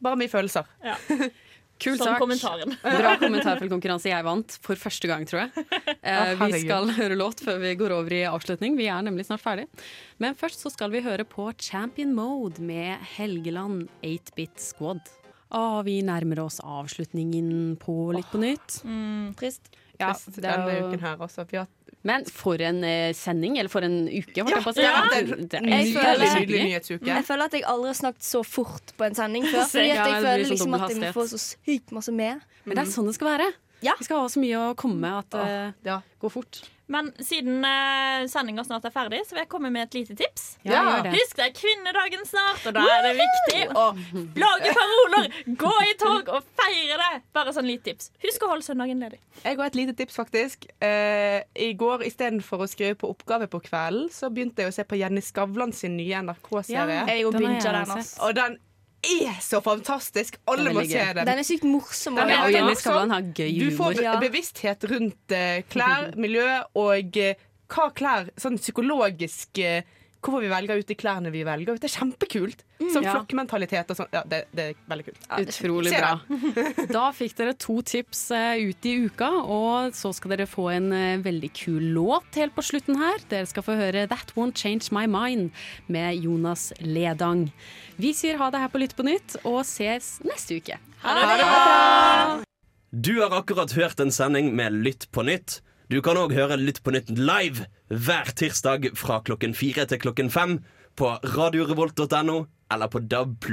Bare 0.03 0.19
mye 0.21 0.33
følelser. 0.33 0.69
Kul 1.81 1.97
som 1.97 2.11
sak. 2.11 2.19
kommentaren. 2.21 2.75
Bra 3.01 3.15
kommentarfeltkonkurranse. 3.23 4.11
Jeg 4.13 4.25
vant 4.27 4.57
for 4.65 4.77
første 4.77 5.09
gang, 5.09 5.25
tror 5.29 5.47
jeg. 5.47 5.53
Eh, 6.11 6.33
vi 6.41 6.63
skal 6.65 6.89
høre 6.97 7.17
låt 7.19 7.43
før 7.45 7.59
vi 7.61 7.75
går 7.79 7.93
over 7.93 8.13
i 8.17 8.23
avslutning. 8.27 8.75
Vi 8.79 8.87
er 8.89 9.03
nemlig 9.05 9.27
snart 9.29 9.43
ferdig. 9.43 9.67
Men 10.21 10.35
først 10.39 10.65
så 10.65 10.73
skal 10.73 10.91
vi 10.93 11.03
høre 11.05 11.27
på 11.29 11.51
Champion 11.61 12.15
Mode 12.17 12.63
med 12.65 12.97
Helgeland 13.15 13.85
8-Bit 14.03 14.57
Squad. 14.65 15.13
Og 15.57 15.85
vi 15.87 15.99
nærmer 16.07 16.41
oss 16.47 16.57
avslutningen 16.65 17.77
på 17.83 17.95
Litt 18.17 18.33
på 18.33 18.41
nytt. 18.41 18.81
Trist. 19.39 19.69
Ja, 20.01 20.13
det 20.35 20.45
er 20.45 20.57
denne 20.57 20.75
jo- 20.81 20.89
uken 20.91 21.01
her 21.07 21.17
også. 21.29 21.47
Vi 21.51 21.57
har 21.61 21.69
Men 22.03 22.25
for 22.25 22.57
en 22.65 22.83
eh, 22.83 23.13
sending, 23.13 23.59
eller 23.61 23.69
for 23.69 23.85
en 23.85 24.07
uke, 24.09 24.41
holdt 24.41 24.55
jeg 24.57 24.65
på 24.65 24.71
å 24.71 24.75
si. 24.75 24.81
Ja, 24.81 25.03
Det- 25.13 25.27
det- 25.29 25.49
det 25.51 25.59
er 25.61 25.67
Jeg 25.69 25.95
føler-. 25.95 27.07
Jeg 27.07 27.25
føler 27.29 27.45
at 27.45 27.53
jeg 27.53 27.63
aldri 27.69 27.87
har 27.93 27.99
snakket 27.99 28.23
så 28.25 28.41
fort 28.45 28.93
på 28.97 29.05
en 29.05 29.15
sending 29.15 29.45
før. 29.45 29.67
Fordi 29.73 29.91
at 29.91 30.07
jeg 30.09 30.23
føler 30.25 30.45
sånn 30.45 30.51
liksom 30.57 30.75
at 30.81 30.89
jeg 30.91 30.99
må 30.99 31.13
få 31.13 31.27
så 31.29 31.39
sykt 31.39 31.93
masse 31.93 32.13
med. 32.13 32.41
Men 32.65 32.77
det 32.77 32.87
er 32.87 32.91
sånn 32.91 33.07
det 33.07 33.15
skal 33.17 33.39
være. 33.39 33.53
Ja. 33.83 33.95
Vi 33.99 34.05
skal 34.09 34.21
ha 34.25 34.29
så 34.29 34.43
mye 34.43 34.59
å 34.71 34.75
komme 34.79 35.01
med 35.01 35.19
at 35.25 35.31
det 35.39 35.89
Ja. 35.89 36.01
går 36.21 36.31
fort. 36.31 36.63
Men 36.91 37.13
siden 37.23 37.63
uh, 37.63 38.27
sendinga 38.27 38.65
snart 38.67 38.85
er 38.89 38.91
ferdig, 38.91 39.21
så 39.27 39.37
vil 39.37 39.45
jeg 39.45 39.51
komme 39.53 39.69
med 39.71 39.85
et 39.87 39.95
lite 39.95 40.17
tips. 40.19 40.47
Ja, 40.67 40.81
Ja. 40.81 40.95
det. 41.05 41.13
Husk 41.15 41.37
det 41.39 41.45
er 41.45 41.53
kvinnedagen 41.55 42.25
snart, 42.27 42.65
og 42.67 42.75
da 42.75 42.83
er 42.97 43.05
det 43.07 43.13
viktig 43.21 43.61
å 43.79 43.85
lage 44.43 44.73
paroler, 44.75 45.29
gå 45.61 45.75
i 45.87 45.93
tog 46.01 46.33
og 46.35 46.49
feire 46.59 46.99
det. 46.99 47.23
Bare 47.37 47.55
sånn 47.55 47.69
lite 47.71 47.93
tips. 47.93 48.11
Husk 48.25 48.43
å 48.43 48.51
holde 48.51 48.67
søndagen 48.67 48.99
ledig. 49.05 49.21
Jeg 49.45 49.57
har 49.61 49.71
et 49.71 49.79
lite 49.79 49.95
tips, 50.01 50.19
faktisk. 50.19 50.67
Uh, 50.83 51.39
I 51.55 51.71
går 51.79 52.03
istedenfor 52.11 52.67
å 52.67 52.69
skrive 52.71 52.99
på 52.99 53.13
oppgave 53.15 53.47
på 53.47 53.63
kvelden, 53.71 54.11
så 54.11 54.27
begynte 54.35 54.67
jeg 54.67 54.73
å 54.73 54.75
se 54.75 54.83
på 54.91 54.99
Jenny 54.99 55.23
Skavlan 55.23 55.73
sin 55.73 55.95
nye 55.97 56.25
NRK-serie. 56.27 57.07
Jeg 57.07 57.27
og 57.29 57.39
Den 57.39 57.55
altså. 57.55 58.19
Og 58.27 58.35
den 58.35 58.59
er 59.07 59.37
så 59.41 59.61
fantastisk! 59.65 60.37
Alle 60.51 60.73
må 60.75 60.83
se 60.85 60.99
den. 61.17 61.27
Den 61.27 61.41
er 61.41 61.47
sykt 61.47 61.65
morsom. 61.69 62.19
Den 62.21 62.33
er 62.35 62.43
og 62.45 62.53
Jenny. 62.53 62.75
Skavlan 62.79 63.15
har 63.15 63.31
gøy 63.37 63.55
Du 63.61 63.71
får 63.77 63.95
humor. 63.95 64.03
Ja. 64.05 64.17
bevissthet 64.21 64.85
rundt 64.91 65.35
eh, 65.37 65.63
klær, 65.73 66.11
miljø 66.21 66.49
og 66.79 67.17
eh, 67.21 67.41
hva 67.71 67.89
klær 67.95 68.31
Sånn 68.41 68.59
psykologisk 68.61 69.61
eh, 69.63 69.87
Hvorfor 70.21 70.43
vi 70.45 70.49
velger 70.53 70.77
ut 70.83 70.87
de 70.91 70.95
klærne 71.01 71.31
vi 71.33 71.41
velger. 71.49 71.73
ut. 71.73 71.81
Det 71.81 71.89
er 71.89 71.95
kjempekult. 72.01 72.63
Sånn 72.93 73.05
Ja. 73.07 73.15
flokkmentalitet 73.15 73.89
og 73.91 73.97
sånn. 73.97 74.09
Ja, 74.13 74.21
det, 74.29 74.43
det 74.53 74.65
er 74.71 74.75
veldig 74.91 75.05
kult. 75.07 75.23
Utrolig 75.41 75.93
bra. 75.97 76.11
Da 76.97 77.05
fikk 77.17 77.37
dere 77.39 77.55
to 77.57 77.79
tips 77.81 78.31
eh, 78.37 78.61
ut 78.69 78.85
i 78.85 78.93
uka, 79.07 79.31
og 79.49 79.95
så 79.97 80.13
skal 80.13 80.35
dere 80.35 80.47
få 80.51 80.67
en 80.75 80.91
eh, 80.93 81.17
veldig 81.25 81.51
kul 81.57 81.89
låt 81.97 82.37
helt 82.37 82.53
på 82.55 82.65
slutten 82.69 83.01
her. 83.01 83.17
Dere 83.33 83.49
skal 83.49 83.65
få 83.65 83.79
høre 83.81 84.05
That 84.13 84.35
Won't 84.37 84.61
Change 84.61 84.93
My 84.93 85.07
Mind 85.09 85.51
med 85.89 86.21
Jonas 86.21 86.69
Ledang. 86.85 87.49
Vi 87.97 88.13
sier 88.13 88.37
ha 88.37 88.51
det 88.53 88.61
her 88.61 88.69
på 88.73 88.81
Lytt 88.85 88.97
på 88.97 89.07
nytt, 89.09 89.39
og 89.45 89.63
ses 89.65 90.19
neste 90.29 90.61
uke. 90.61 90.77
Ha 91.01 91.17
det 91.17 91.25
bra! 91.41 92.45
Du 92.93 93.13
har 93.23 93.31
akkurat 93.41 93.73
hørt 93.73 94.01
en 94.03 94.11
sending 94.13 94.53
med 94.59 94.73
Lytt 94.85 95.09
på 95.15 95.23
nytt. 95.25 95.61
Du 95.91 95.97
kan 96.07 96.15
òg 96.15 96.31
høre 96.37 96.55
Lytt 96.55 96.85
på 96.87 96.93
nytt 96.95 97.09
live 97.19 97.65
hver 97.91 98.29
tirsdag 98.39 98.93
fra 98.95 99.17
klokken 99.27 99.57
fire 99.59 99.89
til 99.91 99.99
klokken 99.99 100.29
fem 100.31 100.61
på 100.95 101.09
radiorevolt.no 101.35 102.37
eller 102.71 102.91
på 102.93 103.01
DAB+. 103.11 103.49